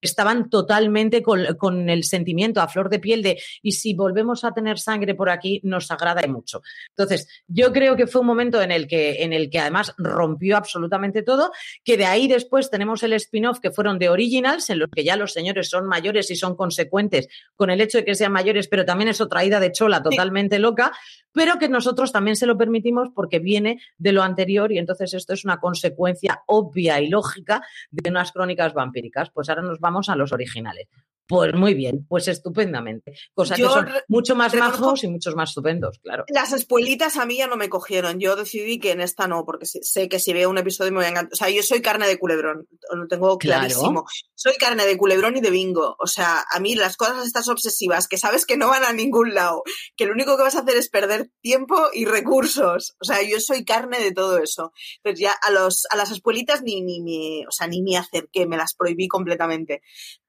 estaban 0.00 0.50
totalmente 0.50 1.22
con, 1.22 1.88
el 1.88 2.04
sentimiento 2.04 2.60
a 2.60 2.68
flor 2.68 2.90
de 2.90 2.98
piel 2.98 3.22
de 3.22 3.40
y 3.62 3.72
si 3.72 3.94
volvemos 3.94 4.44
a 4.44 4.52
tener 4.52 4.78
sangre 4.78 5.14
por 5.14 5.30
aquí 5.30 5.60
nos 5.62 5.90
agrada 5.90 6.26
mucho. 6.26 6.62
Entonces, 6.90 7.28
yo 7.46 7.72
creo 7.72 7.96
que 7.96 8.06
fue 8.06 8.20
un 8.20 8.26
momento 8.26 8.60
en 8.62 8.70
el 8.70 8.86
que, 8.86 9.22
en 9.22 9.32
el 9.32 9.50
que 9.50 9.58
además 9.58 9.94
rompió 9.98 10.56
absolutamente 10.56 11.22
todo, 11.22 11.52
que 11.84 11.96
de 11.96 12.06
ahí 12.06 12.28
después 12.28 12.70
tenemos 12.70 13.02
el 13.02 13.12
spin-off 13.14 13.60
que 13.60 13.70
fueron 13.70 13.98
de 13.98 14.08
Originals, 14.08 14.70
en 14.70 14.78
los 14.78 14.90
que 14.90 15.04
ya 15.04 15.16
los 15.16 15.32
señores 15.32 15.68
son 15.68 15.86
mayores 15.86 16.30
y 16.30 16.36
son 16.36 16.56
consecuentes 16.56 17.28
con 17.56 17.70
el 17.70 17.80
hecho 17.80 17.98
de 17.98 18.04
que 18.04 18.14
sean 18.14 18.32
mayores, 18.32 18.68
pero 18.68 18.84
también 18.84 19.08
es 19.08 19.20
otra 19.20 19.44
ida 19.44 19.60
de 19.60 19.72
chola 19.72 20.02
totalmente 20.02 20.58
loca, 20.58 20.92
pero 21.32 21.58
que 21.58 21.68
nosotros 21.68 22.12
también 22.12 22.36
se 22.36 22.46
lo 22.46 22.56
permitimos 22.56 23.08
porque 23.14 23.38
viene 23.38 23.80
de 23.98 24.12
lo 24.12 24.22
anterior 24.22 24.72
y 24.72 24.78
entonces 24.78 25.14
esto 25.14 25.34
es 25.34 25.44
una 25.44 25.58
consecuencia 25.58 26.42
obvia 26.46 27.00
y 27.00 27.08
lógica 27.08 27.62
de 27.90 28.10
unas 28.10 28.32
crónicas 28.32 28.72
vampíricas. 28.72 29.13
Pues 29.32 29.48
ahora 29.48 29.62
nos 29.62 29.80
vamos 29.80 30.08
a 30.08 30.16
los 30.16 30.32
originales. 30.32 30.88
Pues 31.26 31.54
muy 31.54 31.72
bien, 31.72 32.04
pues 32.06 32.28
estupendamente. 32.28 33.14
Cosa 33.32 33.54
que 33.54 33.62
son 33.62 33.88
mucho 34.08 34.36
más 34.36 34.54
majos 34.54 35.04
y 35.04 35.08
muchos 35.08 35.34
más 35.34 35.50
estupendos, 35.50 35.98
claro. 36.00 36.24
Las 36.28 36.52
espuelitas 36.52 37.16
a 37.16 37.24
mí 37.24 37.38
ya 37.38 37.46
no 37.46 37.56
me 37.56 37.70
cogieron. 37.70 38.20
Yo 38.20 38.36
decidí 38.36 38.78
que 38.78 38.90
en 38.90 39.00
esta 39.00 39.26
no, 39.26 39.44
porque 39.46 39.64
sé 39.64 40.08
que 40.10 40.18
si 40.18 40.34
veo 40.34 40.50
un 40.50 40.58
episodio 40.58 40.92
me 40.92 40.98
voy 40.98 41.06
a 41.06 41.08
encantar. 41.08 41.32
O 41.32 41.36
sea, 41.36 41.48
yo 41.48 41.62
soy 41.62 41.80
carne 41.80 42.06
de 42.06 42.18
culebrón, 42.18 42.68
lo 42.92 43.06
tengo 43.08 43.38
clarísimo. 43.38 44.04
Soy 44.34 44.54
carne 44.58 44.84
de 44.84 44.98
culebrón 44.98 45.36
y 45.38 45.40
de 45.40 45.50
bingo. 45.50 45.96
O 45.98 46.06
sea, 46.06 46.44
a 46.50 46.60
mí 46.60 46.74
las 46.74 46.96
cosas 46.98 47.26
estas 47.26 47.48
obsesivas 47.48 48.06
que 48.06 48.18
sabes 48.18 48.44
que 48.44 48.58
no 48.58 48.68
van 48.68 48.84
a 48.84 48.92
ningún 48.92 49.32
lado, 49.32 49.62
que 49.96 50.04
lo 50.04 50.12
único 50.12 50.36
que 50.36 50.42
vas 50.42 50.56
a 50.56 50.60
hacer 50.60 50.76
es 50.76 50.90
perder 50.90 51.30
tiempo 51.40 51.88
y 51.94 52.04
recursos. 52.04 52.96
O 53.00 53.04
sea, 53.04 53.22
yo 53.22 53.40
soy 53.40 53.64
carne 53.64 53.98
de 53.98 54.12
todo 54.12 54.38
eso. 54.38 54.72
Entonces 55.02 55.20
ya 55.20 55.32
a, 55.42 55.50
los, 55.50 55.86
a 55.88 55.96
las 55.96 56.10
espuelitas 56.10 56.62
ni, 56.62 56.82
ni, 56.82 57.00
me, 57.00 57.46
o 57.46 57.50
sea, 57.50 57.66
ni 57.66 57.82
me 57.82 57.96
acerqué, 57.96 58.46
me 58.46 58.58
las 58.58 58.74
prohibí 58.74 59.08
completamente 59.08 59.80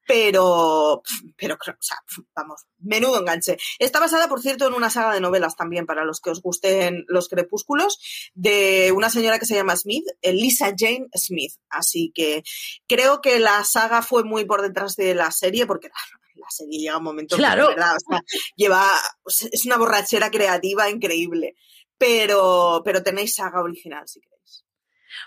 pero, 0.06 1.02
pero, 1.36 1.54
o 1.54 1.76
sea, 1.80 1.98
vamos, 2.34 2.62
menudo 2.78 3.20
enganche. 3.20 3.56
Está 3.78 4.00
basada, 4.00 4.28
por 4.28 4.40
cierto, 4.40 4.66
en 4.66 4.74
una 4.74 4.90
saga 4.90 5.14
de 5.14 5.20
novelas 5.20 5.56
también, 5.56 5.86
para 5.86 6.04
los 6.04 6.20
que 6.20 6.30
os 6.30 6.40
gusten 6.40 7.04
los 7.08 7.28
crepúsculos, 7.28 7.98
de 8.34 8.92
una 8.94 9.10
señora 9.10 9.38
que 9.38 9.46
se 9.46 9.54
llama 9.54 9.76
Smith, 9.76 10.06
Lisa 10.22 10.72
Jane 10.76 11.08
Smith. 11.14 11.52
Así 11.68 12.12
que 12.14 12.42
creo 12.86 13.20
que 13.20 13.38
la 13.38 13.64
saga 13.64 14.02
fue 14.02 14.24
muy 14.24 14.44
por 14.44 14.62
detrás 14.62 14.96
de 14.96 15.14
la 15.14 15.30
serie, 15.30 15.66
porque 15.66 15.88
la 16.34 16.50
serie 16.50 16.78
llega 16.78 16.94
a 16.94 16.98
un 16.98 17.04
momento 17.04 17.36
claro. 17.36 17.68
verdad, 17.68 17.96
o 17.96 18.10
sea, 18.10 18.22
lleva, 18.54 18.86
es 19.26 19.66
una 19.66 19.76
borrachera 19.76 20.30
creativa 20.30 20.88
increíble. 20.88 21.56
Pero, 21.98 22.82
pero 22.84 23.02
tenéis 23.02 23.34
saga 23.34 23.62
original, 23.62 24.06
si 24.06 24.20
queréis. 24.20 24.65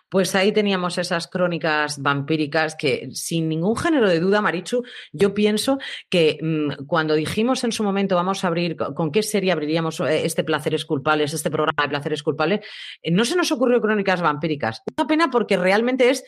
Pues 0.09 0.35
ahí 0.35 0.51
teníamos 0.51 0.97
esas 0.97 1.27
crónicas 1.27 2.01
vampíricas 2.01 2.75
que, 2.75 3.09
sin 3.13 3.49
ningún 3.49 3.75
género 3.75 4.09
de 4.09 4.19
duda, 4.19 4.41
Marichu, 4.41 4.83
yo 5.11 5.33
pienso 5.33 5.77
que 6.09 6.39
mm, 6.41 6.85
cuando 6.85 7.15
dijimos 7.15 7.63
en 7.63 7.71
su 7.71 7.83
momento 7.83 8.15
vamos 8.15 8.43
a 8.43 8.47
abrir, 8.47 8.75
¿con 8.75 9.11
qué 9.11 9.23
serie 9.23 9.51
abriríamos 9.51 9.99
eh, 10.01 10.25
este 10.25 10.43
Placeres 10.43 10.85
Culpables, 10.85 11.33
este 11.33 11.51
programa 11.51 11.83
de 11.83 11.89
Placeres 11.89 12.23
Culpables? 12.23 12.61
Eh, 13.01 13.11
no 13.11 13.25
se 13.25 13.35
nos 13.35 13.51
ocurrió 13.51 13.81
crónicas 13.81 14.21
vampíricas. 14.21 14.81
Una 14.97 15.07
pena 15.07 15.29
porque 15.29 15.57
realmente 15.57 16.09
es 16.09 16.23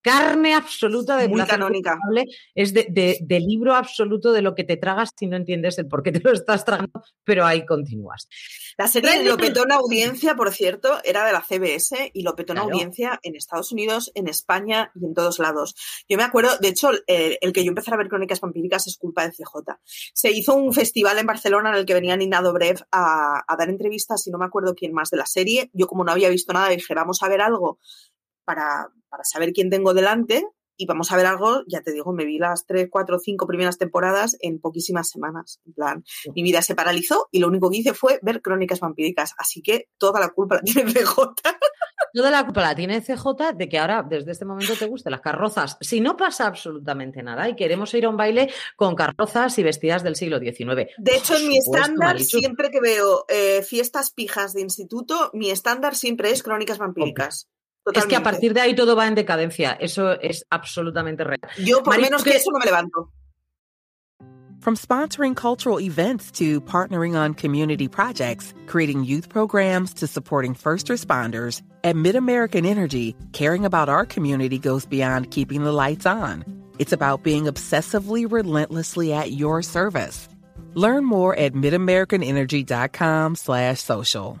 carne 0.00 0.54
absoluta 0.54 1.16
de 1.16 1.28
Muy 1.28 1.44
canónica. 1.44 1.98
es 2.54 2.72
de, 2.72 2.86
de- 2.88 3.18
de 3.20 3.40
libro 3.40 3.74
absoluto 3.74 4.32
de 4.32 4.42
lo 4.42 4.54
que 4.54 4.64
te 4.64 4.76
tragas 4.76 5.10
si 5.18 5.26
no 5.26 5.36
entiendes 5.36 5.78
el 5.78 5.88
por 5.88 6.02
qué 6.02 6.12
te 6.12 6.20
lo 6.20 6.32
estás 6.32 6.64
tragando, 6.64 7.02
pero 7.24 7.44
ahí 7.44 7.66
continúas. 7.66 8.28
La 8.78 8.86
serie 8.86 9.24
lo 9.24 9.36
petó 9.36 9.64
en 9.64 9.72
audiencia, 9.72 10.36
por 10.36 10.52
cierto, 10.54 11.00
era 11.02 11.26
de 11.26 11.32
la 11.32 11.42
CBS 11.42 12.10
y 12.14 12.22
lo 12.22 12.36
petó 12.36 12.52
en 12.52 12.58
Claro. 12.58 12.70
audiencia 12.72 13.18
en 13.24 13.34
Estados 13.34 13.72
Unidos, 13.72 14.12
en 14.14 14.28
España 14.28 14.92
y 14.94 15.04
en 15.04 15.14
todos 15.14 15.40
lados. 15.40 15.74
Yo 16.08 16.16
me 16.16 16.22
acuerdo, 16.22 16.56
de 16.58 16.68
hecho, 16.68 16.90
el 17.08 17.52
que 17.52 17.64
yo 17.64 17.70
empecé 17.70 17.92
a 17.92 17.96
ver 17.96 18.08
Crónicas 18.08 18.40
Vampíricas 18.40 18.86
es 18.86 18.96
culpa 18.96 19.24
de 19.26 19.32
CJ. 19.32 19.80
Se 20.14 20.30
hizo 20.30 20.54
un 20.54 20.72
festival 20.72 21.18
en 21.18 21.26
Barcelona 21.26 21.70
en 21.70 21.76
el 21.76 21.86
que 21.86 21.94
venía 21.94 22.16
Nina 22.16 22.40
Dobrev 22.40 22.78
a, 22.92 23.42
a 23.46 23.56
dar 23.56 23.68
entrevistas 23.68 24.24
y 24.26 24.30
no 24.30 24.38
me 24.38 24.44
acuerdo 24.46 24.74
quién 24.76 24.92
más 24.92 25.10
de 25.10 25.16
la 25.16 25.26
serie. 25.26 25.70
Yo 25.72 25.88
como 25.88 26.04
no 26.04 26.12
había 26.12 26.28
visto 26.28 26.52
nada 26.52 26.68
dije, 26.68 26.94
vamos 26.94 27.20
a 27.24 27.28
ver 27.28 27.40
algo 27.40 27.80
para, 28.44 28.88
para 29.08 29.24
saber 29.24 29.52
quién 29.52 29.70
tengo 29.70 29.94
delante 29.94 30.44
y 30.78 30.86
vamos 30.86 31.10
a 31.10 31.16
ver 31.16 31.26
algo, 31.26 31.64
ya 31.66 31.82
te 31.82 31.92
digo, 31.92 32.12
me 32.12 32.24
vi 32.24 32.38
las 32.38 32.64
tres, 32.64 32.88
cuatro, 32.90 33.18
cinco 33.18 33.46
primeras 33.46 33.78
temporadas 33.78 34.36
en 34.40 34.60
poquísimas 34.60 35.10
semanas. 35.10 35.60
En 35.66 35.72
plan, 35.72 36.04
mi 36.34 36.42
vida 36.44 36.62
se 36.62 36.76
paralizó 36.76 37.28
y 37.32 37.40
lo 37.40 37.48
único 37.48 37.68
que 37.68 37.78
hice 37.78 37.94
fue 37.94 38.20
ver 38.22 38.40
crónicas 38.40 38.78
vampíricas. 38.78 39.34
Así 39.36 39.60
que 39.60 39.88
toda 39.98 40.20
la 40.20 40.28
culpa 40.28 40.54
la 40.54 40.62
tiene 40.62 40.92
CJ. 40.92 41.16
Toda 42.14 42.30
la 42.30 42.44
culpa 42.44 42.62
la 42.62 42.74
tiene 42.76 43.02
CJ 43.02 43.54
de 43.56 43.68
que 43.68 43.78
ahora, 43.78 44.06
desde 44.08 44.30
este 44.30 44.44
momento, 44.44 44.74
te 44.78 44.86
gusten 44.86 45.10
las 45.10 45.20
carrozas. 45.20 45.76
Si 45.80 46.00
no 46.00 46.16
pasa 46.16 46.46
absolutamente 46.46 47.24
nada 47.24 47.48
y 47.48 47.56
queremos 47.56 47.92
ir 47.94 48.06
a 48.06 48.08
un 48.08 48.16
baile 48.16 48.50
con 48.76 48.94
carrozas 48.94 49.58
y 49.58 49.64
vestidas 49.64 50.04
del 50.04 50.14
siglo 50.14 50.38
XIX. 50.38 50.90
De 50.96 51.16
hecho, 51.16 51.36
en 51.36 51.48
mi 51.48 51.58
estándar, 51.58 52.14
Marichu. 52.14 52.38
siempre 52.38 52.70
que 52.70 52.80
veo 52.80 53.24
eh, 53.28 53.62
fiestas 53.62 54.12
pijas 54.12 54.54
de 54.54 54.60
instituto, 54.60 55.30
mi 55.34 55.50
estándar 55.50 55.96
siempre 55.96 56.30
es 56.30 56.44
crónicas 56.44 56.78
vampíricas. 56.78 57.48
Es 57.94 58.06
que 58.06 58.16
a 58.16 58.22
partir 58.22 58.52
de 58.54 58.60
ahí 58.60 58.74
todo 58.74 58.94
va 58.96 59.06
en 59.06 59.14
decadencia. 59.14 59.72
Eso 59.80 60.12
es 60.20 60.44
absolutamente 60.50 61.24
real. 61.24 61.40
Yo, 61.58 61.78
por 61.82 61.94
Marichu, 61.94 62.06
menos 62.10 62.22
que 62.24 62.30
que- 62.32 62.36
eso, 62.36 62.50
no 62.52 62.58
me 62.58 62.66
levanto. 62.66 63.10
From 64.60 64.74
sponsoring 64.74 65.36
cultural 65.36 65.80
events 65.80 66.32
to 66.32 66.60
partnering 66.62 67.14
on 67.16 67.32
community 67.32 67.86
projects, 67.88 68.52
creating 68.66 69.04
youth 69.04 69.28
programs 69.28 69.94
to 69.94 70.06
supporting 70.08 70.52
first 70.52 70.88
responders, 70.88 71.62
at 71.84 71.94
MidAmerican 71.94 72.66
Energy, 72.66 73.14
caring 73.32 73.64
about 73.64 73.88
our 73.88 74.04
community 74.04 74.58
goes 74.58 74.84
beyond 74.84 75.30
keeping 75.30 75.62
the 75.62 75.72
lights 75.72 76.06
on. 76.06 76.44
It's 76.80 76.92
about 76.92 77.22
being 77.22 77.44
obsessively 77.44 78.26
relentlessly 78.30 79.12
at 79.12 79.30
your 79.30 79.62
service. 79.62 80.28
Learn 80.74 81.04
more 81.04 81.36
at 81.36 81.54
midamericanenergy.com 81.54 83.36
slash 83.36 83.80
social. 83.80 84.40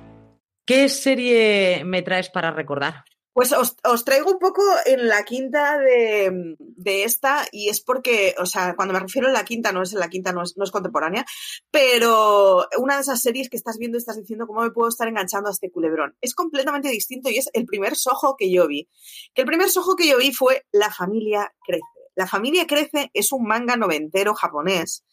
¿Qué 0.71 0.87
serie 0.87 1.83
me 1.83 2.01
traes 2.01 2.29
para 2.29 2.49
recordar? 2.49 3.03
Pues 3.33 3.51
os, 3.51 3.75
os 3.83 4.05
traigo 4.05 4.31
un 4.31 4.39
poco 4.39 4.61
en 4.85 5.09
la 5.09 5.25
quinta 5.25 5.77
de, 5.77 6.55
de 6.59 7.03
esta, 7.03 7.45
y 7.51 7.67
es 7.67 7.81
porque, 7.81 8.35
o 8.39 8.45
sea, 8.45 8.73
cuando 8.77 8.93
me 8.93 9.01
refiero 9.01 9.27
en 9.27 9.33
la 9.33 9.43
quinta, 9.43 9.73
no 9.73 9.81
es 9.81 9.91
en 9.91 9.99
la 9.99 10.07
quinta, 10.07 10.31
no 10.31 10.43
es, 10.43 10.55
no 10.55 10.63
es 10.63 10.71
contemporánea, 10.71 11.25
pero 11.71 12.69
una 12.77 12.95
de 12.95 13.01
esas 13.01 13.21
series 13.21 13.49
que 13.49 13.57
estás 13.57 13.77
viendo 13.79 13.97
y 13.97 13.99
estás 13.99 14.15
diciendo 14.15 14.47
cómo 14.47 14.61
me 14.61 14.71
puedo 14.71 14.87
estar 14.87 15.09
enganchando 15.09 15.49
a 15.49 15.51
este 15.51 15.69
culebrón. 15.69 16.15
Es 16.21 16.33
completamente 16.33 16.87
distinto 16.87 17.29
y 17.29 17.37
es 17.37 17.49
el 17.51 17.65
primer 17.65 17.97
sojo 17.97 18.37
que 18.37 18.49
yo 18.49 18.65
vi. 18.65 18.87
Que 19.33 19.41
el 19.41 19.47
primer 19.47 19.69
sojo 19.69 19.97
que 19.97 20.07
yo 20.07 20.19
vi 20.19 20.31
fue 20.31 20.65
La 20.71 20.89
familia 20.89 21.53
crece. 21.65 21.83
La 22.15 22.27
familia 22.27 22.65
crece 22.65 23.11
es 23.13 23.33
un 23.33 23.43
manga 23.43 23.75
noventero 23.75 24.35
japonés 24.35 25.03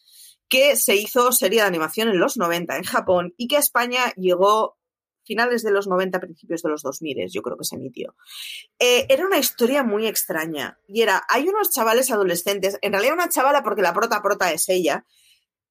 que 0.47 0.77
se 0.77 0.95
hizo 0.95 1.33
serie 1.33 1.61
de 1.61 1.67
animación 1.67 2.07
en 2.07 2.19
los 2.19 2.37
90 2.37 2.77
en 2.77 2.83
Japón 2.83 3.33
y 3.35 3.47
que 3.49 3.57
a 3.57 3.59
España 3.59 4.13
llegó 4.15 4.78
finales 5.29 5.61
de 5.61 5.69
los 5.69 5.87
90, 5.87 6.19
principios 6.19 6.63
de 6.63 6.69
los 6.69 6.81
2000, 6.81 7.29
yo 7.29 7.43
creo 7.43 7.55
que 7.55 7.63
se 7.63 7.75
emitió. 7.75 8.15
Eh, 8.79 9.05
era 9.09 9.27
una 9.27 9.37
historia 9.37 9.83
muy 9.83 10.07
extraña. 10.07 10.79
Y 10.87 11.03
era, 11.03 11.23
hay 11.29 11.47
unos 11.47 11.69
chavales 11.69 12.09
adolescentes, 12.09 12.79
en 12.81 12.93
realidad 12.93 13.13
una 13.13 13.29
chavala 13.29 13.61
porque 13.61 13.83
la 13.83 13.93
prota 13.93 14.23
prota 14.23 14.51
es 14.51 14.67
ella, 14.69 15.05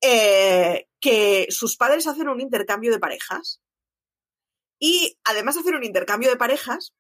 eh, 0.00 0.86
que 1.00 1.48
sus 1.50 1.76
padres 1.76 2.06
hacen 2.06 2.28
un 2.28 2.40
intercambio 2.40 2.92
de 2.92 3.00
parejas. 3.00 3.60
Y 4.78 5.18
además 5.24 5.56
de 5.56 5.62
hacer 5.62 5.74
un 5.74 5.82
intercambio 5.82 6.30
de 6.30 6.36
parejas, 6.36 6.94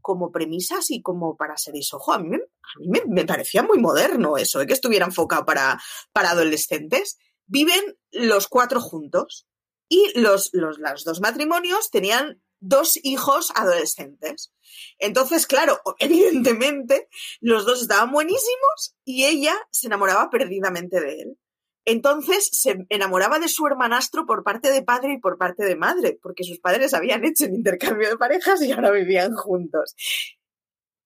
como 0.00 0.30
premisas 0.30 0.92
y 0.92 1.02
como 1.02 1.36
para 1.36 1.56
series, 1.56 1.92
ojo, 1.92 2.12
a 2.12 2.20
mí, 2.20 2.36
a 2.36 2.78
mí 2.78 3.00
me, 3.08 3.24
parecía 3.24 3.64
muy 3.64 3.78
moderno 3.78 4.36
eso, 4.36 4.64
que 4.64 4.72
estuviera 4.72 5.04
enfocado 5.04 5.44
para, 5.44 5.82
para 6.12 6.30
adolescentes. 6.30 7.18
Viven 7.46 7.98
los 8.12 8.46
cuatro 8.46 8.80
juntos 8.80 9.48
y 9.88 10.12
los, 10.18 10.50
los, 10.52 10.78
los 10.78 11.04
dos 11.04 11.20
matrimonios 11.20 11.90
tenían 11.90 12.42
dos 12.60 12.98
hijos 13.02 13.52
adolescentes. 13.54 14.52
Entonces, 14.98 15.46
claro, 15.46 15.80
evidentemente, 15.98 17.08
los 17.40 17.64
dos 17.66 17.82
estaban 17.82 18.12
buenísimos 18.12 18.96
y 19.04 19.24
ella 19.24 19.54
se 19.70 19.86
enamoraba 19.86 20.30
perdidamente 20.30 21.00
de 21.00 21.20
él. 21.22 21.38
Entonces 21.84 22.50
se 22.52 22.84
enamoraba 22.90 23.38
de 23.38 23.48
su 23.48 23.66
hermanastro 23.66 24.26
por 24.26 24.44
parte 24.44 24.70
de 24.70 24.82
padre 24.82 25.14
y 25.14 25.20
por 25.20 25.38
parte 25.38 25.64
de 25.64 25.74
madre, 25.74 26.18
porque 26.22 26.44
sus 26.44 26.60
padres 26.60 26.92
habían 26.92 27.24
hecho 27.24 27.46
el 27.46 27.54
intercambio 27.54 28.10
de 28.10 28.18
parejas 28.18 28.60
y 28.60 28.72
ahora 28.72 28.90
vivían 28.90 29.34
juntos. 29.34 29.94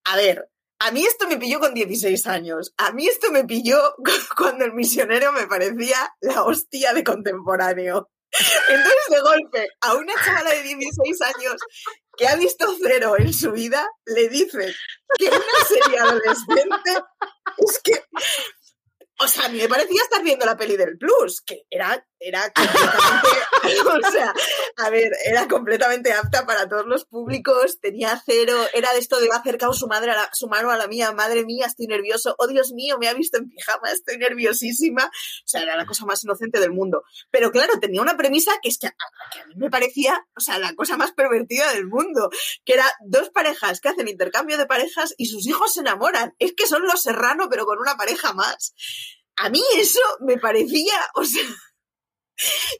A 0.05 0.17
ver, 0.17 0.51
a 0.81 0.91
mí 0.91 1.05
esto 1.05 1.29
me 1.29 1.37
pilló 1.37 1.61
con 1.61 1.75
16 1.75 2.27
años. 2.27 2.75
A 2.77 2.91
mí 2.91 3.07
esto 3.07 3.31
me 3.31 3.45
pilló 3.45 3.79
cuando 4.37 4.65
el 4.65 4.73
misionero 4.73 5.31
me 5.33 5.47
parecía 5.47 5.97
la 6.21 6.43
hostia 6.43 6.93
de 6.93 7.05
contemporáneo. 7.05 8.11
Entonces, 8.69 9.07
de 9.11 9.21
golpe, 9.21 9.69
a 9.81 9.95
una 9.95 10.15
chavala 10.25 10.51
de 10.51 10.63
16 10.63 11.21
años 11.23 11.57
que 12.17 12.27
ha 12.27 12.37
visto 12.37 12.75
cero 12.83 13.15
en 13.19 13.33
su 13.33 13.53
vida, 13.53 13.87
le 14.07 14.29
dicen 14.29 14.73
que 15.19 15.29
una 15.29 15.67
serie 15.67 15.99
adolescente 15.99 16.91
es 17.59 17.81
que. 17.83 18.03
O 19.21 19.29
sea, 19.29 19.49
me 19.51 19.69
parecía 19.69 20.03
estar 20.03 20.23
viendo 20.23 20.47
la 20.47 20.57
peli 20.57 20.77
del 20.77 20.99
Plus, 20.99 21.43
que 21.43 21.63
era, 21.71 22.05
era 22.23 22.51
completamente. 22.53 23.29
o 24.09 24.11
sea, 24.11 24.35
a 24.77 24.91
ver, 24.91 25.11
era 25.25 25.49
completamente 25.49 26.13
apta 26.13 26.47
para 26.47 26.69
todos 26.69 26.87
los 26.87 27.05
públicos, 27.05 27.79
tenía 27.81 28.21
cero, 28.25 28.55
era 28.75 28.93
de 28.93 28.99
esto 28.99 29.21
de 29.21 29.29
va 29.29 29.37
acercado 29.37 29.73
su 29.73 29.87
madre 29.87 30.13
a 30.13 30.17
la, 30.17 30.31
su 30.33 30.49
mano 30.49 30.71
a 30.71 30.77
la 30.77 30.87
mía, 30.87 31.13
madre 31.13 31.45
mía, 31.45 31.67
estoy 31.67 31.87
nervioso, 31.87 32.35
oh 32.39 32.47
Dios 32.47 32.73
mío, 32.73 32.97
me 32.99 33.09
ha 33.09 33.15
visto 33.15 33.39
en 33.39 33.49
pijama, 33.49 33.91
estoy 33.91 34.19
nerviosísima. 34.19 35.05
O 35.05 35.49
sea, 35.49 35.63
era 35.63 35.77
la 35.77 35.87
cosa 35.87 36.05
más 36.07 36.23
inocente 36.25 36.61
del 36.61 36.73
mundo. 36.73 37.03
Pero 37.31 37.51
claro, 37.51 37.79
tenía 37.81 38.03
una 38.03 38.17
premisa 38.17 38.53
que 38.63 38.69
es 38.69 38.79
que 38.79 38.89
a, 38.89 38.95
que 39.33 39.41
a 39.41 39.47
mí 39.47 39.55
me 39.57 39.71
parecía, 39.71 40.27
o 40.37 40.41
sea, 40.41 40.59
la 40.59 40.75
cosa 40.75 40.97
más 40.97 41.13
pervertida 41.13 41.73
del 41.73 41.87
mundo, 41.87 42.31
que 42.65 42.75
era 42.75 42.87
dos 43.05 43.31
parejas 43.31 43.81
que 43.81 43.89
hacen 43.89 44.09
intercambio 44.09 44.59
de 44.59 44.67
parejas 44.67 45.15
y 45.17 45.27
sus 45.27 45.47
hijos 45.47 45.75
se 45.75 45.81
enamoran. 45.81 46.35
Es 46.39 46.55
que 46.57 46.67
son 46.67 46.83
los 46.83 47.03
serrano, 47.03 47.49
pero 47.51 47.67
con 47.67 47.79
una 47.79 47.97
pareja 47.97 48.33
más. 48.33 48.75
A 49.37 49.49
mí 49.49 49.63
eso 49.77 50.01
me 50.21 50.39
parecía, 50.39 50.95
o 51.15 51.25
sea, 51.25 51.43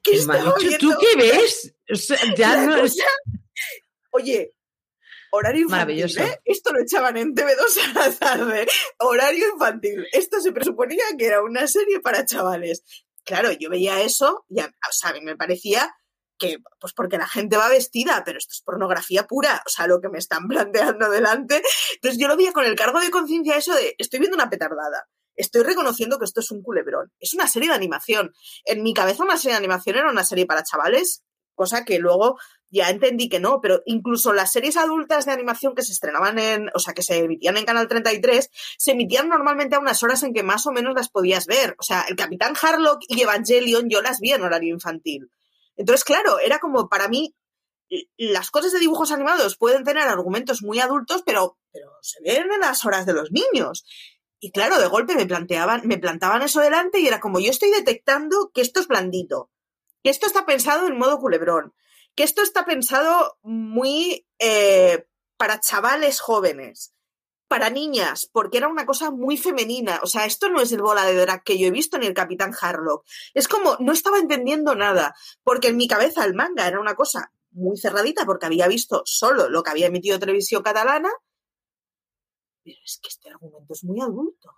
que 0.03 0.15
estaba 0.15 0.55
viendo 0.59 0.79
¿Tú 0.79 0.93
qué 1.01 1.17
ves? 1.17 1.75
O 1.91 1.95
sea, 1.97 2.19
ya 2.37 2.57
la 2.57 2.67
no 2.67 2.77
es- 2.77 2.93
cosa- 2.93 3.05
Oye, 4.11 4.55
horario 5.31 5.63
infantil. 5.63 6.19
¿eh? 6.19 6.41
Esto 6.45 6.73
lo 6.73 6.81
echaban 6.83 7.17
en 7.17 7.35
TV2 7.35 7.79
a 7.97 7.99
la 7.99 8.15
tarde. 8.15 8.67
Horario 8.99 9.49
infantil. 9.55 10.07
Esto 10.13 10.41
se 10.41 10.53
presuponía 10.53 11.05
que 11.19 11.27
era 11.27 11.43
una 11.43 11.67
serie 11.67 12.01
para 12.01 12.25
chavales. 12.27 12.83
Claro, 13.25 13.51
yo 13.53 13.71
veía 13.71 14.03
eso 14.03 14.45
y, 14.49 14.61
a- 14.61 14.67
o 14.67 14.93
sea, 14.93 15.15
me 15.23 15.37
parecía 15.37 15.95
que, 16.39 16.59
pues 16.81 16.93
porque 16.93 17.19
la 17.19 17.29
gente 17.29 17.57
va 17.57 17.69
vestida, 17.69 18.23
pero 18.27 18.37
esto 18.37 18.51
es 18.53 18.63
pornografía 18.63 19.27
pura, 19.29 19.63
o 19.65 19.69
sea, 19.71 19.87
lo 19.87 20.01
que 20.01 20.09
me 20.09 20.19
están 20.19 20.49
planteando 20.49 21.09
delante. 21.09 21.63
Entonces 21.95 22.19
yo 22.21 22.27
lo 22.29 22.37
veía 22.37 22.53
con 22.53 22.65
el 22.67 22.75
cargo 22.75 23.01
de 23.01 23.11
conciencia 23.11 23.57
eso 23.57 23.75
de, 23.75 23.95
estoy 23.97 24.19
viendo 24.19 24.35
una 24.37 24.51
petardada. 24.51 25.09
Estoy 25.37 25.63
reconociendo 25.63 26.19
que 26.19 26.25
esto 26.25 26.41
es 26.41 26.51
un 26.51 26.63
culebrón. 26.63 27.13
Es 27.19 27.35
una 27.35 27.49
serie 27.49 27.69
de 27.69 27.75
animación. 27.75 28.33
En 28.65 28.83
mi 28.83 28.95
cabeza 28.95 29.25
una 29.25 29.37
serie 29.37 29.53
de 29.53 29.59
animación 29.59 29.97
era 29.97 30.11
una 30.11 30.25
serie 30.25 30.47
para 30.47 30.63
chavales, 30.63 31.25
cosa 31.55 31.85
que 31.85 31.99
luego 31.99 32.39
ya 32.71 32.89
entendí 32.89 33.29
que 33.29 33.41
no, 33.41 33.61
pero 33.61 33.83
incluso 33.85 34.33
las 34.33 34.51
series 34.51 34.77
adultas 34.77 35.27
de 35.27 35.33
animación 35.33 35.75
que 35.75 35.83
se 35.83 35.93
estrenaban 35.93 36.39
en, 36.39 36.71
o 36.75 36.79
sea, 36.79 36.95
que 36.95 37.03
se 37.03 37.19
emitían 37.19 37.59
en 37.59 37.67
Canal 37.67 37.87
33, 37.87 38.49
se 38.79 38.93
emitían 38.93 39.29
normalmente 39.29 39.77
a 39.77 39.79
unas 39.79 40.03
horas 40.03 40.23
en 40.23 40.33
que 40.33 40.43
más 40.43 40.67
o 40.67 40.73
menos 40.73 40.95
las 40.95 41.11
podías 41.11 41.47
ver. 41.47 41.77
O 41.79 41.83
sea, 41.83 42.07
el 42.09 42.17
Capitán 42.17 42.55
Harlock 42.61 43.03
y 43.09 43.21
Evangelion 43.21 43.91
yo 43.91 44.01
las 44.01 44.21
vi 44.21 44.33
en 44.33 44.43
horario 44.43 44.73
infantil. 44.73 45.31
Entonces, 45.77 46.05
claro, 46.05 46.39
era 46.39 46.59
como 46.59 46.89
para 46.89 47.09
mí, 47.09 47.35
las 48.17 48.51
cosas 48.51 48.73
de 48.73 48.79
dibujos 48.79 49.13
animados 49.13 49.59
pueden 49.59 49.85
tener 49.85 50.09
argumentos 50.09 50.63
muy 50.63 50.81
adultos, 50.81 51.23
pero 51.27 51.59
pero 51.73 51.91
se 52.03 52.21
ven 52.23 52.53
en 52.53 52.61
las 52.61 52.85
horas 52.85 53.07
de 53.07 53.15
los 53.15 53.31
niños. 53.33 53.85
Y 54.45 54.51
claro, 54.51 54.81
de 54.81 54.89
golpe 54.89 55.15
me 55.15 55.25
planteaban, 55.25 55.83
me 55.85 55.99
plantaban 55.99 56.43
eso 56.43 56.61
delante 56.61 56.99
y 56.99 57.07
era 57.07 57.21
como 57.21 57.39
yo 57.39 57.53
estoy 57.53 57.71
detectando 57.71 58.51
que 58.53 58.61
esto 58.61 58.81
es 58.81 58.89
blandito, 58.89 59.53
que 60.03 60.11
esto 60.11 60.27
está 60.27 60.45
pensado 60.45 60.89
en 60.89 60.99
modo 60.99 61.21
culebrón, 61.21 61.75
que 62.17 62.25
esto 62.25 62.43
está 62.43 62.65
pensado 62.65 63.39
muy 63.43 64.27
eh, 64.41 65.07
para 65.37 65.61
chavales 65.61 66.19
jóvenes, 66.19 66.93
para 67.47 67.71
niñas, 67.71 68.29
porque 68.33 68.59
era 68.59 68.67
una 68.67 68.85
cosa 68.85 69.13
muy 69.13 69.37
femenina. 69.37 70.01
O 70.03 70.09
sea, 70.09 70.25
esto 70.25 70.49
no 70.49 70.61
es 70.61 70.73
el 70.73 70.83
bola 70.83 71.05
de 71.05 71.15
drag 71.15 71.45
que 71.45 71.57
yo 71.57 71.69
he 71.69 71.71
visto 71.71 71.97
ni 71.97 72.07
el 72.07 72.15
Capitán 72.15 72.53
Harlock. 72.61 73.07
Es 73.35 73.47
como, 73.47 73.77
no 73.79 73.93
estaba 73.93 74.19
entendiendo 74.19 74.75
nada, 74.75 75.15
porque 75.45 75.69
en 75.69 75.77
mi 75.77 75.87
cabeza 75.87 76.25
el 76.25 76.35
manga 76.35 76.67
era 76.67 76.81
una 76.81 76.97
cosa 76.97 77.33
muy 77.53 77.79
cerradita, 77.79 78.27
porque 78.27 78.47
había 78.47 78.67
visto 78.67 79.03
solo 79.05 79.49
lo 79.49 79.63
que 79.63 79.71
había 79.71 79.87
emitido 79.87 80.19
televisión 80.19 80.65
catalana, 80.65 81.11
pero 82.65 82.77
es 82.85 82.99
que 83.03 83.09
este 83.09 83.31
argumento 83.31 83.73
es 83.73 83.85
muy 83.85 84.01
adulto. 84.01 84.51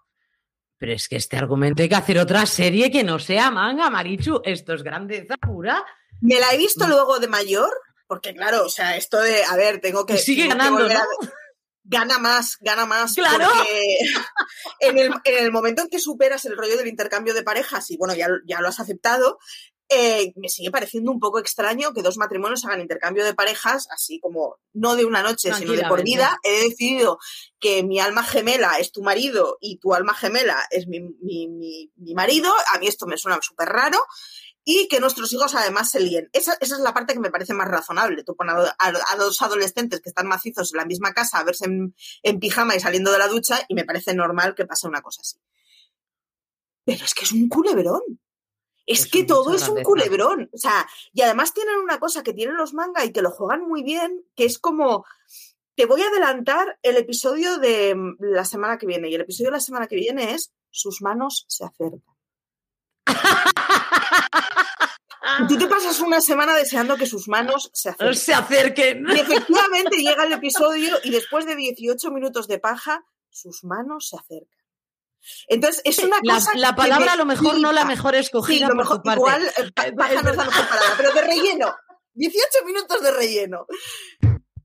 Pero 0.79 0.93
es 0.93 1.09
que 1.09 1.17
este 1.17 1.37
argumento 1.37 1.83
hay 1.83 1.89
que 1.89 1.95
hacer 1.95 2.19
otra 2.19 2.47
serie 2.47 2.91
que 2.91 3.05
no 3.05 3.19
sea 3.19 3.51
manga, 3.51 3.91
Marichu. 3.91 4.41
Esto 4.45 4.75
es 4.75 4.83
grandeza 4.83 5.37
pura. 5.37 5.85
Me 6.21 6.39
la 6.39 6.53
he 6.53 6.59
visto 6.59 6.87
mm. 6.87 6.89
luego 6.91 7.19
de 7.19 7.29
mayor, 7.29 7.71
porque 8.07 8.35
claro, 8.35 8.65
o 8.65 8.69
sea, 8.69 8.97
esto 8.97 9.21
de, 9.21 9.45
a 9.45 9.57
ver, 9.57 9.81
tengo 9.81 10.05
que... 10.05 10.19
sigue 10.19 10.49
ganando, 10.49 10.89
¿no? 10.89 11.01
Gana 11.87 12.19
más, 12.19 12.57
gana 12.63 12.87
más. 12.87 13.13
Claro. 13.13 13.47
Porque 13.47 13.97
en 14.81 14.99
el, 14.99 15.13
en 15.23 15.45
el, 15.45 15.53
momento 15.53 15.83
en 15.83 15.91
que 15.91 15.99
superas 15.99 16.47
el 16.47 16.57
rollo 16.57 16.79
del 16.79 16.87
intercambio 16.87 17.35
de 17.35 17.43
parejas 17.43 17.91
y 17.91 17.99
bueno, 17.99 18.15
ya, 18.15 18.27
ya 18.47 18.63
lo 18.63 18.69
has 18.69 18.81
aceptado, 18.81 19.39
eh, 19.95 20.33
me 20.37 20.49
sigue 20.49 20.71
pareciendo 20.71 21.11
un 21.11 21.21
poco 21.21 21.39
extraño 21.39 21.93
que 21.93 22.03
dos 22.03 22.17
matrimonios 22.17 22.65
hagan 22.65 22.81
intercambio 22.81 23.25
de 23.25 23.35
parejas, 23.35 23.87
así 23.91 24.21
como 24.21 24.57
no 24.73 24.97
de 24.97 25.05
una 25.05 25.23
noche, 25.23 25.53
sino 25.55 25.73
de 25.73 25.85
por 25.85 26.03
vida. 26.03 26.39
He 26.43 26.69
decidido 26.69 27.19
que 27.61 27.83
mi 27.83 28.01
alma 28.01 28.23
gemela 28.23 28.79
es 28.79 28.93
tu 28.93 29.03
marido 29.03 29.59
y 29.61 29.79
tu 29.79 29.95
alma 29.95 30.15
gemela 30.15 30.63
es 30.71 30.87
mi, 30.87 31.01
mi, 31.01 31.49
mi, 31.49 31.93
mi 31.97 32.15
marido. 32.15 32.53
A 32.73 32.79
mí 32.79 32.87
esto 32.87 33.07
me 33.07 33.17
suena 33.17 33.39
súper 33.41 33.69
raro 33.69 33.99
y 34.65 34.89
que 34.89 34.99
nuestros 34.99 35.33
hijos 35.33 35.55
además 35.55 35.91
se 35.91 36.01
líen. 36.01 36.31
Esa, 36.33 36.57
esa, 36.61 36.77
es 36.77 36.81
la 36.81 36.95
parte 36.95 37.13
que 37.13 37.21
me 37.21 37.31
parece 37.31 37.53
más 37.53 37.69
razonable. 37.69 38.25
Tú 38.25 38.35
pones 38.35 38.55
a, 38.55 38.75
a, 38.79 39.17
dos 39.17 39.41
adolescentes 39.43 40.01
que 40.01 40.09
están 40.09 40.27
macizos 40.27 40.73
en 40.73 40.79
la 40.79 40.87
misma 40.87 41.13
casa 41.13 41.39
a 41.39 41.45
verse 41.45 41.67
en, 41.67 41.95
en, 42.23 42.41
pijama 42.41 42.75
y 42.75 42.81
saliendo 42.81 43.13
de 43.13 43.19
la 43.19 43.29
ducha 43.29 43.61
y 43.69 43.75
me 43.75 43.85
parece 43.85 44.15
normal 44.15 44.55
que 44.55 44.65
pase 44.65 44.89
una 44.89 45.03
cosa 45.03 45.21
así. 45.21 45.37
Pero 46.85 47.05
es 47.05 47.15
que 47.15 47.25
es 47.25 47.33
un 47.33 47.49
culebrón. 47.49 48.01
Es, 48.87 49.11
que 49.11 49.25
todo 49.25 49.55
es 49.55 49.69
un 49.69 49.83
culebrón. 49.83 50.51
O 50.53 50.59
sea, 50.59 50.87
y 51.13 51.23
además 51.23 51.55
tienen 51.55 51.77
una 51.77 51.99
cosa 51.99 52.23
que 52.23 52.35
tienen 52.35 52.57
los 52.57 52.75
manga 52.75 53.05
y 53.05 53.13
que 53.13 53.23
lo 53.23 53.31
juegan 53.31 53.67
muy 53.67 53.83
bien, 53.83 54.25
que 54.37 54.45
es 54.45 54.59
como. 54.59 55.05
Te 55.77 55.87
voy 55.87 56.03
a 56.03 56.09
adelantar 56.09 56.79
el 56.83 56.97
episodio 56.97 57.59
de 57.59 57.97
la 58.21 58.45
semana 58.45 58.79
que 58.79 58.87
viene. 58.87 59.09
Y 59.09 59.15
el 59.15 59.23
episodio 59.23 59.51
de 59.51 59.57
la 59.57 59.61
semana 59.61 59.89
que 59.89 59.97
viene 59.97 60.35
es 60.35 60.53
Sus 60.71 61.03
manos 61.03 61.47
se 61.49 61.65
acercan. 61.65 62.15
Tú 65.49 65.59
te 65.59 65.67
pasas 65.67 66.01
una 66.01 66.21
semana 66.21 66.55
deseando 66.55 66.97
que 66.97 67.07
sus 67.07 67.29
manos 67.29 67.71
se 67.73 67.89
acerquen. 67.91 68.15
Se 68.15 68.35
acerquen. 68.35 69.07
Y 69.09 69.21
efectivamente 69.21 69.97
llega 69.97 70.25
el 70.25 70.33
episodio 70.33 70.97
y 71.03 71.11
después 71.11 71.47
de 71.47 71.57
18 71.57 72.11
minutos 72.11 72.47
de 72.47 72.59
paja, 72.59 73.05
sus 73.31 73.65
manos 73.65 74.09
se 74.09 74.17
acercan. 74.17 74.64
Entonces, 75.49 75.83
es 75.85 75.99
una 75.99 76.19
cosa. 76.21 76.53
La, 76.55 76.75
palabra 76.75 77.13
a 77.13 77.17
lo 77.17 77.25
mejor 77.25 77.59
no 77.61 77.73
la 77.73 77.85
mejor 77.85 78.15
escogida. 78.15 78.67
Sí, 78.67 78.73
lo 78.73 78.77
mejor, 78.77 79.03
igual, 79.05 79.47
eh, 79.47 79.93
paja 79.93 80.23
no 80.23 80.31
es 80.31 80.37
la 80.37 80.45
mejor 80.45 80.69
palabra, 80.69 80.95
pero 80.97 81.13
de 81.13 81.23
relleno. 81.23 81.75
18 82.15 82.65
minutos 82.65 83.03
de 83.03 83.11
relleno. 83.11 83.67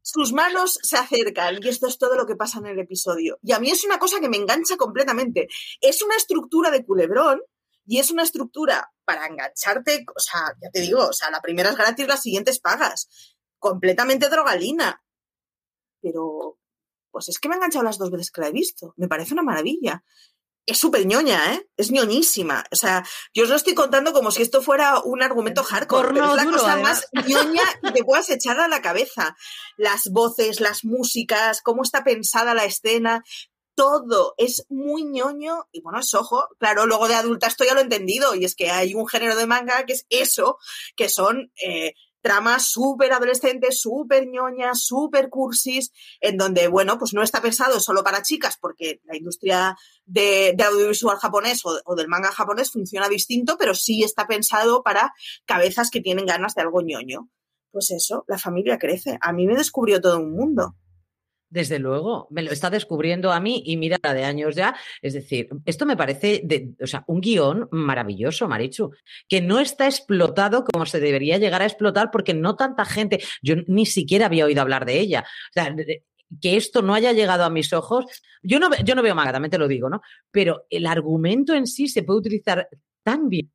Sus 0.02 0.34
manos 0.34 0.80
se 0.82 0.98
acercan 0.98 1.58
y 1.62 1.68
esto 1.68 1.88
es 1.88 1.98
todo 1.98 2.16
lo 2.16 2.26
que 2.26 2.36
pasa 2.36 2.60
en 2.60 2.68
el 2.68 2.80
episodio. 2.80 3.38
Y 3.44 3.52
a 3.52 3.60
mí 3.60 3.70
es 3.70 3.84
una 3.84 4.00
cosa 4.00 4.20
que 4.20 4.30
me 4.30 4.38
engancha 4.38 4.78
completamente. 4.78 5.48
Es 5.82 6.02
una 6.02 6.16
estructura 6.16 6.72
de 6.72 6.86
culebrón 6.86 7.42
y 7.86 8.00
es 8.00 8.12
una 8.12 8.24
estructura 8.24 8.92
para 9.04 9.26
engancharte, 9.26 10.06
o 10.16 10.20
sea, 10.20 10.42
ya 10.62 10.70
te 10.72 10.82
digo, 10.82 11.08
o 11.08 11.14
sea, 11.14 11.32
la 11.32 11.42
primera 11.42 11.70
es 11.70 11.76
gratis, 11.76 12.08
las 12.08 12.22
siguientes 12.22 12.60
pagas. 12.60 13.36
Completamente 13.58 14.30
drogalina. 14.30 15.04
Pero, 16.02 16.60
pues 17.12 17.30
es 17.30 17.40
que 17.40 17.50
me 17.50 17.56
ha 17.56 17.58
enganchado 17.58 17.84
las 17.84 17.98
dos 17.98 18.12
veces 18.12 18.32
que 18.32 18.42
la 18.42 18.48
he 18.48 18.52
visto. 18.52 18.94
Me 18.98 19.08
parece 19.08 19.34
una 19.34 19.44
maravilla. 19.44 20.04
Es 20.70 20.78
súper 20.78 21.08
ñoña, 21.08 21.56
¿eh? 21.56 21.68
Es 21.78 21.90
ñoñísima. 21.90 22.64
O 22.72 22.76
sea, 22.76 23.04
yo 23.34 23.44
os 23.44 23.50
lo 23.50 23.56
estoy 23.56 23.74
contando 23.74 24.14
como 24.14 24.30
si 24.30 24.44
esto 24.44 24.62
fuera 24.62 25.00
un 25.00 25.24
argumento 25.24 25.64
hardcore, 25.64 26.10
pero 26.14 26.30
es 26.30 26.36
la 26.36 26.52
cosa 26.52 26.76
más 26.76 27.08
ñoña 27.28 27.64
que 27.82 27.92
te 27.92 28.04
puedas 28.04 28.30
echar 28.30 28.60
a 28.60 28.68
la 28.68 28.80
cabeza. 28.80 29.36
Las 29.78 30.12
voces, 30.12 30.60
las 30.60 30.86
músicas, 30.86 31.62
cómo 31.64 31.82
está 31.82 32.04
pensada 32.04 32.54
la 32.54 32.66
escena, 32.66 33.24
todo 33.74 34.36
es 34.38 34.66
muy 34.70 35.06
ñoño 35.06 35.68
y 35.72 35.82
bueno, 35.82 36.02
es 36.02 36.14
ojo, 36.14 36.50
claro, 36.60 36.86
luego 36.86 37.08
de 37.08 37.16
adulta 37.16 37.48
esto 37.48 37.64
ya 37.64 37.74
lo 37.74 37.80
he 37.80 37.84
entendido 37.84 38.36
y 38.36 38.46
es 38.46 38.54
que 38.54 38.70
hay 38.70 38.94
un 38.94 39.08
género 39.08 39.36
de 39.38 39.48
manga 39.48 39.86
que 39.86 39.94
es 39.94 40.06
eso, 40.10 40.60
que 40.96 41.10
son 41.10 41.52
eh, 41.66 41.94
tramas 42.22 42.70
súper 42.70 43.14
adolescentes, 43.14 43.82
súper 43.82 44.28
ñoñas, 44.28 44.84
súper 44.84 45.30
cursis, 45.30 45.92
en 46.22 46.38
donde, 46.38 46.68
bueno, 46.68 46.98
pues 46.98 47.14
no 47.14 47.24
está 47.24 47.42
pensado 47.42 47.80
solo 47.80 48.04
para 48.04 48.22
chicas 48.22 48.58
porque 48.60 49.02
la 49.06 49.18
industria 49.18 49.78
de, 50.06 50.56
audiovisual 50.66 51.18
japonés 51.18 51.66
o, 51.66 51.80
o, 51.86 51.96
del 51.96 52.08
manga 52.08 52.32
japonés 52.32 52.72
funciona 52.72 53.10
distinto, 53.10 53.58
pero 53.58 53.74
sí 53.74 54.04
está 54.04 54.28
pensado 54.28 54.84
para 54.84 55.14
cabezas 55.46 55.90
que 55.90 56.02
tienen 56.02 56.26
ganas 56.26 56.56
de 56.56 56.62
algo 56.62 56.82
ñoño. 56.82 57.30
Pues 57.72 57.92
eso, 57.92 58.26
la 58.28 58.38
familia 58.38 58.80
crece. 58.80 59.18
A 59.22 59.32
mí 59.32 59.46
me 59.46 59.56
descubrió 59.56 60.02
todo 60.02 60.20
un 60.20 60.32
mundo. 60.32 60.76
Desde 61.50 61.80
luego, 61.80 62.28
me 62.30 62.44
lo 62.44 62.52
está 62.52 62.70
descubriendo 62.70 63.32
a 63.32 63.40
mí 63.40 63.64
y 63.66 63.78
mira 63.78 63.98
de 64.02 64.24
años 64.24 64.56
ya. 64.56 64.76
Es 65.02 65.14
decir, 65.14 65.50
esto 65.66 65.86
me 65.86 65.98
parece 65.98 66.44
o 66.80 66.88
sea, 66.88 67.04
un 67.08 67.22
guion 67.22 67.68
maravilloso, 67.72 68.48
Marichu, 68.48 68.92
que 69.28 69.42
no 69.42 69.60
está 69.60 69.86
explotado 69.86 70.64
como 70.64 70.86
se 70.86 71.00
debería 71.00 71.38
llegar 71.38 71.62
a 71.62 71.66
explotar 71.66 72.12
porque 72.12 72.34
no 72.36 72.56
tanta 72.56 72.86
gente, 72.86 73.20
yo 73.42 73.56
ni 73.68 73.86
siquiera 73.86 74.28
había 74.28 74.46
oído 74.46 74.62
hablar 74.62 74.86
de 74.86 75.00
ella. 75.00 75.26
O 75.50 75.54
sea, 75.54 75.76
que 76.42 76.58
esto 76.58 76.82
no 76.82 76.94
haya 76.94 77.14
llegado 77.14 77.44
a 77.44 77.50
mis 77.50 77.74
ojos, 77.74 78.06
yo 78.44 78.60
no, 78.60 78.70
yo 78.86 78.94
no 78.94 79.02
veo 79.02 79.16
manga, 79.16 79.32
también 79.32 79.52
te 79.52 79.58
lo 79.58 79.68
digo, 79.68 79.90
¿no? 79.90 80.02
Pero 80.32 80.66
el 80.70 80.86
argumento 80.86 81.56
en 81.56 81.66
sí 81.66 81.88
se 81.88 82.04
puede 82.04 82.20
utilizar 82.20 82.70
tan 83.04 83.30
bien 83.30 83.50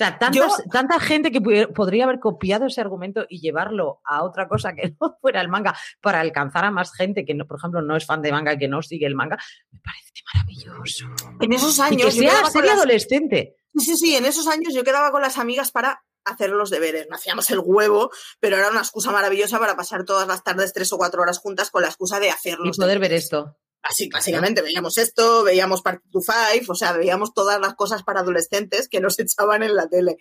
o 0.00 0.06
sea, 0.06 0.18
tanta 0.18 1.00
gente 1.00 1.30
que 1.30 1.40
podría 1.40 2.04
haber 2.04 2.20
copiado 2.20 2.66
ese 2.66 2.80
argumento 2.80 3.26
y 3.28 3.40
llevarlo 3.40 4.00
a 4.04 4.24
otra 4.24 4.48
cosa 4.48 4.74
que 4.74 4.94
no 5.00 5.16
fuera 5.20 5.40
el 5.40 5.48
manga 5.48 5.76
para 6.00 6.20
alcanzar 6.20 6.64
a 6.64 6.70
más 6.70 6.92
gente 6.94 7.24
que, 7.24 7.34
no, 7.34 7.46
por 7.46 7.58
ejemplo, 7.58 7.82
no 7.82 7.96
es 7.96 8.06
fan 8.06 8.22
de 8.22 8.32
manga 8.32 8.54
y 8.54 8.58
que 8.58 8.68
no 8.68 8.82
sigue 8.82 9.06
el 9.06 9.14
manga, 9.14 9.38
me 9.70 9.80
parece 9.80 10.10
maravilloso. 10.34 11.06
En 11.40 11.52
esos 11.52 11.78
años. 11.80 12.14
Y 12.16 12.20
que 12.20 12.28
sea 12.28 12.46
serie 12.46 12.70
adolescente. 12.70 13.56
Sí, 13.74 13.84
sí, 13.84 13.96
sí, 13.96 14.16
en 14.16 14.24
esos 14.24 14.46
años 14.48 14.74
yo 14.74 14.84
quedaba 14.84 15.10
con 15.10 15.22
las 15.22 15.38
amigas 15.38 15.70
para 15.70 16.02
hacer 16.24 16.50
los 16.50 16.70
deberes. 16.70 17.06
No 17.08 17.16
hacíamos 17.16 17.50
el 17.50 17.60
huevo, 17.62 18.10
pero 18.40 18.56
era 18.56 18.70
una 18.70 18.80
excusa 18.80 19.10
maravillosa 19.10 19.58
para 19.58 19.76
pasar 19.76 20.04
todas 20.04 20.26
las 20.26 20.42
tardes 20.42 20.72
tres 20.72 20.92
o 20.92 20.98
cuatro 20.98 21.22
horas 21.22 21.38
juntas 21.38 21.70
con 21.70 21.82
la 21.82 21.88
excusa 21.88 22.20
de 22.20 22.30
hacerlos. 22.30 22.76
Y 22.76 22.80
poder 22.80 22.98
ver 22.98 23.12
esto. 23.12 23.56
Así, 23.82 24.08
básicamente, 24.12 24.62
veíamos 24.62 24.98
esto, 24.98 25.42
veíamos 25.42 25.82
Part 25.82 26.02
to 26.12 26.20
Five, 26.20 26.66
o 26.68 26.74
sea, 26.74 26.92
veíamos 26.92 27.32
todas 27.32 27.60
las 27.60 27.74
cosas 27.74 28.02
para 28.02 28.20
adolescentes 28.20 28.88
que 28.88 29.00
nos 29.00 29.18
echaban 29.18 29.62
en 29.62 29.74
la 29.74 29.88
tele. 29.88 30.18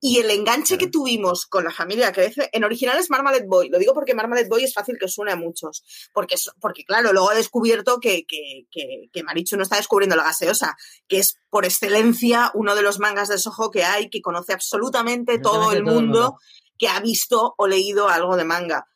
Y 0.00 0.18
el 0.18 0.30
enganche 0.30 0.78
que 0.78 0.86
tuvimos 0.86 1.46
con 1.46 1.64
la 1.64 1.72
familia 1.72 2.12
crece, 2.12 2.48
en 2.52 2.62
original 2.62 2.98
es 2.98 3.10
Marmalade 3.10 3.46
Boy. 3.48 3.68
Lo 3.68 3.78
digo 3.78 3.94
porque 3.94 4.14
Marmalade 4.14 4.48
Boy 4.48 4.62
es 4.62 4.72
fácil 4.72 4.96
que 4.98 5.08
suene 5.08 5.32
a 5.32 5.36
muchos. 5.36 5.82
Porque, 6.12 6.36
porque 6.60 6.84
claro, 6.84 7.12
luego 7.12 7.32
he 7.32 7.36
descubierto 7.36 7.98
que, 7.98 8.24
que, 8.24 8.66
que, 8.70 9.08
que, 9.12 9.22
Marichu 9.24 9.56
no 9.56 9.64
está 9.64 9.76
descubriendo 9.76 10.14
la 10.14 10.22
gaseosa, 10.22 10.76
que 11.08 11.18
es 11.18 11.34
por 11.50 11.64
excelencia 11.64 12.52
uno 12.54 12.76
de 12.76 12.82
los 12.82 13.00
mangas 13.00 13.28
de 13.28 13.38
Soho 13.38 13.72
que 13.72 13.82
hay, 13.82 14.08
que 14.08 14.22
conoce 14.22 14.52
absolutamente 14.52 15.40
todo 15.40 15.72
el 15.72 15.82
mundo, 15.82 16.38
que 16.78 16.86
ha 16.86 17.00
visto 17.00 17.54
o 17.58 17.66
leído 17.66 18.08
algo 18.08 18.36
de 18.36 18.44
manga 18.44 18.86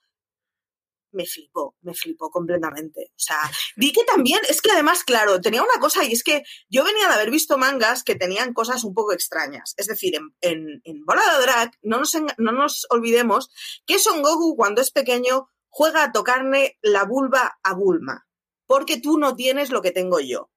me 1.12 1.26
flipó, 1.26 1.76
me 1.82 1.94
flipó 1.94 2.30
completamente. 2.30 3.10
O 3.10 3.18
sea, 3.18 3.38
vi 3.76 3.92
que 3.92 4.04
también, 4.04 4.40
es 4.48 4.60
que 4.60 4.72
además, 4.72 5.04
claro, 5.04 5.40
tenía 5.40 5.62
una 5.62 5.80
cosa 5.80 6.04
y 6.04 6.12
es 6.12 6.22
que 6.22 6.42
yo 6.68 6.84
venía 6.84 7.08
de 7.08 7.14
haber 7.14 7.30
visto 7.30 7.58
mangas 7.58 8.02
que 8.02 8.14
tenían 8.14 8.52
cosas 8.52 8.84
un 8.84 8.94
poco 8.94 9.12
extrañas. 9.12 9.74
Es 9.76 9.86
decir, 9.86 10.14
en, 10.40 10.80
en, 10.84 11.04
Bola 11.04 11.22
de 11.36 11.42
Drag, 11.42 11.72
no 11.82 11.98
nos, 11.98 12.12
no 12.38 12.52
nos 12.52 12.86
olvidemos 12.90 13.50
que 13.86 13.98
Son 13.98 14.22
Goku 14.22 14.56
cuando 14.56 14.82
es 14.82 14.90
pequeño 14.90 15.48
juega 15.68 16.04
a 16.04 16.12
tocarle 16.12 16.78
la 16.82 17.04
vulva 17.04 17.58
a 17.62 17.74
Bulma, 17.74 18.26
porque 18.66 19.00
tú 19.00 19.18
no 19.18 19.34
tienes 19.34 19.70
lo 19.70 19.82
que 19.82 19.90
tengo 19.90 20.20
yo. 20.20 20.50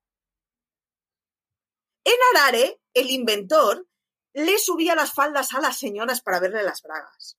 En 2.03 2.15
Arare, 2.33 2.79
el 2.93 3.09
inventor 3.09 3.87
le 4.33 4.59
subía 4.59 4.95
las 4.95 5.13
faldas 5.13 5.53
a 5.53 5.61
las 5.61 5.79
señoras 5.79 6.21
para 6.21 6.39
verle 6.39 6.63
las 6.63 6.81
bragas. 6.81 7.37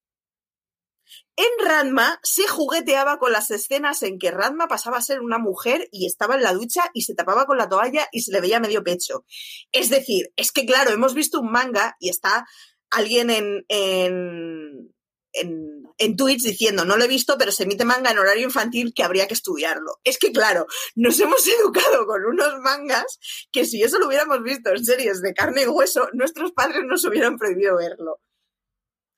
En 1.36 1.66
Ranma 1.66 2.18
se 2.22 2.46
jugueteaba 2.46 3.18
con 3.18 3.30
las 3.32 3.50
escenas 3.50 4.02
en 4.02 4.18
que 4.18 4.30
Ranma 4.30 4.68
pasaba 4.68 4.96
a 4.96 5.02
ser 5.02 5.20
una 5.20 5.38
mujer 5.38 5.88
y 5.92 6.06
estaba 6.06 6.34
en 6.34 6.42
la 6.42 6.54
ducha 6.54 6.90
y 6.94 7.02
se 7.02 7.14
tapaba 7.14 7.44
con 7.44 7.58
la 7.58 7.68
toalla 7.68 8.08
y 8.10 8.22
se 8.22 8.32
le 8.32 8.40
veía 8.40 8.60
medio 8.60 8.82
pecho. 8.82 9.24
Es 9.70 9.90
decir, 9.90 10.32
es 10.36 10.50
que 10.50 10.64
claro, 10.64 10.92
hemos 10.92 11.14
visto 11.14 11.40
un 11.40 11.52
manga 11.52 11.96
y 12.00 12.08
está 12.08 12.46
alguien 12.90 13.28
en, 13.30 13.66
en, 13.68 14.94
en, 15.32 15.82
en 15.98 16.16
Twitch 16.16 16.42
diciendo, 16.42 16.84
no 16.84 16.96
lo 16.96 17.04
he 17.04 17.08
visto, 17.08 17.36
pero 17.38 17.52
se 17.52 17.64
emite 17.64 17.84
manga 17.84 18.10
en 18.10 18.18
horario 18.18 18.44
infantil 18.44 18.92
que 18.94 19.02
habría 19.02 19.28
que 19.28 19.34
estudiarlo. 19.34 20.00
Es 20.04 20.18
que, 20.18 20.32
claro, 20.32 20.66
nos 20.94 21.20
hemos 21.20 21.46
educado 21.60 22.06
con 22.06 22.24
unos 22.24 22.60
mangas 22.60 23.18
que 23.52 23.66
si 23.66 23.82
eso 23.82 23.98
lo 23.98 24.06
hubiéramos 24.06 24.42
visto 24.42 24.70
en 24.70 24.84
series 24.84 25.20
de 25.20 25.34
carne 25.34 25.62
y 25.62 25.66
hueso, 25.66 26.08
nuestros 26.14 26.52
padres 26.52 26.82
nos 26.86 27.04
hubieran 27.04 27.36
prohibido 27.36 27.76
verlo. 27.76 28.20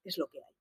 Es 0.05 0.19
lo 0.19 0.27
que 0.29 0.39
hay 0.39 0.58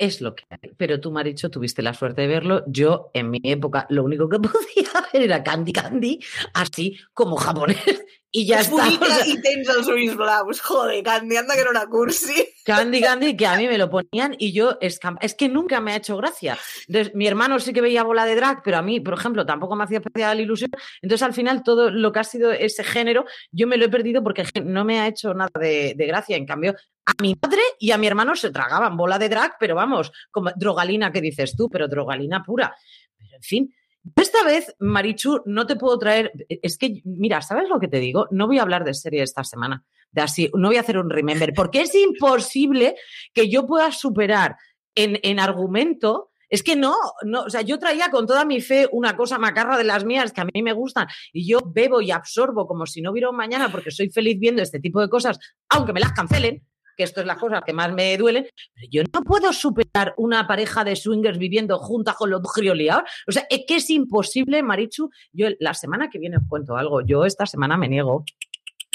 es 0.00 0.20
lo 0.20 0.34
que 0.34 0.44
hay. 0.50 0.72
Pero 0.76 0.98
tú, 0.98 1.12
Maricho, 1.12 1.50
tuviste 1.50 1.82
la 1.82 1.94
suerte 1.94 2.22
de 2.22 2.28
verlo. 2.28 2.64
Yo, 2.66 3.10
en 3.14 3.30
mi 3.30 3.40
época, 3.44 3.86
lo 3.90 4.02
único 4.02 4.28
que 4.28 4.38
podía 4.40 4.90
ver 5.12 5.22
era 5.22 5.44
Candy 5.44 5.72
Candy, 5.72 6.20
así 6.54 6.98
como 7.12 7.36
japonés. 7.36 7.76
Y 8.32 8.46
ya 8.46 8.60
está. 8.60 8.86
y 9.26 9.40
tens 9.42 9.68
els 9.68 10.14
blaus. 10.14 10.60
Joder, 10.60 11.02
Candy, 11.02 11.36
anda 11.36 11.56
que 11.56 11.64
no 11.64 11.72
era 11.72 11.86
cursi. 11.86 12.46
Candy 12.64 13.00
Candy, 13.00 13.36
que 13.36 13.44
a 13.44 13.56
mí 13.56 13.66
me 13.66 13.76
lo 13.76 13.90
ponían 13.90 14.36
y 14.38 14.52
yo, 14.52 14.78
es, 14.80 15.00
es 15.20 15.34
que 15.34 15.48
nunca 15.48 15.80
me 15.80 15.92
ha 15.92 15.96
hecho 15.96 16.16
gracia. 16.16 16.56
Entonces, 16.86 17.12
mi 17.16 17.26
hermano 17.26 17.58
sí 17.58 17.72
que 17.72 17.80
veía 17.80 18.04
bola 18.04 18.24
de 18.26 18.36
drag, 18.36 18.62
pero 18.62 18.76
a 18.76 18.82
mí, 18.82 19.00
por 19.00 19.14
ejemplo, 19.14 19.44
tampoco 19.44 19.74
me 19.74 19.82
hacía 19.82 19.98
especial 19.98 20.38
ilusión. 20.38 20.70
Entonces, 21.02 21.24
al 21.24 21.34
final, 21.34 21.64
todo 21.64 21.90
lo 21.90 22.12
que 22.12 22.20
ha 22.20 22.24
sido 22.24 22.52
ese 22.52 22.84
género, 22.84 23.24
yo 23.50 23.66
me 23.66 23.76
lo 23.76 23.86
he 23.86 23.88
perdido 23.88 24.22
porque 24.22 24.44
no 24.62 24.84
me 24.84 25.00
ha 25.00 25.08
hecho 25.08 25.34
nada 25.34 25.50
de, 25.58 25.94
de 25.96 26.06
gracia. 26.06 26.36
En 26.36 26.46
cambio, 26.46 26.76
a 27.10 27.22
mi 27.22 27.36
madre 27.40 27.62
y 27.78 27.90
a 27.90 27.98
mi 27.98 28.06
hermano 28.06 28.34
se 28.34 28.50
tragaban 28.50 28.96
bola 28.96 29.18
de 29.18 29.28
drag, 29.28 29.56
pero 29.58 29.74
vamos, 29.74 30.12
como 30.30 30.50
drogalina 30.56 31.12
que 31.12 31.20
dices 31.20 31.56
tú, 31.56 31.68
pero 31.68 31.88
drogalina 31.88 32.42
pura. 32.42 32.74
En 33.18 33.42
fin, 33.42 33.74
esta 34.16 34.44
vez, 34.44 34.74
Marichu, 34.78 35.42
no 35.46 35.66
te 35.66 35.76
puedo 35.76 35.98
traer. 35.98 36.32
Es 36.48 36.78
que, 36.78 37.02
mira, 37.04 37.42
¿sabes 37.42 37.68
lo 37.68 37.78
que 37.78 37.88
te 37.88 37.98
digo? 37.98 38.26
No 38.30 38.46
voy 38.46 38.58
a 38.58 38.62
hablar 38.62 38.84
de 38.84 38.94
serie 38.94 39.22
esta 39.22 39.44
semana. 39.44 39.84
De 40.10 40.22
así, 40.22 40.50
no 40.54 40.68
voy 40.68 40.76
a 40.76 40.80
hacer 40.80 40.98
un 40.98 41.10
remember, 41.10 41.52
porque 41.54 41.82
es 41.82 41.94
imposible 41.94 42.96
que 43.32 43.48
yo 43.48 43.66
pueda 43.66 43.92
superar 43.92 44.56
en, 44.94 45.20
en 45.22 45.38
argumento 45.38 46.30
es 46.50 46.64
que 46.64 46.74
no, 46.74 46.96
no, 47.22 47.42
o 47.42 47.50
sea, 47.50 47.62
yo 47.62 47.78
traía 47.78 48.10
con 48.10 48.26
toda 48.26 48.44
mi 48.44 48.60
fe 48.60 48.88
una 48.90 49.16
cosa 49.16 49.38
macarra 49.38 49.78
de 49.78 49.84
las 49.84 50.04
mías 50.04 50.32
que 50.32 50.40
a 50.40 50.44
mí 50.44 50.62
me 50.62 50.72
gustan 50.72 51.06
y 51.32 51.48
yo 51.48 51.60
bebo 51.64 52.00
y 52.00 52.10
absorbo 52.10 52.66
como 52.66 52.86
si 52.86 53.00
no 53.00 53.12
hubiera 53.12 53.30
un 53.30 53.36
mañana 53.36 53.70
porque 53.70 53.92
soy 53.92 54.10
feliz 54.10 54.36
viendo 54.38 54.60
este 54.60 54.80
tipo 54.80 55.00
de 55.00 55.08
cosas, 55.08 55.38
aunque 55.68 55.92
me 55.92 56.00
las 56.00 56.12
cancelen, 56.12 56.66
que 57.00 57.04
esto 57.04 57.22
es 57.22 57.26
la 57.26 57.36
cosa 57.36 57.62
que 57.64 57.72
más 57.72 57.90
me 57.94 58.14
duelen, 58.18 58.46
pero 58.74 58.86
yo 58.90 59.02
no 59.10 59.22
puedo 59.22 59.54
superar 59.54 60.12
una 60.18 60.46
pareja 60.46 60.84
de 60.84 60.96
swingers 60.96 61.38
viviendo 61.38 61.78
juntas 61.78 62.14
con 62.14 62.28
los 62.28 62.42
grioliados. 62.54 63.04
O 63.26 63.32
sea, 63.32 63.46
es 63.48 63.62
que 63.66 63.76
es 63.76 63.88
imposible, 63.88 64.62
Marichu. 64.62 65.08
Yo 65.32 65.48
la 65.60 65.72
semana 65.72 66.10
que 66.10 66.18
viene 66.18 66.36
os 66.36 66.42
cuento 66.46 66.76
algo. 66.76 67.00
Yo 67.00 67.24
esta 67.24 67.46
semana 67.46 67.78
me 67.78 67.88
niego. 67.88 68.26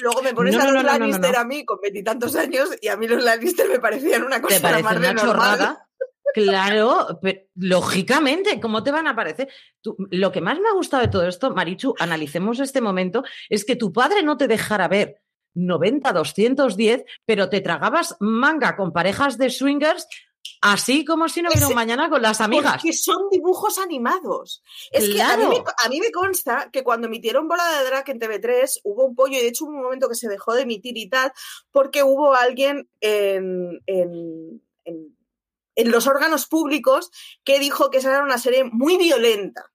Luego 0.03 0.21
me 0.21 0.35
pones 0.35 0.55
a 0.55 0.71
los 0.71 0.83
Lannister 0.83 1.35
a 1.35 1.45
mí 1.45 1.65
con 1.65 1.79
veintitantos 1.81 2.35
años 2.35 2.69
y 2.79 2.89
a 2.89 2.95
mí 2.95 3.07
los 3.07 3.23
Lannister 3.23 3.69
me 3.69 3.79
parecían 3.79 4.21
una 4.21 4.39
cosa 4.39 4.55
¿Te 4.55 4.83
más 4.83 4.97
una 4.97 5.15
chorrada? 5.15 5.81
Claro, 6.33 7.19
pero, 7.21 7.39
lógicamente, 7.55 8.59
¿cómo 8.59 8.83
te 8.83 8.91
van 8.91 9.07
a 9.07 9.15
parecer? 9.15 9.47
lo 10.11 10.33
que 10.33 10.41
más 10.41 10.59
me 10.59 10.67
ha 10.67 10.73
gustado 10.73 11.03
de 11.03 11.07
todo 11.07 11.25
esto, 11.25 11.53
Marichu, 11.53 11.95
analicemos 11.97 12.59
este 12.59 12.81
momento, 12.81 13.23
es 13.47 13.63
que 13.63 13.77
tu 13.77 13.93
padre 13.93 14.21
no 14.21 14.35
te 14.35 14.47
dejara 14.47 14.89
ver 14.89 15.21
90, 15.55 16.13
210, 16.13 17.03
pero 17.25 17.49
te 17.49 17.61
tragabas 17.61 18.15
manga 18.19 18.75
con 18.75 18.93
parejas 18.93 19.37
de 19.37 19.49
swingers 19.49 20.07
Así 20.61 21.05
como 21.05 21.29
si 21.29 21.41
no 21.41 21.49
hubiera 21.49 21.67
un 21.67 21.75
mañana 21.75 22.09
con 22.09 22.21
las 22.21 22.41
amigas. 22.41 22.81
Que 22.81 22.93
son 22.93 23.29
dibujos 23.29 23.77
animados. 23.77 24.63
Es 24.91 25.09
que 25.09 25.21
a 25.21 25.37
mí, 25.37 25.99
me, 25.99 26.11
consta 26.11 26.69
que 26.71 26.83
cuando 26.83 27.07
emitieron 27.07 27.47
Bola 27.47 27.63
de 27.77 27.85
Drag 27.85 28.09
en 28.09 28.19
TV3 28.19 28.81
hubo 28.83 29.05
un 29.05 29.15
pollo 29.15 29.37
y 29.37 29.41
de 29.41 29.47
hecho 29.49 29.65
hubo 29.65 29.73
un 29.73 29.83
momento 29.83 30.09
que 30.09 30.15
se 30.15 30.27
dejó 30.27 30.53
de 30.53 30.63
emitir 30.63 30.97
y 30.97 31.09
tal, 31.09 31.31
porque 31.71 32.03
hubo 32.03 32.33
alguien 32.33 32.89
en, 32.99 33.81
en, 33.85 34.61
en 34.85 35.91
los 35.91 36.07
órganos 36.07 36.47
públicos 36.47 37.11
que 37.43 37.59
dijo 37.59 37.89
que 37.89 37.97
esa 37.99 38.09
era 38.09 38.23
una 38.23 38.39
serie 38.39 38.63
muy 38.63 38.97
violenta. 38.97 39.71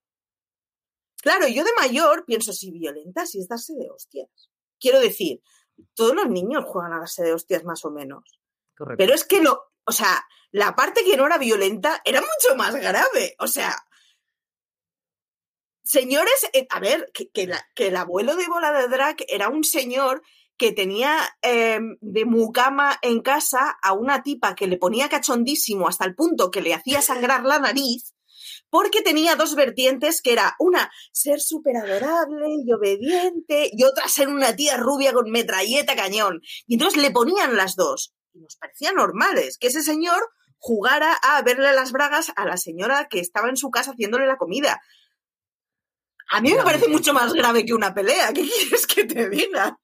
Claro, 1.22 1.46
yo 1.46 1.62
de 1.62 1.70
mayor 1.76 2.24
pienso, 2.24 2.52
si 2.52 2.70
violenta, 2.70 3.26
si 3.26 3.40
es 3.40 3.48
darse 3.48 3.74
de 3.74 3.90
hostias. 3.90 4.28
Quiero 4.80 4.98
decir, 4.98 5.40
todos 5.94 6.14
los 6.14 6.28
niños 6.28 6.64
juegan 6.66 6.92
a 6.92 6.98
darse 6.98 7.22
de 7.22 7.32
hostias 7.32 7.64
más 7.64 7.84
o 7.84 7.90
menos. 7.90 8.40
Pero 8.96 9.14
es 9.14 9.24
que 9.24 9.40
no, 9.40 9.60
o 9.84 9.92
sea, 9.92 10.24
la 10.52 10.74
parte 10.74 11.04
que 11.04 11.16
no 11.16 11.26
era 11.26 11.38
violenta 11.38 12.00
era 12.04 12.20
mucho 12.20 12.56
más 12.56 12.74
grave. 12.74 13.34
O 13.38 13.46
sea, 13.46 13.76
señores, 15.82 16.48
eh, 16.52 16.66
a 16.70 16.80
ver, 16.80 17.10
que, 17.12 17.30
el 17.76 17.96
abuelo 17.96 18.36
de 18.36 18.48
Bola 18.48 18.72
de 18.72 18.88
Drag 18.88 19.16
era 19.28 19.48
un 19.48 19.64
señor 19.64 20.22
que 20.56 20.72
tenía 20.72 21.18
em, 21.42 21.96
de 22.00 22.24
mucama 22.26 22.98
en 23.00 23.20
casa 23.22 23.78
a 23.82 23.92
una 23.92 24.22
tipa 24.22 24.54
que 24.54 24.66
le 24.66 24.76
ponía 24.76 25.08
cachondísimo 25.08 25.88
hasta 25.88 26.04
el 26.04 26.14
punto 26.14 26.50
que 26.50 26.60
le 26.60 26.74
hacía 26.74 27.00
sangrar 27.00 27.44
la 27.44 27.58
nariz 27.58 28.14
porque 28.70 29.02
tenía 29.02 29.36
dos 29.36 29.54
vertientes, 29.54 30.22
que 30.22 30.32
era 30.32 30.54
una, 30.58 30.90
ser 31.12 31.40
súper 31.40 31.76
adorable 31.76 32.46
y 32.64 32.72
obediente, 32.72 33.68
y 33.72 33.84
otra, 33.84 34.08
ser 34.08 34.28
una 34.28 34.54
tía 34.54 34.76
rubia 34.76 35.12
con 35.12 35.30
metralleta 35.30 35.96
cañón. 35.96 36.40
Y 36.66 36.74
entonces 36.74 37.02
le 37.02 37.10
ponían 37.10 37.56
las 37.56 37.76
dos. 37.76 38.14
Y 38.32 38.40
nos 38.40 38.56
parecía 38.56 38.92
normales 38.92 39.58
que 39.58 39.66
ese 39.66 39.82
señor 39.82 40.22
jugara 40.58 41.14
a 41.14 41.42
verle 41.42 41.72
las 41.72 41.90
bragas 41.90 42.32
a 42.36 42.46
la 42.46 42.56
señora 42.56 43.08
que 43.10 43.18
estaba 43.18 43.48
en 43.48 43.56
su 43.56 43.70
casa 43.70 43.92
haciéndole 43.92 44.26
la 44.26 44.36
comida. 44.36 44.80
A 46.30 46.40
mí 46.40 46.54
me 46.54 46.62
parece 46.62 46.88
mucho 46.88 47.12
más 47.12 47.32
grave 47.32 47.64
que 47.64 47.74
una 47.74 47.92
pelea. 47.92 48.32
¿Qué 48.32 48.42
quieres 48.42 48.86
que 48.86 49.04
te 49.04 49.28
diga? 49.28 49.80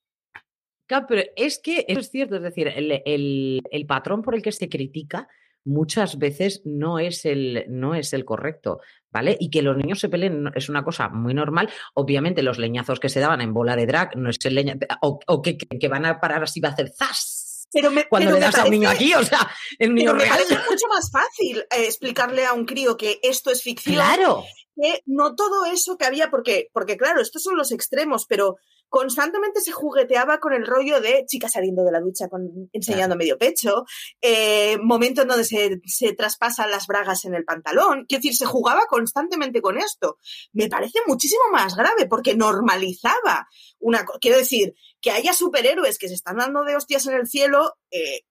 Claro, 0.87 1.07
pero 1.09 1.22
es 1.34 1.59
que 1.59 1.84
eso 1.89 1.99
es 1.99 2.11
cierto, 2.11 2.37
es 2.37 2.43
decir, 2.43 2.68
el, 2.68 3.62
el 3.68 3.87
patrón 3.87 4.22
por 4.22 4.37
el 4.37 4.43
que 4.43 4.53
se 4.53 4.68
critica 4.68 5.28
muchas 5.66 6.18
veces 6.18 6.62
no 6.64 6.98
es 6.98 7.24
el, 7.26 7.66
no 7.68 7.94
es 7.94 8.12
el 8.12 8.24
correcto, 8.24 8.80
¿vale? 9.10 9.36
Y 9.38 9.50
que 9.50 9.62
los 9.62 9.76
niños 9.76 9.98
se 9.98 10.08
peleen 10.08 10.50
es 10.54 10.68
una 10.68 10.84
cosa 10.84 11.08
muy 11.08 11.34
normal. 11.34 11.68
Obviamente 11.94 12.42
los 12.42 12.58
leñazos 12.58 13.00
que 13.00 13.08
se 13.08 13.20
daban 13.20 13.40
en 13.40 13.52
bola 13.52 13.76
de 13.76 13.86
drag 13.86 14.16
no 14.16 14.30
es 14.30 14.38
el 14.44 14.54
leña, 14.54 14.78
o, 15.02 15.42
que, 15.42 15.58
que, 15.58 15.88
van 15.88 16.06
a 16.06 16.20
parar 16.20 16.44
así 16.44 16.60
va 16.60 16.70
a 16.70 16.72
hacer 16.72 16.92
¡zas! 16.96 17.68
Pero 17.72 17.90
me, 17.90 18.06
cuando 18.08 18.30
le 18.30 18.40
das 18.40 18.54
a 18.54 18.64
un 18.64 18.70
niño 18.70 18.88
aquí, 18.88 19.12
o 19.14 19.24
sea, 19.24 19.50
el 19.78 19.92
niño 19.92 20.14
me 20.14 20.24
parece 20.24 20.54
mucho 20.54 20.86
más 20.88 21.10
fácil 21.10 21.58
eh, 21.58 21.84
explicarle 21.84 22.46
a 22.46 22.52
un 22.52 22.64
crío 22.64 22.96
que 22.96 23.18
esto 23.22 23.50
es 23.50 23.62
ficción. 23.62 23.96
Claro. 23.96 24.44
Que 24.74 25.02
no 25.06 25.34
todo 25.34 25.64
eso 25.66 25.96
que 25.98 26.06
había, 26.06 26.30
porque, 26.30 26.70
porque 26.72 26.96
claro, 26.96 27.20
estos 27.20 27.42
son 27.42 27.56
los 27.56 27.72
extremos, 27.72 28.26
pero 28.26 28.56
constantemente 28.89 29.61
se 29.61 29.72
jugueteaba 29.72 30.39
con 30.39 30.53
el 30.53 30.66
rollo 30.66 31.01
de 31.01 31.24
chica 31.26 31.49
saliendo 31.49 31.84
de 31.84 31.93
la 31.93 32.01
ducha 32.01 32.28
con, 32.28 32.70
enseñando 32.72 33.16
medio 33.16 33.39
pecho, 33.39 33.84
eh, 34.20 34.78
momento 34.78 35.22
en 35.22 35.28
donde 35.28 35.45
se, 35.45 35.80
se, 35.87 36.12
traspasan 36.12 36.70
las 36.70 36.87
bragas 36.87 37.24
en 37.24 37.34
el 37.34 37.45
pantalón. 37.45 38.07
Quiero 38.07 38.22
decir, 38.22 38.37
se 38.37 38.47
jugaba 38.47 38.87
constantemente 38.89 39.61
con 39.61 39.78
esto. 39.78 40.18
Me 40.53 40.68
parece 40.68 41.01
muchísimo 41.07 41.43
más 41.53 41.76
grave 41.76 42.07
porque 42.09 42.34
normalizaba 42.34 43.49
una. 43.78 44.05
Quiero 44.20 44.39
decir, 44.39 44.74
que 45.01 45.11
haya 45.11 45.32
superhéroes 45.32 45.99
que 45.99 46.09
se 46.09 46.14
están 46.14 46.37
dando 46.37 46.64
de 46.64 46.76
hostias 46.76 47.07
en 47.07 47.14
el 47.14 47.26
cielo. 47.26 47.76
Eh, 47.91 48.22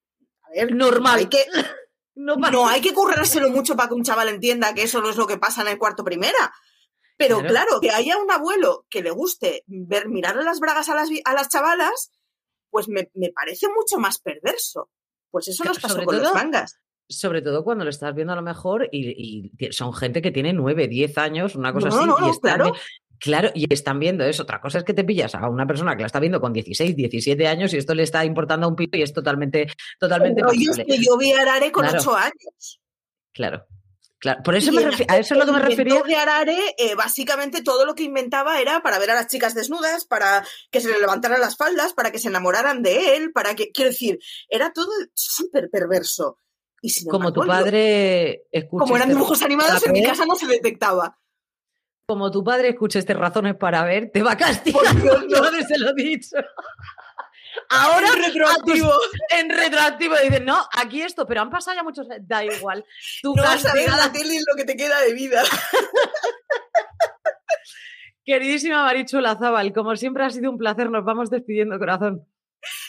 a 0.41 0.49
ver, 0.51 0.73
normal. 0.73 1.19
Hay 1.19 1.25
que, 1.27 1.45
no, 2.15 2.35
no 2.35 2.67
hay 2.67 2.81
que 2.81 2.93
currárselo 2.93 3.49
mucho 3.49 3.75
para 3.75 3.89
que 3.89 3.95
un 3.95 4.03
chaval 4.03 4.29
entienda 4.29 4.73
que 4.73 4.83
eso 4.83 5.01
no 5.01 5.09
es 5.09 5.17
lo 5.17 5.27
que 5.27 5.37
pasa 5.37 5.61
en 5.61 5.69
el 5.69 5.77
cuarto 5.77 6.03
primera. 6.03 6.53
Pero 7.17 7.41
claro. 7.41 7.79
que 7.79 7.91
haya 7.91 8.17
un 8.17 8.29
abuelo 8.29 8.85
que 8.89 9.01
le 9.01 9.11
guste 9.11 9.63
ver, 9.67 10.09
mirarle 10.09 10.43
las 10.43 10.59
bragas 10.59 10.89
a 10.89 10.95
las, 10.95 11.09
a 11.23 11.33
las 11.33 11.49
chavalas, 11.49 12.11
pues 12.69 12.87
me, 12.89 13.07
parece 13.33 13.67
mucho 13.69 13.97
más 13.99 14.19
perverso. 14.19 14.89
Pues 15.31 15.47
eso 15.47 15.63
nos 15.63 15.79
pasó 15.79 16.03
con 16.03 16.21
los 16.21 16.33
mangas. 16.33 16.79
Sobre 17.07 17.41
todo 17.41 17.63
cuando 17.63 17.83
lo 17.83 17.89
estás 17.89 18.15
viendo 18.15 18.33
a 18.33 18.35
lo 18.35 18.41
mejor 18.41 18.89
y, 18.91 19.51
son 19.71 19.93
gente 19.93 20.21
que 20.21 20.31
tiene 20.31 20.53
9, 20.53 20.87
10 20.87 21.17
años, 21.17 21.55
una 21.55 21.71
cosa 21.71 21.89
así. 21.89 21.99
y 21.99 22.39
claro. 22.39 22.73
Claro, 23.17 23.49
y 23.53 23.71
están 23.73 23.99
viendo 23.99 24.25
eso. 24.25 24.43
Otra 24.43 24.59
cosa 24.59 24.79
es 24.79 24.83
que 24.83 24.93
te 24.93 25.03
pillas 25.03 25.35
a 25.35 25.49
una 25.49 25.65
persona 25.65 25.95
que 25.95 26.01
la 26.01 26.07
está 26.07 26.19
viendo 26.19 26.41
con 26.41 26.51
16, 26.51 26.95
17 26.95 27.47
años 27.47 27.73
y 27.73 27.77
esto 27.77 27.95
le 27.95 28.03
está 28.03 28.25
importando 28.25 28.65
a 28.65 28.69
un 28.69 28.75
pito 28.75 28.97
y 28.97 29.03
es 29.03 29.13
totalmente, 29.13 29.67
totalmente. 29.99 30.41
que 30.85 30.97
yo 30.97 31.17
vi 31.17 31.31
a 31.31 31.41
Arare 31.41 31.71
con 31.71 31.85
8 31.85 32.15
años. 32.15 32.81
Claro, 33.31 33.65
por 34.43 34.55
eso 34.55 34.71
me 34.71 34.83
a 34.85 35.17
eso 35.17 35.33
es 35.33 35.39
lo 35.39 35.45
que 35.45 35.51
me 35.51 35.59
refería. 35.59 36.01
de 36.01 36.15
Arare, 36.15 36.75
eh, 36.77 36.95
básicamente 36.95 37.61
todo 37.61 37.85
lo 37.85 37.95
que 37.95 38.03
inventaba 38.03 38.59
era 38.59 38.81
para 38.81 38.99
ver 38.99 39.11
a 39.11 39.15
las 39.15 39.27
chicas 39.27 39.53
desnudas, 39.53 40.05
para 40.05 40.45
que 40.71 40.81
se 40.81 40.89
le 40.89 40.99
levantaran 40.99 41.39
las 41.39 41.57
faldas, 41.57 41.93
para 41.93 42.11
que 42.11 42.19
se 42.19 42.29
enamoraran 42.29 42.81
de 42.83 43.15
él, 43.15 43.31
para 43.31 43.55
que, 43.55 43.71
quiero 43.71 43.91
decir, 43.91 44.19
era 44.49 44.71
todo 44.73 44.89
súper 45.13 45.69
perverso. 45.69 46.39
Y 46.81 47.05
como 47.05 47.33
tu 47.33 47.45
padre 47.45 48.43
escucha. 48.51 48.83
Como 48.83 48.95
eran 48.95 49.09
este 49.09 49.17
dibujos 49.17 49.41
animados, 49.41 49.85
en 49.85 49.93
mi 49.93 50.03
casa 50.03 50.25
no 50.25 50.35
se 50.35 50.45
detectaba. 50.45 51.17
Como 52.07 52.29
tu 52.29 52.43
padre 52.43 52.69
escucha 52.69 52.99
estas 52.99 53.17
razones 53.17 53.55
para 53.55 53.83
ver, 53.83 54.11
te 54.11 54.21
va 54.21 54.33
a 54.33 54.37
castigar. 54.37 54.83
Por 54.83 55.01
Dios, 55.01 55.25
no. 55.29 55.67
se 55.67 55.79
lo 55.79 55.89
he 55.89 55.93
dicho. 55.95 56.37
Ahora 57.69 58.07
en 58.15 58.23
retroactivo. 58.23 58.91
en 59.29 59.49
retroactivo 59.49 60.15
dicen, 60.23 60.45
no, 60.45 60.67
aquí 60.73 61.01
esto, 61.01 61.25
pero 61.25 61.41
han 61.41 61.49
pasado 61.49 61.75
ya 61.75 61.83
muchos, 61.83 62.07
da 62.21 62.43
igual. 62.43 62.85
Tú 63.21 63.35
no 63.35 63.43
vas 63.43 63.65
a 63.65 63.73
ver 63.73 63.89
la 63.89 64.11
tele 64.11 64.39
lo 64.47 64.55
que 64.55 64.65
te 64.65 64.75
queda 64.75 64.99
de 65.01 65.13
vida. 65.13 65.43
Queridísima 68.25 68.83
Marichu 68.83 69.19
Lazábal, 69.19 69.71
como 69.71 69.95
siempre 69.95 70.23
ha 70.23 70.29
sido 70.31 70.49
un 70.49 70.57
placer, 70.57 70.89
nos 70.89 71.05
vamos 71.05 71.29
despidiendo, 71.29 71.77
corazón. 71.77 72.27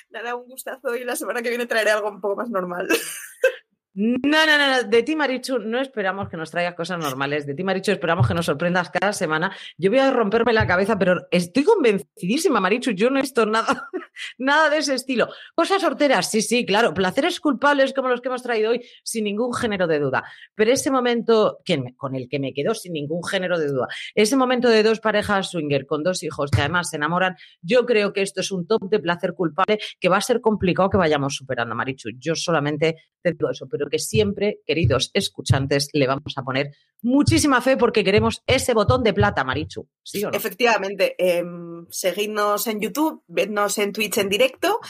Nada, 0.08 0.34
un 0.34 0.48
gustazo 0.48 0.96
y 0.96 1.04
la 1.04 1.14
semana 1.16 1.42
que 1.42 1.50
viene 1.50 1.66
traeré 1.66 1.90
algo 1.90 2.08
un 2.08 2.20
poco 2.20 2.36
más 2.36 2.48
normal. 2.48 2.88
No, 3.98 4.44
no, 4.44 4.58
no, 4.58 4.82
de 4.82 5.02
ti, 5.02 5.16
Marichu, 5.16 5.58
no 5.58 5.80
esperamos 5.80 6.28
que 6.28 6.36
nos 6.36 6.50
traigas 6.50 6.74
cosas 6.74 6.98
normales. 6.98 7.46
De 7.46 7.54
ti, 7.54 7.64
Marichu, 7.64 7.92
esperamos 7.92 8.28
que 8.28 8.34
nos 8.34 8.44
sorprendas 8.44 8.90
cada 8.90 9.14
semana. 9.14 9.56
Yo 9.78 9.88
voy 9.88 10.00
a 10.00 10.10
romperme 10.10 10.52
la 10.52 10.66
cabeza, 10.66 10.98
pero 10.98 11.26
estoy 11.30 11.64
convencidísima, 11.64 12.60
Marichu. 12.60 12.90
Yo 12.90 13.08
no 13.08 13.18
he 13.18 13.22
visto 13.22 13.46
nada, 13.46 13.88
nada 14.38 14.68
de 14.68 14.78
ese 14.78 14.92
estilo. 14.92 15.28
Cosas 15.54 15.80
sorteras, 15.80 16.30
sí, 16.30 16.42
sí, 16.42 16.66
claro. 16.66 16.92
Placeres 16.92 17.40
culpables 17.40 17.94
como 17.94 18.10
los 18.10 18.20
que 18.20 18.28
hemos 18.28 18.42
traído 18.42 18.72
hoy, 18.72 18.82
sin 19.02 19.24
ningún 19.24 19.54
género 19.54 19.86
de 19.86 19.98
duda. 19.98 20.24
Pero 20.54 20.72
ese 20.72 20.90
momento 20.90 21.60
con 21.96 22.16
el 22.16 22.28
que 22.28 22.38
me 22.38 22.52
quedo 22.52 22.74
sin 22.74 22.92
ningún 22.92 23.24
género 23.24 23.58
de 23.58 23.68
duda, 23.68 23.88
ese 24.14 24.36
momento 24.36 24.68
de 24.68 24.82
dos 24.82 25.00
parejas 25.00 25.52
swinger 25.52 25.86
con 25.86 26.02
dos 26.02 26.22
hijos 26.22 26.50
que 26.50 26.60
además 26.60 26.90
se 26.90 26.96
enamoran, 26.96 27.36
yo 27.62 27.86
creo 27.86 28.12
que 28.12 28.20
esto 28.20 28.42
es 28.42 28.52
un 28.52 28.66
top 28.66 28.90
de 28.90 28.98
placer 28.98 29.32
culpable 29.32 29.78
que 29.98 30.10
va 30.10 30.18
a 30.18 30.20
ser 30.20 30.42
complicado 30.42 30.90
que 30.90 30.98
vayamos 30.98 31.34
superando, 31.34 31.74
Marichu. 31.74 32.10
Yo 32.18 32.34
solamente 32.34 32.96
te 33.22 33.32
digo 33.32 33.50
eso, 33.50 33.66
pero 33.70 33.85
que 33.90 33.98
siempre, 33.98 34.60
queridos 34.66 35.10
escuchantes, 35.14 35.88
le 35.92 36.06
vamos 36.06 36.34
a 36.36 36.42
poner 36.42 36.72
muchísima 37.02 37.60
fe 37.60 37.76
porque 37.76 38.04
queremos 38.04 38.42
ese 38.46 38.74
botón 38.74 39.02
de 39.02 39.12
plata, 39.12 39.44
Marichu. 39.44 39.88
¿Sí? 40.02 40.24
Efectivamente, 40.32 41.14
em, 41.18 41.86
seguidnos 41.90 42.66
en 42.66 42.80
YouTube, 42.80 43.22
vednos 43.28 43.78
en 43.78 43.92
Twitch 43.92 44.18
en 44.18 44.28
directo. 44.28 44.80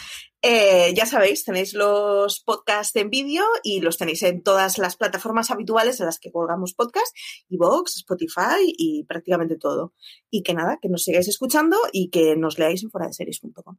Eh, 0.42 0.92
ya 0.94 1.07
sabéis, 1.07 1.44
tenéis 1.44 1.74
los 1.74 2.40
podcasts 2.40 2.94
en 2.97 3.11
vídeo 3.11 3.44
y 3.62 3.80
los 3.80 3.99
tenéis 3.99 4.22
en 4.22 4.42
todas 4.42 4.78
las 4.78 4.97
plataformas 4.97 5.51
habituales 5.51 5.99
en 5.99 6.07
las 6.07 6.20
que 6.20 6.30
colgamos 6.30 6.74
podcast, 6.74 7.14
Vox, 7.49 7.97
Spotify 7.97 8.61
y 8.62 9.05
prácticamente 9.05 9.57
todo. 9.57 9.92
Y 10.30 10.42
que 10.42 10.55
nada, 10.55 10.78
que 10.80 10.88
nos 10.88 11.03
sigáis 11.03 11.28
escuchando 11.28 11.76
y 11.92 12.11
que 12.11 12.36
nos 12.36 12.59
leáis 12.59 12.84
en 12.84 12.90
foradeseries.com. 12.90 13.76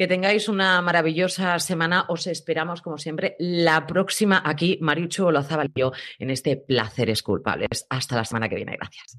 Que 0.00 0.08
tengáis 0.08 0.48
una 0.48 0.80
maravillosa 0.80 1.58
semana. 1.58 2.06
Os 2.08 2.26
esperamos, 2.26 2.80
como 2.80 2.96
siempre, 2.96 3.36
la 3.38 3.86
próxima 3.86 4.42
aquí, 4.42 4.78
Marichu 4.80 5.26
Olazabal 5.26 5.70
y 5.74 5.80
yo, 5.80 5.92
en 6.18 6.30
este 6.30 6.56
Placeres 6.56 7.22
Culpables. 7.22 7.84
Hasta 7.90 8.16
la 8.16 8.24
semana 8.24 8.48
que 8.48 8.56
viene. 8.56 8.78
Gracias. 8.78 9.18